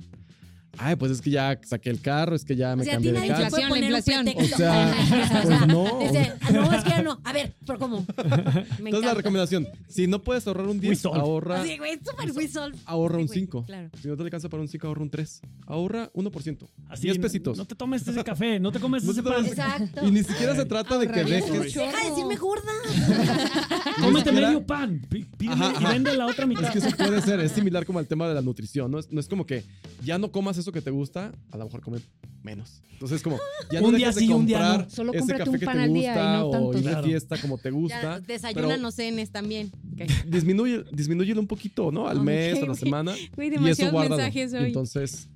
Ay, 0.79 0.97
pues 0.97 1.13
es 1.13 1.21
que 1.21 1.31
ya 1.31 1.59
saqué 1.65 1.91
el 1.91 2.01
carro, 2.01 2.35
es 2.37 2.45
que 2.45 2.55
ya 2.57 2.75
me 2.77 2.83
o 2.83 2.85
sea, 2.85 2.95
a 2.95 2.97
cambié 2.97 3.13
de 3.13 3.19
puede 3.19 3.31
Inflación, 3.33 3.69
poner 3.69 3.85
un 3.85 3.99
inflación. 3.99 4.29
O 4.29 4.57
sea, 4.57 4.95
pues 5.43 5.67
no. 5.67 5.99
Dice, 6.01 6.33
"Ah, 6.41 6.51
no, 6.53 6.73
es 6.73 6.85
que 6.85 6.91
ya 6.91 7.03
no. 7.03 7.21
A 7.25 7.33
ver, 7.33 7.55
¿pero 7.67 7.79
cómo? 7.79 8.07
Me 8.79 8.91
Entonces 8.91 9.05
la 9.05 9.15
recomendación, 9.15 9.67
si 9.89 10.07
no 10.07 10.23
puedes 10.23 10.47
ahorrar 10.47 10.67
un 10.67 10.81
10, 10.81 10.91
Whistle. 11.05 11.11
ahorra, 11.21 11.65
Sí, 11.65 11.79
güey, 11.79 11.99
súper 12.05 12.31
whistle. 12.33 12.73
ahorra 12.85 13.17
un 13.19 13.29
Sí, 13.29 13.35
güey, 13.35 13.41
5. 13.41 13.65
Claro. 13.67 13.91
Si 14.01 14.09
no 14.09 14.17
te 14.17 14.23
alcanza 14.23 14.49
para 14.49 14.61
un 14.63 14.69
5, 14.69 14.87
ahorra 14.87 15.03
un 15.03 15.11
3. 15.11 15.41
Ahorra 15.67 16.11
1%. 16.15 16.69
Así, 16.89 17.03
10 17.03 17.19
pesitos. 17.19 17.59
No 17.59 17.65
te 17.65 17.75
tomes 17.75 18.07
ese 18.07 18.23
café, 18.25 18.61
no 18.61 18.71
te 18.73 18.79
comes 18.81 19.05
No 19.05 19.13
ese 19.13 19.23
pan. 19.23 19.45
Exacto. 19.45 20.07
Y 20.07 20.11
ni 20.11 20.23
siquiera 20.23 20.55
se 20.55 20.65
trata 20.65 20.97
de 20.99 21.09
que 21.09 21.25
dejes... 21.25 21.75
Deja 21.75 22.03
de 22.05 22.11
decirme 22.11 22.37
gorda. 22.37 22.73
Cómete 24.01 24.33
medio 24.33 24.65
pan, 24.65 25.01
pí- 25.09 25.25
pídeme 25.37 25.65
Ajá, 25.67 25.81
y 25.81 25.93
vende 25.93 26.17
la 26.17 26.27
otra 26.27 26.47
mitad. 26.47 26.65
Es 26.65 26.71
que 26.71 26.79
eso 26.79 26.97
puede 26.97 27.21
ser, 27.23 27.41
es 27.41 27.53
similar 27.53 27.85
como 27.85 27.99
al 27.99 28.07
tema 28.07 28.29
de 28.29 28.35
la 28.35 28.43
nutrición, 28.43 28.91
¿no? 28.91 28.99
Es, 28.99 29.11
no 29.11 29.21
es 29.21 29.29
como 29.29 29.45
que 29.47 29.65
ya 30.05 30.19
no 30.19 30.31
comas 30.31 30.57
eso 30.59 30.68
que 30.73 30.81
te 30.83 30.91
gusta, 30.91 31.33
a 31.51 31.57
lo 31.57 31.65
mejor 31.65 31.81
come 31.83 31.99
menos. 32.43 32.83
Entonces 32.93 33.23
como, 33.23 33.39
ya 33.73 33.81
no 33.81 33.89
Un 33.89 33.97
día 33.97 34.09
de 34.09 34.13
sí, 34.13 34.29
un 34.33 34.47
día 34.47 34.59
comprar 34.59 34.85
no. 34.85 34.91
Solo 34.91 35.13
ese 35.13 35.21
cómprate 35.21 35.39
café 35.45 35.51
un 35.51 35.59
que 35.59 35.67
pan 35.67 35.77
te 35.77 35.83
al 35.83 35.93
día 35.93 36.03
y 36.03 36.15
gusta 36.15 36.33
no 36.39 36.47
o 36.47 36.51
tantos. 36.51 36.77
ir 36.77 36.83
de 36.85 36.91
Claro. 36.91 37.07
fiesta 37.07 37.37
como 37.41 37.59
te 37.59 37.69
Ya, 37.69 37.75
gusta. 37.75 38.21
desayuna, 38.21 38.69
pero 38.69 38.81
no 38.83 38.91
cenes 38.91 39.31
también. 39.31 39.71
Ok. 39.93 40.03
disminuye, 40.27 40.85
disminúyelo 40.93 41.41
un 41.41 41.47
poquito, 41.47 41.91
¿no? 41.93 42.09
Al 42.09 42.19
Ok, 42.19 42.25
mes, 42.25 42.57
a 42.57 42.61
la 42.61 42.67
güey. 42.67 42.77
semana. 42.79 43.15
Güey, 43.37 43.49
Y 43.49 43.53
eso 43.55 43.61
demasiados 43.63 43.93
guárdalo. 43.93 44.17
mensajes 44.17 44.53
hoy. 44.55 44.67
Entonces, 44.67 45.29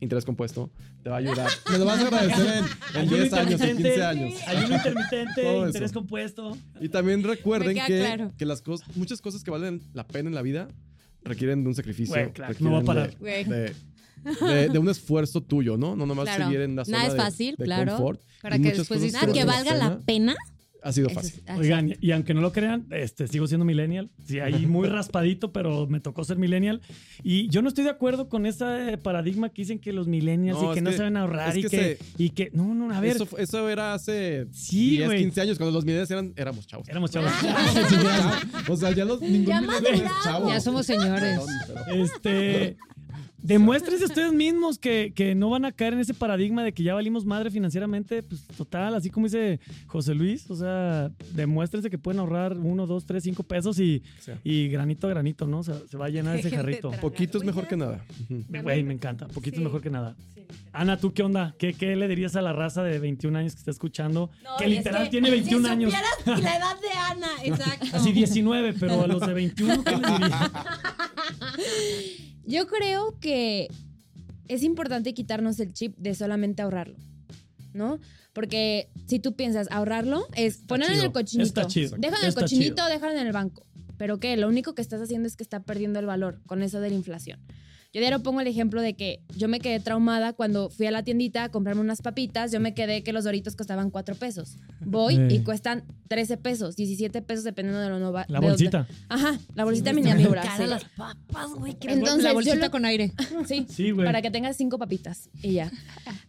interés 0.00 0.24
compuesto 0.24 0.70
te 1.02 1.10
va 1.10 1.16
a 1.16 1.18
ayudar. 1.18 1.48
Me 1.70 1.78
lo 1.78 1.84
vas 1.84 1.98
a 2.00 2.06
agradecer 2.06 2.46
en, 2.46 2.64
en 2.64 3.00
Ayuno 3.00 3.16
10 3.18 3.32
años, 3.34 3.60
en 3.60 3.76
15 3.76 3.88
intermitente. 3.88 4.02
años. 4.04 4.34
Ayuno 4.46 4.74
intermitente, 4.76 5.56
interés 5.66 5.90
eso. 5.90 5.94
compuesto. 6.00 6.58
Y 6.80 6.88
también 6.88 7.22
recuerden 7.22 7.68
Me 7.68 7.74
queda 7.74 7.86
que, 7.86 7.98
claro. 7.98 8.32
que 8.38 8.46
las 8.46 8.62
cosas, 8.62 8.88
muchas 8.96 9.20
cosas 9.20 9.44
que 9.44 9.50
valen 9.50 9.82
la 9.92 10.06
pena 10.06 10.28
en 10.30 10.34
la 10.34 10.42
vida 10.42 10.68
requieren 11.22 11.62
de 11.62 11.68
un 11.68 11.74
sacrificio. 11.74 12.14
Güey, 12.14 12.32
claro, 12.32 12.52
requieren 12.52 12.72
no 12.72 12.76
va 12.78 12.82
a 12.82 12.84
parar. 12.86 13.10
de- 13.10 13.16
Güey. 13.18 13.44
De, 13.44 13.72
de- 14.46 14.68
de 14.68 14.78
un 14.78 14.88
esfuerzo 14.88 15.40
tuyo, 15.42 15.76
¿no? 15.76 15.96
No 15.96 16.06
nomás 16.06 16.24
Claro. 16.26 16.44
seguir 16.46 16.60
en 16.60 16.76
la 16.76 16.84
zona 16.84 16.98
Nada 16.98 17.08
es 17.08 17.14
de- 17.14 17.20
fácil, 17.20 17.54
de 17.58 17.64
claro. 17.64 17.92
confort. 17.96 18.20
Para 18.42 18.56
Y 18.56 18.62
que 18.62 18.72
después 18.72 19.00
cosas 19.00 19.12
Nada 19.22 19.32
que 19.32 19.44
valga 19.44 19.74
la 19.74 19.98
pena. 20.00 20.34
Ha 20.86 20.92
sido 20.92 21.08
fácil. 21.08 21.42
es- 21.46 21.58
Oigan, 21.58 21.96
y, 21.98 22.10
aunque 22.10 22.34
no 22.34 22.42
lo 22.42 22.52
crean, 22.52 22.86
este, 22.90 23.26
sigo 23.26 23.46
siendo 23.46 23.64
millennial. 23.64 24.10
Sí, 24.26 24.38
ahí 24.40 24.66
muy 24.66 24.86
raspadito, 24.86 25.50
pero 25.50 25.86
me 25.86 25.98
tocó 25.98 26.24
ser 26.24 26.36
millennial. 26.36 26.82
Y 27.22 27.48
yo 27.48 27.62
no 27.62 27.68
estoy 27.68 27.84
de 27.84 27.90
acuerdo 27.90 28.28
con 28.28 28.44
ese 28.44 28.98
paradigma 29.02 29.48
que 29.48 29.62
dicen 29.62 29.78
que 29.78 29.94
los 29.94 30.08
millennials 30.08 30.60
No, 30.60 30.72
y 30.72 30.74
que 30.74 30.82
no 30.82 30.90
que- 30.90 30.96
saben 30.98 31.16
ahorrar 31.16 31.56
y 31.56 31.62
que 31.62 31.68
que, 31.70 31.98
y 32.18 32.28
que. 32.30 32.50
No, 32.52 32.74
no, 32.74 32.94
a 32.94 33.00
ver. 33.00 33.16
Eso, 33.38 33.70
era 33.70 33.94
hace 33.94 34.46
Sí, 34.52 34.90
10, 34.98 35.06
güey. 35.06 35.18
15 35.22 35.40
años, 35.40 35.56
cuando 35.56 35.72
los 35.72 35.86
millennials 35.86 36.10
eran, 36.10 36.34
éramos 36.36 36.66
chavos. 36.66 36.86
Éramos 36.86 37.10
chavos. 37.10 37.32
o 38.68 38.76
sea, 38.76 38.90
ya 38.90 39.06
los 39.06 39.20
Ya. 39.22 39.62
Ya 40.48 40.60
somos 40.60 40.84
señores. 40.84 41.40
Perdón, 41.66 41.84
pero- 41.86 42.04
Este. 42.04 42.76
Demuéstrense 43.44 44.06
ustedes 44.06 44.32
mismos 44.32 44.78
que, 44.78 45.12
que 45.14 45.34
no 45.34 45.50
van 45.50 45.66
a 45.66 45.72
caer 45.72 45.92
en 45.92 46.00
ese 46.00 46.14
paradigma 46.14 46.64
de 46.64 46.72
que 46.72 46.82
ya 46.82 46.94
valimos 46.94 47.26
madre 47.26 47.50
financieramente. 47.50 48.22
Pues 48.22 48.46
total, 48.46 48.94
así 48.94 49.10
como 49.10 49.26
dice 49.26 49.60
José 49.86 50.14
Luis. 50.14 50.50
O 50.50 50.56
sea, 50.56 51.10
demuéstrense 51.34 51.90
que 51.90 51.98
pueden 51.98 52.20
ahorrar 52.20 52.56
uno, 52.56 52.86
dos, 52.86 53.04
tres, 53.04 53.22
cinco 53.22 53.42
pesos 53.42 53.78
y, 53.78 54.02
Sí. 54.18 54.32
y 54.44 54.68
granito 54.68 55.06
a 55.06 55.10
granito, 55.10 55.46
¿no? 55.46 55.58
O 55.58 55.62
sea, 55.62 55.74
se 55.90 55.98
va 55.98 56.06
a 56.06 56.08
llenar 56.08 56.36
ese 56.36 56.50
jarrito. 56.50 56.90
Poquito 57.02 57.36
es 57.36 57.44
mejor 57.44 57.66
que 57.68 57.76
nada. 57.76 58.02
Güey, 58.48 58.82
me 58.82 58.94
encanta. 58.94 59.26
Poquito 59.28 59.56
Sí. 59.56 59.60
es 59.62 59.64
mejor 59.64 59.82
que 59.82 59.90
nada. 59.90 60.16
Ana, 60.72 60.96
¿tú 60.98 61.12
qué 61.12 61.22
onda? 61.22 61.54
¿Qué, 61.58 61.74
¿Qué 61.74 61.96
le 61.96 62.08
dirías 62.08 62.36
a 62.36 62.42
la 62.42 62.54
raza 62.54 62.82
de 62.82 62.98
21 62.98 63.36
años 63.38 63.52
que 63.54 63.58
está 63.58 63.70
escuchando? 63.70 64.30
No, 64.42 64.56
que 64.56 64.68
y 64.68 64.72
es 64.72 64.78
literal 64.78 65.04
que 65.04 65.10
tiene 65.10 65.30
21 65.30 65.66
si 65.68 65.72
años. 65.72 65.92
supieras 65.92 66.42
la 66.42 66.56
edad 66.56 66.80
de 66.80 66.88
Ana, 67.12 67.28
exacto. 67.44 67.86
Así 67.96 68.12
19, 68.12 68.74
pero 68.80 69.02
a 69.02 69.06
los 69.06 69.20
de 69.26 69.34
21, 69.34 69.84
¿qué 69.84 69.90
les 69.96 70.00
dirías? 70.00 70.50
Yo 72.46 72.66
creo 72.66 73.18
que 73.20 73.68
es 74.48 74.62
importante 74.62 75.14
quitarnos 75.14 75.58
el 75.60 75.72
chip 75.72 75.96
de 75.96 76.14
solamente 76.14 76.62
ahorrarlo, 76.62 76.96
¿no? 77.72 77.98
Porque 78.32 78.88
si 79.06 79.18
tú 79.18 79.34
piensas 79.34 79.68
ahorrarlo, 79.70 80.26
es 80.36 80.58
ponerlo 80.58 80.94
en 80.96 81.02
el 81.02 81.12
cochinito. 81.12 81.46
está 81.46 81.66
chido, 81.66 81.96
Déjalo 81.98 82.18
en 82.18 82.24
el 82.24 82.28
está 82.28 82.40
cochinito, 82.42 82.84
déjalo 82.86 83.12
en 83.12 83.26
el 83.26 83.32
banco. 83.32 83.66
Pero 83.96 84.18
¿qué? 84.18 84.36
Lo 84.36 84.48
único 84.48 84.74
que 84.74 84.82
estás 84.82 85.00
haciendo 85.00 85.28
es 85.28 85.36
que 85.36 85.44
está 85.44 85.60
perdiendo 85.60 86.00
el 86.00 86.06
valor 86.06 86.40
con 86.46 86.62
eso 86.62 86.80
de 86.80 86.90
la 86.90 86.96
inflación. 86.96 87.40
Yo 87.94 88.00
diario 88.00 88.20
pongo 88.24 88.40
el 88.40 88.48
ejemplo 88.48 88.82
de 88.82 88.94
que 88.94 89.20
yo 89.36 89.46
me 89.46 89.60
quedé 89.60 89.78
traumada 89.78 90.32
cuando 90.32 90.68
fui 90.68 90.86
a 90.86 90.90
la 90.90 91.04
tiendita 91.04 91.44
a 91.44 91.48
comprarme 91.50 91.80
unas 91.80 92.02
papitas. 92.02 92.50
Yo 92.50 92.58
me 92.58 92.74
quedé 92.74 93.04
que 93.04 93.12
los 93.12 93.22
doritos 93.22 93.54
costaban 93.54 93.90
4 93.90 94.16
pesos. 94.16 94.56
Voy 94.84 95.14
y 95.30 95.38
cuestan 95.44 95.84
13 96.08 96.36
pesos, 96.36 96.74
17 96.74 97.22
pesos 97.22 97.44
dependiendo 97.44 97.80
de 97.80 97.88
lo 97.88 98.00
nueva. 98.00 98.24
La 98.28 98.40
de- 98.40 98.48
bolsita. 98.48 98.88
Ajá, 99.08 99.38
la 99.54 99.64
bolsita 99.64 99.90
Están 99.90 100.04
miniatura. 100.04 100.42
sí. 100.56 100.66
las 100.66 100.84
papas, 100.96 101.50
güey. 101.56 101.74
qué 101.78 101.92
Entonces, 101.92 102.24
la 102.24 102.32
bolsita 102.32 102.56
lo- 102.56 102.70
con 102.72 102.84
aire. 102.84 103.12
Sí, 103.46 103.64
Sí, 103.70 103.92
güey. 103.92 104.04
para 104.04 104.20
que 104.22 104.30
tengas 104.32 104.56
cinco 104.56 104.76
papitas 104.76 105.30
y 105.40 105.52
ya. 105.52 105.70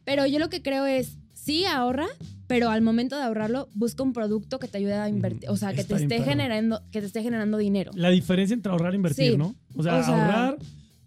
Pero 0.04 0.28
yo 0.28 0.38
lo 0.38 0.50
que 0.50 0.62
creo 0.62 0.86
es, 0.86 1.18
sí 1.34 1.66
ahorra, 1.66 2.06
pero 2.46 2.70
al 2.70 2.84
momento 2.84 3.16
de 3.18 3.24
ahorrarlo, 3.24 3.70
busca 3.74 4.04
un 4.04 4.14
producto 4.14 4.60
que 4.60 4.68
te 4.68 4.78
ayude 4.78 4.94
a 4.94 5.10
invertir, 5.10 5.50
o 5.50 5.58
sea, 5.58 5.74
que 5.74 5.82
Está 5.82 5.98
te 5.98 6.04
esté 6.04 6.22
generando, 6.24 6.84
que 6.92 7.00
te 7.02 7.08
esté 7.08 7.24
generando 7.24 7.58
dinero. 7.58 7.90
La 7.96 8.12
diferencia 8.12 8.54
entre 8.54 8.72
ahorrar 8.72 8.94
e 8.94 8.98
invertir, 8.98 9.32
Sí. 9.32 9.38
¿no? 9.38 9.56
O 9.76 9.82
sea, 9.82 9.96
O 9.98 10.04
sea- 10.04 10.14
ahorrar, 10.26 10.58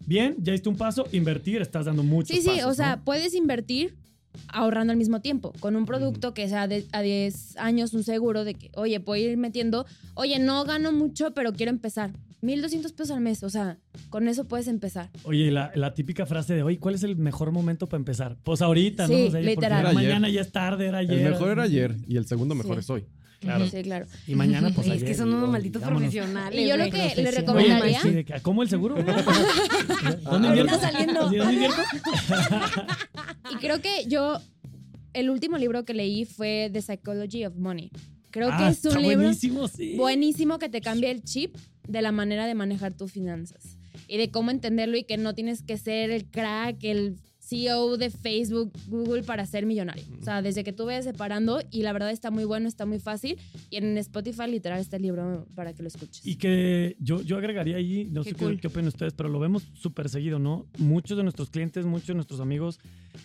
bien, 0.09 0.35
ya 0.39 0.51
diste 0.51 0.67
un 0.67 0.75
paso, 0.75 1.07
invertir, 1.13 1.61
estás 1.61 1.85
dando 1.85 2.03
mucho. 2.03 2.33
Sí, 2.33 2.41
sí, 2.41 2.61
o 2.65 2.73
sea, 2.73 3.01
puedes 3.05 3.33
invertir 3.35 3.95
ahorrando 4.47 4.91
al 4.91 4.97
mismo 4.97 5.21
tiempo, 5.21 5.53
con 5.59 5.75
un 5.75 5.85
producto 5.85 6.33
que 6.33 6.47
sea 6.49 6.67
de, 6.67 6.85
a 6.91 7.01
10 7.01 7.57
años 7.57 7.93
un 7.93 8.03
seguro 8.03 8.43
de 8.43 8.53
que, 8.55 8.71
oye, 8.75 8.99
puedo 8.99 9.21
ir 9.21 9.37
metiendo, 9.37 9.85
oye, 10.15 10.39
no 10.39 10.63
gano 10.65 10.91
mucho, 10.91 11.33
pero 11.33 11.53
quiero 11.53 11.71
empezar. 11.71 12.11
1200 12.41 12.93
pesos 12.93 13.11
al 13.15 13.21
mes, 13.21 13.43
o 13.43 13.49
sea, 13.49 13.77
con 14.09 14.27
eso 14.29 14.45
puedes 14.45 14.67
empezar. 14.69 15.09
Oye, 15.23 15.51
la, 15.51 15.71
la 15.75 15.93
típica 15.93 16.25
frase 16.25 16.53
de, 16.55 16.63
oye, 16.63 16.77
¿cuál 16.79 16.95
es 16.95 17.03
el 17.03 17.17
mejor 17.17 17.51
momento 17.51 17.87
para 17.87 17.99
empezar? 17.99 18.37
Pues 18.43 18.61
ahorita, 18.61 19.07
Sí, 19.07 19.11
¿no? 19.13 19.17
O 19.19 19.21
sea, 19.23 19.29
porque 19.41 19.45
literal. 19.45 19.71
ya 19.71 19.79
Era 19.81 19.89
ayer. 19.89 20.03
mañana 20.09 20.29
ya 20.29 20.41
es 20.41 20.51
tarde, 20.51 20.87
era 20.87 20.99
ayer. 20.99 21.19
El 21.19 21.31
mejor 21.31 21.49
era 21.49 21.63
ayer 21.63 21.95
y 22.07 22.15
el 22.17 22.25
segundo 22.27 22.55
mejor 22.55 22.75
Sí. 22.75 22.79
es 22.79 22.89
hoy. 22.89 23.05
Claro. 23.39 23.67
Sí, 23.69 23.81
claro. 23.83 24.05
Y 24.27 24.35
mañana, 24.35 24.69
pues 24.71 24.87
es 24.87 25.03
que 25.03 25.13
son 25.15 25.33
unos 25.33 25.49
malditos 25.49 25.81
profesionales. 25.81 26.59
Y 26.59 26.67
yo 26.67 26.75
lo 26.77 26.89
que 26.89 27.13
le 27.15 27.31
recomendaría. 27.31 28.01
sí, 28.01 28.09
de 28.11 28.25
que, 28.25 28.39
¿Cómo 28.41 28.63
el 28.63 28.69
seguro? 28.69 28.95
¿Dónde 30.23 30.47
invierto? 30.49 30.79
saliendo. 30.79 31.29
¿Sí, 31.29 31.37
¿Dónde 31.37 31.53
invierto? 31.53 31.81
Y 33.51 33.55
creo 33.57 33.81
que 33.81 34.05
yo, 34.07 34.39
el 35.13 35.29
último 35.29 35.57
libro 35.57 35.85
que 35.85 35.93
leí 35.93 36.25
fue 36.25 36.69
The 36.73 36.81
Psychology 36.81 37.45
of 37.45 37.55
Money. 37.55 37.91
Creo 38.31 38.49
Ah, 38.51 38.57
que 38.57 38.67
es 38.69 38.85
un 38.93 39.01
libro 39.01 39.17
buenísimo, 39.23 39.67
sí. 39.67 39.95
buenísimo 39.95 40.59
que 40.59 40.69
te 40.69 40.81
cambia 40.81 41.09
el 41.09 41.23
chip 41.23 41.55
de 41.87 42.01
la 42.01 42.11
manera 42.11 42.45
de 42.45 42.53
manejar 42.53 42.93
tus 42.93 43.11
finanzas 43.11 43.77
y 44.07 44.17
de 44.17 44.29
cómo 44.29 44.51
entenderlo 44.51 44.97
y 44.97 45.03
que 45.03 45.17
no 45.17 45.33
tienes 45.33 45.63
que 45.63 45.77
ser 45.77 46.11
el 46.11 46.25
crack, 46.25 46.77
el 46.83 47.15
CEO 47.49 47.97
de 47.97 48.09
Facebook, 48.09 48.71
Google 48.87 49.23
para 49.23 49.45
ser 49.45 49.65
millonario. 49.65 50.03
O 50.21 50.23
sea, 50.23 50.41
desde 50.41 50.63
que 50.63 50.71
tú 50.73 50.85
vayas 50.85 51.05
separando 51.05 51.59
y 51.71 51.81
la 51.81 51.93
verdad 51.93 52.11
está 52.11 52.29
muy 52.31 52.45
bueno, 52.45 52.67
está 52.67 52.85
muy 52.85 52.99
fácil 52.99 53.37
y 53.69 53.77
en 53.77 53.97
Spotify 53.97 54.43
literal 54.49 54.79
está 54.79 54.97
el 54.97 55.01
libro 55.03 55.45
para 55.55 55.73
que 55.73 55.81
lo 55.81 55.87
escuches. 55.87 56.25
Y 56.25 56.35
que 56.35 56.95
yo, 56.99 57.21
yo 57.21 57.37
agregaría 57.37 57.77
ahí, 57.77 58.07
no 58.11 58.23
Qué 58.23 58.29
sé 58.31 58.35
cool. 58.35 58.55
qué, 58.55 58.61
qué 58.61 58.67
opinan 58.67 58.87
ustedes, 58.87 59.13
pero 59.13 59.29
lo 59.29 59.39
vemos 59.39 59.67
súper 59.73 60.09
seguido, 60.09 60.37
¿no? 60.39 60.67
Muchos 60.77 61.17
de 61.17 61.23
nuestros 61.23 61.49
clientes, 61.49 61.85
muchos 61.85 62.07
de 62.09 62.13
nuestros 62.15 62.39
amigos, 62.39 62.79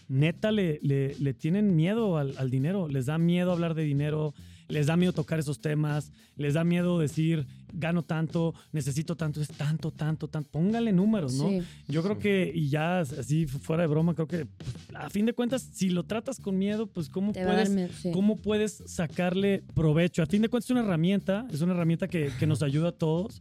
neta, 0.09 0.51
le, 0.51 0.79
le, 0.83 1.15
le 1.19 1.35
tienen 1.35 1.77
miedo 1.77 2.17
al, 2.17 2.35
al 2.39 2.51
dinero, 2.51 2.89
les 2.89 3.07
da 3.07 3.19
miedo 3.19 3.53
hablar 3.53 3.75
de 3.75 3.83
dinero, 3.85 4.35
les 4.69 4.87
da 4.87 4.97
miedo 4.97 5.13
tocar 5.13 5.39
esos 5.39 5.61
temas, 5.61 6.11
les 6.37 6.55
da 6.55 6.65
miedo 6.65 6.99
decir, 6.99 7.47
gano 7.75 8.03
tanto, 8.03 8.55
necesito 8.73 9.17
tanto, 9.17 9.41
es 9.41 9.49
tanto, 9.49 9.91
tanto, 9.91 10.29
tanto. 10.29 10.49
Póngale 10.51 10.93
números, 10.93 11.35
¿no? 11.35 11.49
Sí. 11.49 11.63
Yo 11.89 12.03
creo 12.03 12.19
que, 12.19 12.51
y 12.55 12.69
ya 12.69 13.01
así 13.01 13.47
fuera 13.47 13.83
de 13.83 13.89
broma, 13.89 14.15
creo 14.15 14.27
que 14.27 14.47
pues, 14.47 14.71
a 14.95 15.11
fin 15.11 15.27
de 15.27 15.33
cuentas, 15.33 15.69
si 15.73 15.91
lo 15.91 16.05
tratas 16.05 16.39
con 16.41 16.57
miedo, 16.57 16.87
pues 16.87 17.09
¿cómo 17.09 17.33
Te 17.33 17.45
puedes 17.45 17.71
miedo, 17.71 17.89
sí. 18.01 18.11
¿Cómo 18.13 18.37
puedes 18.37 18.83
sacarle 18.87 19.63
provecho? 19.75 20.23
A 20.23 20.27
fin 20.27 20.43
de 20.43 20.49
cuentas 20.49 20.67
es 20.67 20.71
una 20.71 20.81
herramienta, 20.83 21.47
es 21.53 21.61
una 21.61 21.75
herramienta 21.75 22.09
que, 22.09 22.31
que 22.39 22.47
nos 22.47 22.63
ayuda 22.63 22.89
a 22.89 22.93
todos. 22.93 23.41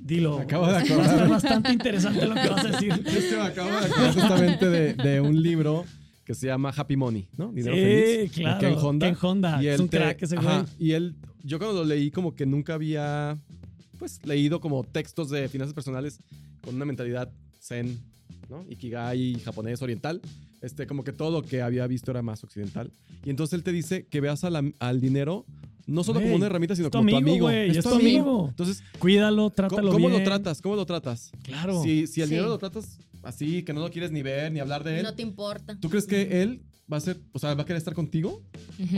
Dilo. 0.00 0.38
Me 0.38 0.42
acabo 0.44 0.66
de 0.66 0.72
Va 0.72 0.78
a 0.78 0.82
acordar. 0.82 1.06
estar 1.06 1.28
bastante 1.28 1.72
interesante 1.72 2.26
lo 2.26 2.34
que 2.34 2.48
vas 2.48 2.64
a 2.64 2.68
decir. 2.68 2.92
Es 3.06 3.24
que 3.26 3.36
me 3.36 3.42
acabo 3.42 3.70
de 3.70 3.76
acordar 3.86 4.12
justamente 4.14 4.68
de, 4.68 4.94
de 4.94 5.20
un 5.20 5.40
libro 5.40 5.84
que 6.24 6.34
se 6.34 6.46
llama 6.48 6.72
Happy 6.76 6.96
Money, 6.96 7.28
¿no? 7.36 7.52
Dinero 7.52 7.74
feliz. 7.76 8.04
Sí, 8.10 8.16
de 8.16 8.28
claro. 8.28 8.58
Ken 8.60 8.74
Honda. 8.84 9.06
Ken 9.06 9.16
Honda. 9.22 9.62
Y 9.62 9.68
es 9.68 9.80
un 9.80 9.88
te- 9.88 9.96
crack 9.98 10.22
ese 10.22 10.34
güey. 10.36 10.46
ajá, 10.48 10.66
y 10.78 10.92
él, 10.92 11.14
yo 11.42 11.58
cuando 11.58 11.76
lo 11.78 11.84
leí 11.84 12.10
como 12.10 12.34
que 12.34 12.44
nunca 12.44 12.74
había, 12.74 13.38
pues, 13.98 14.20
leído 14.24 14.60
como 14.60 14.84
textos 14.84 15.30
de 15.30 15.48
finanzas 15.48 15.74
personales 15.74 16.18
con 16.62 16.74
una 16.76 16.84
mentalidad 16.84 17.30
zen, 17.60 17.98
¿no? 18.48 18.64
Ikigai, 18.68 19.34
japonés, 19.40 19.82
oriental. 19.82 20.20
Este, 20.62 20.86
como 20.86 21.04
que 21.04 21.12
todo 21.12 21.30
lo 21.30 21.46
que 21.46 21.62
había 21.62 21.86
visto 21.86 22.10
era 22.10 22.22
más 22.22 22.42
occidental. 22.44 22.90
Y 23.24 23.30
entonces 23.30 23.54
él 23.54 23.62
te 23.62 23.72
dice 23.72 24.06
que 24.10 24.20
veas 24.20 24.42
a 24.44 24.50
la- 24.50 24.64
al 24.80 25.00
dinero 25.00 25.44
no 25.86 26.04
solo 26.04 26.16
como 26.18 26.26
Güey, 26.28 26.36
una 26.36 26.46
herramienta, 26.46 26.74
sino 26.76 26.88
es 26.88 26.92
tu 26.92 26.98
como 26.98 27.08
tu 27.10 27.16
amigo, 27.16 27.30
amigo. 27.30 27.46
güey, 27.46 27.70
es 27.70 27.82
tu 27.84 27.94
amigo. 27.94 28.46
Entonces, 28.50 28.82
Cuídalo, 28.98 29.36
¿cómo, 29.44 29.50
trátalo 29.50 29.90
cómo 29.92 30.08
bien. 30.08 30.18
lo 30.20 30.24
tratas? 30.24 30.60
¿Cómo 30.60 30.76
lo 30.76 30.84
tratas? 30.84 31.30
Claro. 31.42 31.82
Si, 31.82 32.06
si 32.06 32.20
el 32.20 32.28
Sí. 32.28 32.34
dinero 32.34 32.48
lo 32.50 32.58
tratas 32.58 32.98
así, 33.22 33.62
que 33.62 33.72
no 33.72 33.80
lo 33.80 33.90
quieres 33.90 34.10
ni 34.10 34.20
ver, 34.22 34.52
ni 34.52 34.60
hablar 34.60 34.84
de 34.84 34.98
él, 34.98 35.02
No 35.04 35.14
te 35.14 35.22
importa. 35.22 35.78
¿tú 35.80 35.88
crees 35.88 36.06
que 36.06 36.42
él 36.42 36.60
va 36.90 36.96
a 36.96 37.00
ser, 37.00 37.18
o 37.32 37.38
sea, 37.38 37.54
va 37.54 37.62
a 37.62 37.64
querer 37.66 37.78
estar 37.78 37.94
contigo? 37.94 38.42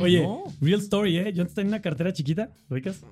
Oye, 0.01 0.23
No. 0.23 0.45
real 0.61 0.81
story, 0.81 1.19
¿eh? 1.19 1.33
Yo 1.33 1.43
antes 1.43 1.55
tenía 1.55 1.69
una 1.71 1.81
cartera 1.83 2.13
chiquita, 2.13 2.51
¿lo 2.69 2.75
ubicas? 2.77 3.03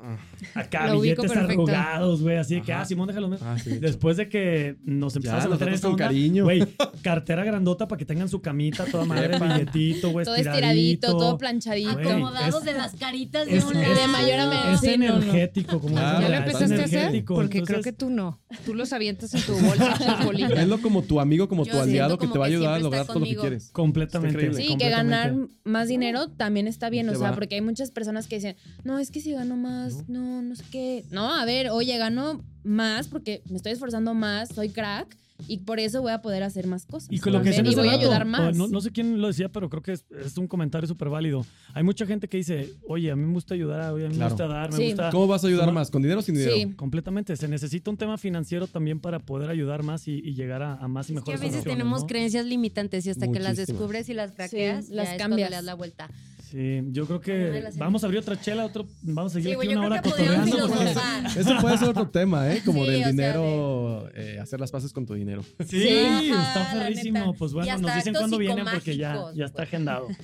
Acá, 0.54 0.86
Lo 0.86 1.00
ubico 1.00 1.22
billetes 1.22 1.32
perfecto. 1.32 1.52
arrugados, 1.62 2.22
güey, 2.22 2.36
así 2.36 2.54
de 2.56 2.62
que, 2.62 2.72
Ajá. 2.72 2.82
ah, 2.82 2.84
Simón, 2.84 3.08
déjalo. 3.08 3.36
Ah, 3.42 3.56
sí. 3.62 3.78
Después 3.78 4.16
de 4.16 4.28
que 4.28 4.76
nos 4.84 5.16
empezamos 5.16 5.44
a 5.46 5.48
meter 5.48 5.52
en 5.54 5.58
tratas 5.58 5.78
esa 5.80 5.86
con 5.88 5.92
onda, 5.94 6.04
cariño. 6.06 6.44
Güey, 6.44 6.60
cartera 7.02 7.44
grandota 7.44 7.88
para 7.88 7.98
que 7.98 8.04
tengan 8.04 8.28
su 8.28 8.40
camita, 8.40 8.84
toda 8.86 9.04
madre, 9.04 9.34
Epa. 9.36 9.46
billetito, 9.52 10.10
güey, 10.10 10.24
Todo 10.24 10.36
estiradito, 10.36 11.16
todo 11.16 11.38
planchadito. 11.38 11.92
Güey, 11.94 12.06
Acomodados 12.08 12.60
es- 12.60 12.64
de 12.64 12.72
las 12.74 12.94
caritas 12.94 13.46
de 13.46 13.56
Es, 13.56 13.64
un 13.64 13.74
lado. 13.74 13.94
de 13.94 14.06
mayor 14.08 14.40
a 14.40 14.46
menor. 14.48 14.74
es 14.74 14.80
Sí, 14.80 14.96
no, 14.96 15.06
no. 15.08 15.16
energético, 15.22 15.80
como 15.80 15.94
Claro. 15.94 16.20
¿Ya 16.20 16.28
lo 16.28 16.34
es 16.34 16.40
empezaste 16.40 16.74
a 16.80 16.84
hacer? 16.84 16.98
energético, 17.00 17.34
Porque 17.34 17.48
creo 17.50 17.60
entonces- 17.78 17.84
que 17.84 17.92
tú 17.92 18.10
no. 18.10 18.40
Tú 18.64 18.74
los 18.74 18.92
avientas 18.92 19.34
en 19.34 19.42
tu 19.42 19.52
bolsa 19.54 19.94
hechos 20.00 20.24
bolitas. 20.24 20.50
Verlo 20.50 20.80
como 20.80 21.02
tu 21.02 21.20
amigo, 21.20 21.48
como 21.48 21.64
Yo 21.64 21.72
tu 21.72 21.78
aliado 21.80 22.16
que 22.18 22.20
como 22.26 22.32
te 22.34 22.38
va 22.38 22.46
a 22.46 22.48
que 22.48 22.54
ayudar 22.54 22.70
a 22.72 22.74
siempre 22.76 22.84
lograr 22.84 23.00
está 23.02 23.12
todo 23.12 23.20
lo 23.20 23.24
que 23.26 23.34
conmigo. 23.34 23.42
quieres. 23.42 23.70
Completamente. 23.72 24.28
Está 24.36 24.46
increíble. 24.46 24.62
Sí, 24.67 24.67
que 24.76 24.90
ganar 24.90 25.34
más 25.64 25.88
dinero 25.88 26.28
también 26.28 26.66
está 26.66 26.90
bien, 26.90 27.08
o 27.08 27.14
sea, 27.14 27.30
va. 27.30 27.34
porque 27.34 27.54
hay 27.54 27.60
muchas 27.60 27.90
personas 27.90 28.26
que 28.26 28.36
dicen, 28.36 28.56
no, 28.84 28.98
es 28.98 29.10
que 29.10 29.20
si 29.20 29.32
gano 29.32 29.56
más, 29.56 30.08
no, 30.08 30.42
no 30.42 30.54
sé 30.54 30.64
qué. 30.70 31.04
No, 31.10 31.34
a 31.34 31.44
ver, 31.44 31.70
oye, 31.70 31.96
gano 31.98 32.44
más 32.64 33.08
porque 33.08 33.42
me 33.48 33.56
estoy 33.56 33.72
esforzando 33.72 34.14
más, 34.14 34.50
soy 34.50 34.68
crack 34.68 35.16
y 35.46 35.58
por 35.58 35.78
eso 35.78 36.02
voy 36.02 36.12
a 36.12 36.20
poder 36.20 36.42
hacer 36.42 36.66
más 36.66 36.84
cosas. 36.84 37.08
Y 37.12 37.18
con 37.20 37.32
lo 37.32 37.42
que 37.42 37.50
y 37.50 37.74
voy 37.74 37.88
a 37.88 37.92
ayudar 37.92 38.24
más. 38.24 38.56
No, 38.56 38.66
no 38.66 38.80
sé 38.80 38.90
quién 38.90 39.20
lo 39.20 39.28
decía, 39.28 39.48
pero 39.50 39.70
creo 39.70 39.82
que 39.82 39.92
es, 39.92 40.04
es 40.24 40.36
un 40.36 40.48
comentario 40.48 40.88
súper 40.88 41.08
válido. 41.08 41.44
Hay 41.74 41.82
mucha 41.84 42.06
gente 42.06 42.28
que 42.28 42.38
dice, 42.38 42.74
oye, 42.88 43.10
a 43.10 43.16
mí 43.16 43.24
me 43.24 43.32
gusta 43.32 43.54
ayudar, 43.54 43.92
oye, 43.92 44.06
a 44.06 44.08
mí 44.08 44.16
Claro. 44.16 44.34
me 44.36 44.42
gusta 44.42 44.46
dar, 44.54 44.70
me 44.72 44.76
Sí. 44.76 44.86
gusta... 44.88 45.10
¿Cómo 45.10 45.26
vas 45.28 45.44
a 45.44 45.46
ayudar 45.46 45.70
más? 45.72 45.90
¿Con 45.90 46.02
dinero 46.02 46.20
o 46.20 46.22
sin 46.22 46.34
dinero? 46.34 46.54
Sí. 46.56 46.74
Completamente. 46.74 47.36
Se 47.36 47.46
necesita 47.46 47.90
un 47.90 47.96
tema 47.96 48.18
financiero 48.18 48.66
también 48.66 48.98
para 49.00 49.20
poder 49.20 49.48
ayudar 49.50 49.82
más 49.84 50.08
y, 50.08 50.14
y 50.18 50.34
llegar 50.34 50.62
a, 50.62 50.74
a 50.74 50.88
más 50.88 51.08
y 51.10 51.14
Es 51.16 51.22
que 51.22 51.34
a 51.34 51.36
veces 51.36 51.62
tenemos 51.64 52.00
¿no? 52.02 52.06
creencias 52.06 52.44
limitantes 52.46 53.06
y 53.06 53.10
hasta 53.10 53.30
que 53.30 53.38
las 53.40 53.56
descubres 53.56 54.08
y 54.08 54.14
las 54.14 54.32
craqueas, 54.32 54.86
Sí, 54.86 54.94
las 54.94 55.14
cambias. 55.18 55.50
le 55.50 55.56
das 55.56 55.64
la 55.64 55.74
vuelta. 55.74 56.08
Sí, 56.50 56.80
yo 56.92 57.04
creo 57.06 57.20
que 57.20 57.62
vamos 57.76 58.02
a 58.02 58.06
abrir 58.06 58.20
otra 58.20 58.40
chela, 58.40 58.64
otro, 58.64 58.86
vamos 59.02 59.32
a 59.32 59.34
seguir 59.34 59.50
Sí, 59.50 59.56
aquí 59.58 59.68
una 59.68 59.80
creo 59.86 59.92
hora 59.92 60.02
cotorreando. 60.02 60.56
Eso 61.36 61.56
puede 61.60 61.76
ser 61.78 61.88
otro 61.88 62.08
tema, 62.08 62.50
¿eh? 62.52 62.62
Como 62.64 62.84
Sí, 62.84 62.90
del 62.90 62.98
sea, 63.00 63.10
dinero, 63.10 64.08
eh, 64.14 64.38
hacer 64.40 64.58
las 64.58 64.70
paces 64.70 64.92
con 64.92 65.04
tu 65.04 65.12
dinero. 65.14 65.42
Sí, 65.66 65.80
Sí. 65.80 66.30
está 66.30 66.64
ferrísimo. 66.72 67.34
Pues 67.34 67.52
bueno, 67.52 67.78
nos 67.78 67.94
dicen 67.94 68.14
cuándo 68.14 68.38
vienen 68.38 68.64
porque 68.72 68.96
ya, 68.96 69.26
ya 69.34 69.44
está 69.44 69.56
pues. 69.56 69.68
agendado. 69.68 70.08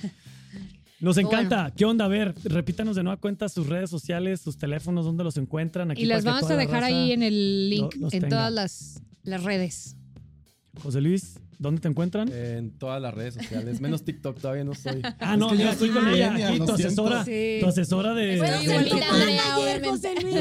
Nos 1.01 1.15
Bueno. 1.15 1.29
encanta. 1.29 1.71
¿Qué 1.75 1.83
onda? 1.85 2.05
A 2.05 2.07
ver, 2.07 2.33
repítanos 2.45 2.95
de 2.95 3.03
nueva 3.03 3.17
cuenta 3.19 3.49
sus 3.49 3.67
redes 3.67 3.89
sociales, 3.89 4.39
sus 4.41 4.57
teléfonos, 4.57 5.03
dónde 5.05 5.25
los 5.25 5.35
encuentran. 5.37 5.91
Aquí 5.91 6.03
Y 6.03 6.07
que 6.07 6.21
vamos 6.21 6.49
a 6.49 6.55
dejar 6.55 6.85
ahí 6.85 7.11
en 7.11 7.21
el 7.21 7.69
link, 7.69 7.93
lo- 7.95 8.05
en 8.07 8.09
tenga. 8.11 8.29
todas 8.29 8.51
las, 8.53 9.01
las 9.23 9.43
redes. 9.43 9.97
José 10.81 11.01
Luis, 11.01 11.37
¿dónde 11.59 11.81
te 11.81 11.87
encuentran? 11.87 12.29
En 12.31 12.71
todas 12.71 13.01
las 13.01 13.13
redes 13.13 13.35
sociales, 13.35 13.81
menos 13.81 14.03
TikTok, 14.03 14.39
todavía 14.39 14.63
no 14.63 14.73
soy. 14.73 15.01
ah, 15.19 15.37
no, 15.37 15.51
Es 15.51 15.57
que 15.57 15.63
yo 15.63 15.69
estoy 15.71 15.89
soy 15.89 15.97
con 15.97 16.07
ella. 16.09 16.47
Aquí, 16.49 16.57
tu 16.59 16.71
asesora, 16.71 17.25
Sí. 17.25 17.57
tu 17.61 17.67
asesora 17.67 18.13
de... 18.13 18.37
Bueno, 18.37 18.55
Andrea, 19.11 19.79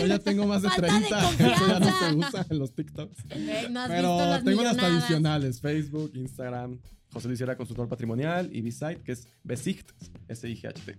Yo 0.00 0.06
ya 0.06 0.18
tengo 0.18 0.46
más 0.46 0.62
de 0.62 0.68
Falta 0.70 0.86
30. 0.88 1.30
de 1.32 1.52
Eso 1.52 1.66
ya 1.68 1.80
no 1.80 1.98
se 1.98 2.14
usa 2.16 2.46
en 2.50 2.58
los 2.58 2.74
TikToks. 2.74 3.16
No 3.70 3.80
has 3.80 3.88
visto 3.88 3.88
Pero 3.88 4.18
las 4.18 4.44
tengo 4.44 4.62
las 4.62 4.76
tradicionales: 4.76 5.60
Facebook, 5.60 6.12
Instagram, 6.14 6.78
José 7.12 7.28
Luis 7.28 7.38
Sierra 7.38 7.56
Consultor 7.56 7.88
Patrimonial 7.88 8.48
y 8.52 8.60
B-Site, 8.60 9.02
que 9.02 9.12
es 9.12 9.26
Besicht, 9.42 9.90
S-I-G-H-T. 10.28 10.98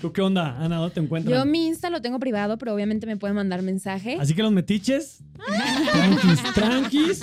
¿Tú 0.00 0.12
qué 0.12 0.22
onda, 0.22 0.56
Ana? 0.58 0.78
¿Dónde 0.78 0.94
te 0.94 0.98
encuentran? 1.00 1.38
Yo 1.38 1.44
mi 1.46 1.68
Insta 1.68 1.88
lo 1.88 2.02
tengo 2.02 2.18
privado, 2.18 2.58
pero 2.58 2.74
obviamente 2.74 3.06
me 3.06 3.16
pueden 3.16 3.36
mandar 3.36 3.62
mensaje. 3.62 4.16
Así 4.20 4.34
que 4.34 4.42
los 4.42 4.50
metiches, 4.52 5.20
tranquis, 5.92 6.42
tranquis. 6.54 7.20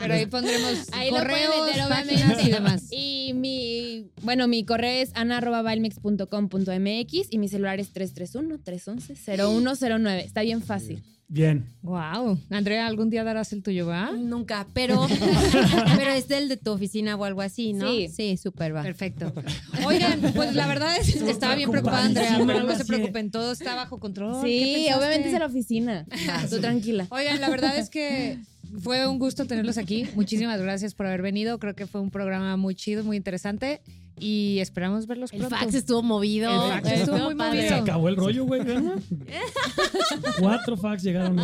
Pero 0.00 0.14
ahí 0.14 0.24
pondremos 0.26 0.88
Ahí 0.92 1.10
lo 1.10 1.18
correos, 1.18 1.66
meter, 1.66 1.88
páginas 1.88 2.22
obviamente. 2.22 2.48
y 2.48 2.52
demás. 2.52 2.84
Y 2.90 3.32
mi, 3.34 4.06
bueno, 4.22 4.48
mi 4.48 4.64
correo 4.64 5.02
es 5.02 5.10
ana.balmex.com.mx 5.14 7.28
y 7.30 7.38
mi 7.38 7.48
celular 7.48 7.78
es 7.80 7.92
331-311-0109. 7.94 10.24
Está 10.24 10.40
bien 10.42 10.62
fácil. 10.62 11.02
Bien. 11.28 11.66
Wow. 11.82 12.38
Andrea, 12.50 12.86
algún 12.86 13.10
día 13.10 13.24
darás 13.24 13.52
el 13.52 13.62
tuyo, 13.62 13.86
¿va? 13.86 14.12
Nunca, 14.12 14.66
pero, 14.72 15.06
pero 15.96 16.10
es 16.12 16.28
del 16.28 16.48
de 16.48 16.56
tu 16.56 16.70
oficina 16.70 17.16
o 17.16 17.24
algo 17.24 17.40
así, 17.40 17.72
¿no? 17.72 17.90
Sí. 17.90 18.08
Sí, 18.08 18.36
súper 18.36 18.74
va. 18.74 18.82
Perfecto. 18.82 19.32
Oigan, 19.86 20.20
pues 20.34 20.54
la 20.54 20.66
verdad 20.68 20.96
es 20.96 21.14
que 21.14 21.30
estaba 21.30 21.56
bien 21.56 21.70
preocupada 21.70 22.04
Andrea, 22.04 22.38
pero 22.46 22.62
no 22.62 22.74
se 22.76 22.84
preocupen, 22.84 23.30
todo 23.30 23.52
está 23.52 23.74
bajo 23.74 23.98
control. 23.98 24.44
¿Qué 24.44 24.86
Sí, 24.86 24.92
obviamente 24.96 25.28
es 25.28 25.34
en 25.34 25.40
la 25.40 25.46
oficina. 25.46 26.06
Tú 26.48 26.60
tranquila. 26.60 27.06
Oigan, 27.10 27.40
la 27.40 27.50
verdad 27.50 27.76
es 27.76 27.90
que 27.90 28.38
fue 28.80 29.06
un 29.06 29.18
gusto 29.18 29.46
tenerlos 29.46 29.78
aquí. 29.78 30.06
Muchísimas 30.14 30.60
gracias 30.60 30.94
por 30.94 31.06
haber 31.06 31.22
venido. 31.22 31.58
Creo 31.58 31.74
que 31.74 31.86
fue 31.86 32.00
un 32.00 32.10
programa 32.10 32.56
muy 32.56 32.74
chido, 32.74 33.02
muy 33.02 33.16
interesante 33.16 33.80
y 34.18 34.58
esperamos 34.60 35.06
verlos 35.06 35.32
El 35.32 35.40
pronto. 35.40 35.56
fax 35.56 35.74
estuvo 35.74 36.02
movido. 36.02 36.50
El 36.50 36.72
fax 36.82 36.90
estuvo 36.92 37.18
muy 37.18 37.34
padre. 37.34 37.62
Se 37.62 37.70
movido. 37.70 37.82
acabó 37.84 38.08
el 38.08 38.16
rollo, 38.16 38.44
güey. 38.44 38.64
¿verdad? 38.64 38.98
Cuatro 40.38 40.76
fax 40.76 41.02
llegaron. 41.02 41.38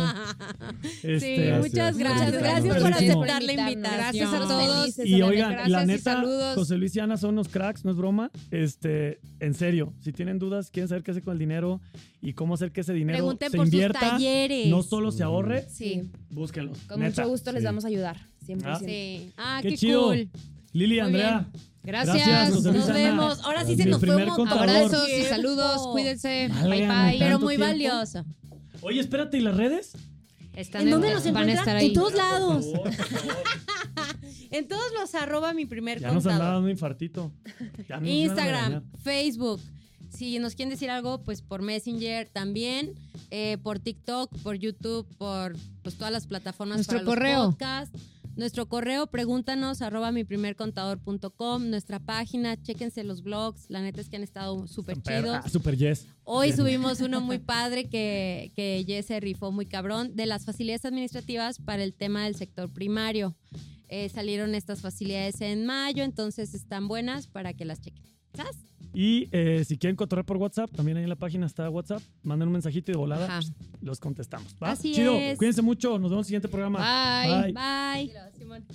Este, 1.03 1.35
Gracias. 1.45 1.59
muchas 1.59 1.97
gracias. 1.97 2.31
Gracias. 2.31 2.63
Gracias 2.65 2.83
por 2.83 2.93
aceptar 2.93 3.43
la 3.43 3.53
invitación. 3.53 3.93
Gracias 3.97 4.33
a 4.33 4.39
todos. 4.39 4.79
Felices, 4.95 5.05
Y 5.07 5.21
oigan, 5.21 5.71
la 5.71 5.85
neta. 5.85 6.23
José 6.55 6.77
Luis 6.77 6.95
y 6.95 6.99
Ana 6.99 7.17
son 7.17 7.31
unos 7.31 7.49
cracks, 7.49 7.85
no 7.85 7.91
es 7.91 7.97
broma. 7.97 8.31
Este, 8.51 9.19
en 9.39 9.53
serio, 9.53 9.93
si 9.99 10.11
tienen 10.11 10.39
dudas, 10.39 10.69
quieren 10.69 10.87
saber 10.87 11.03
qué 11.03 11.11
hacer 11.11 11.23
con 11.23 11.33
el 11.33 11.39
dinero 11.39 11.81
y 12.21 12.33
cómo 12.33 12.53
hacer 12.53 12.71
que 12.71 12.81
ese 12.81 12.93
dinero 12.93 13.17
Pregunten 13.17 13.51
se 13.51 13.57
por 13.57 13.65
sus 13.65 13.73
invierta, 13.73 13.99
talleres. 13.99 14.67
no 14.67 14.83
solo 14.83 15.11
se 15.11 15.23
ahorre, 15.23 15.67
Sí, 15.69 16.09
búsquenlos. 16.29 16.77
con 16.87 16.99
neta. 16.99 17.21
mucho 17.23 17.29
gusto 17.31 17.51
les 17.51 17.61
sí. 17.61 17.65
vamos 17.65 17.85
a 17.85 17.87
ayudar. 17.87 18.17
100%. 18.47 18.79
Sí. 18.85 19.31
Ah, 19.37 19.59
Qué 19.61 19.69
qué, 19.69 19.77
chido. 19.77 20.03
cool. 20.07 20.29
Lili, 20.73 20.95
Muy 20.95 20.99
Andrea, 20.99 21.47
Gracias. 21.83 22.51
Nos 22.63 22.87
vemos. 22.87 23.39
Ahora 23.43 23.65
sí 23.65 23.75
se 23.75 23.85
Mi 23.85 23.91
nos 23.91 23.99
fue 23.99 24.07
primer 24.09 24.23
un 24.23 24.29
montón. 24.29 24.47
contador. 24.47 24.69
Abrazos 24.69 25.07
y 25.09 25.11
Tiempo. 25.11 25.29
saludos. 25.29 25.87
Cuídense. 25.91 26.47
Válgame, 26.49 26.69
Bye 26.77 26.87
bye. 26.87 27.19
Pero 27.19 27.31
tanto 27.31 27.45
muy 27.45 27.55
tiempo. 27.57 27.71
valioso. 27.71 28.25
Oye, 28.81 28.99
espérate, 28.99 29.37
¿y 29.37 29.41
las 29.41 29.55
redes? 29.57 29.91
Están 30.55 30.83
¿En 30.83 30.91
dónde 30.91 31.11
nos 31.13 31.23
van 31.23 31.35
a 31.35 31.41
encuentran? 31.41 31.57
estar 31.59 31.75
ahí. 31.77 31.87
En 31.87 31.93
todos 31.93 32.13
lados. 32.13 32.65
Por 32.65 32.91
favor, 32.93 32.97
por 32.97 33.05
favor. 33.19 33.43
En 34.51 34.67
todos 34.67 34.83
los 34.99 35.15
arroba 35.15 35.51
mi 35.53 35.65
primer 35.65 35.99
Ya 35.99 36.07
nos 36.09 36.17
contador. 36.17 36.33
andaba 36.35 36.53
dando 36.55 36.69
infartito. 36.69 37.31
Ya 37.89 37.99
nos 37.99 38.07
iban 38.07 38.07
a 38.07 38.09
Instagram. 38.11 38.83
Facebook, 39.03 39.59
Si 40.09 40.37
nos 40.37 40.53
quieren 40.53 40.69
decir 40.69 40.91
algo, 40.91 41.23
pues 41.23 41.41
por 41.41 41.63
Messenger 41.63 42.29
también, 42.31 42.93
eh, 43.31 43.57
por 43.63 43.79
TikTok, 43.79 44.29
por 44.43 44.55
YouTube, 44.57 45.07
por 45.17 45.55
pues, 45.81 45.95
todas 45.95 46.13
las 46.13 46.27
plataformas 46.27 46.77
Nuestro 46.77 46.99
para 46.99 47.03
los 47.05 47.13
correo. 47.15 47.45
podcasts. 47.49 47.99
Nuestro 48.35 48.67
correo, 48.67 49.05
pregúntanos, 49.07 49.83
arroba 49.83 50.11
mi 50.11 50.23
primercontador.com, 50.23 51.69
nuestra 51.69 51.99
página, 51.99 52.59
chéquense 52.59 53.03
los 53.03 53.21
blogs, 53.21 53.69
la 53.69 53.81
neta 53.81 54.01
es 54.01 54.09
que 54.09 54.15
han 54.15 54.23
estado 54.23 54.67
súper 54.67 54.99
chidos. 55.01 55.41
Ah, 55.43 55.47
super 55.47 55.77
yes. 55.77 56.07
Hoy 56.23 56.51
subimos 56.51 56.99
uno 57.01 57.21
muy 57.21 57.37
padre 57.39 57.85
que, 57.85 58.51
que 58.55 58.83
Jess 58.87 59.05
se 59.07 59.19
rifó 59.19 59.51
muy 59.51 59.67
cabrón 59.67 60.15
de 60.15 60.25
las 60.25 60.45
facilidades 60.45 60.85
administrativas 60.85 61.59
para 61.59 61.83
el 61.83 61.93
tema 61.93 62.23
del 62.23 62.35
sector 62.35 62.73
primario. 62.73 63.35
Eh, 63.87 64.09
salieron 64.09 64.55
estas 64.55 64.81
facilidades 64.81 65.39
en 65.41 65.67
mayo, 65.67 66.03
entonces 66.03 66.55
están 66.55 66.87
buenas 66.87 67.27
para 67.27 67.53
que 67.53 67.65
las 67.65 67.81
chequen. 67.81 68.12
Y 68.93 69.27
eh, 69.31 69.63
si 69.65 69.77
quieren 69.77 69.95
cotorrear 69.95 70.25
por 70.25 70.37
WhatsApp, 70.37 70.69
también 70.71 70.97
ahí 70.97 71.03
en 71.03 71.09
la 71.09 71.15
página 71.15 71.47
está 71.47 71.67
WhatsApp. 71.69 72.01
Manden 72.21 72.47
un 72.47 72.53
mensajito 72.53 72.91
y 72.91 72.93
de 72.93 72.99
volada 72.99 73.25
Ajá. 73.25 73.39
los 73.81 73.99
contestamos. 73.99 74.55
¿va? 74.61 74.71
Así 74.71 74.93
Chido. 74.93 75.15
es. 75.15 75.37
Cuídense 75.37 75.63
mucho. 75.63 75.97
Nos 75.97 76.11
vemos 76.11 76.13
en 76.13 76.19
el 76.19 76.25
siguiente 76.25 76.47
programa. 76.47 76.79
Bye. 77.23 77.53
Bye. 77.53 78.07
Dilo, 78.07 78.19
Simón. 78.37 78.65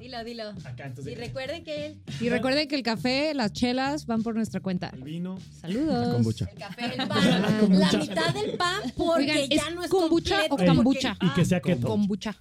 Dilo, 0.00 0.24
dilo. 0.24 0.48
Acá, 0.64 0.86
entonces. 0.86 1.12
Y 1.12 1.14
recuerden 1.14 1.62
que 1.62 1.86
el, 1.88 2.02
Y 2.22 2.30
recuerden 2.30 2.68
que 2.68 2.74
el 2.74 2.82
café, 2.82 3.34
las 3.34 3.52
chelas 3.52 4.06
van 4.06 4.22
por 4.22 4.34
nuestra 4.34 4.60
cuenta. 4.60 4.88
El 4.94 5.02
vino. 5.02 5.38
Saludos. 5.60 6.14
Kombucha. 6.14 6.46
el 6.50 6.58
café, 6.58 6.84
el 6.86 7.06
pan, 7.06 7.78
la 7.78 7.92
mitad 7.92 8.34
del 8.34 8.56
pan 8.56 8.80
porque 8.96 9.32
Oigan, 9.32 9.48
ya 9.50 9.68
¿es 9.68 9.74
no 9.74 9.84
es 9.84 9.90
kombucha 9.90 10.48
completo, 10.48 10.72
o 10.72 10.76
kombucha? 10.76 11.16
Y 11.20 11.28
que 11.34 11.44
sea 11.44 11.60
keto. 11.60 11.86
Kombucha. 11.86 12.34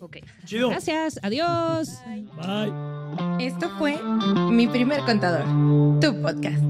Ok. 0.00 0.18
Chido. 0.44 0.70
Gracias. 0.70 1.18
Adiós. 1.22 2.00
Bye. 2.36 2.72
Esto 3.46 3.70
fue 3.78 3.98
Mi 4.50 4.66
Primer 4.66 5.00
Contador, 5.00 5.44
tu 6.00 6.20
podcast. 6.20 6.62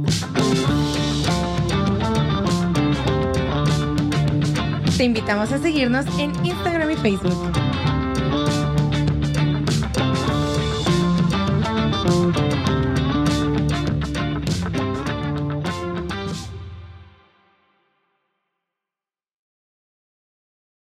Te 4.96 5.04
invitamos 5.04 5.52
a 5.52 5.58
seguirnos 5.58 6.06
en 6.18 6.32
Instagram 6.44 6.90
y 6.90 6.96
Facebook. 6.96 7.52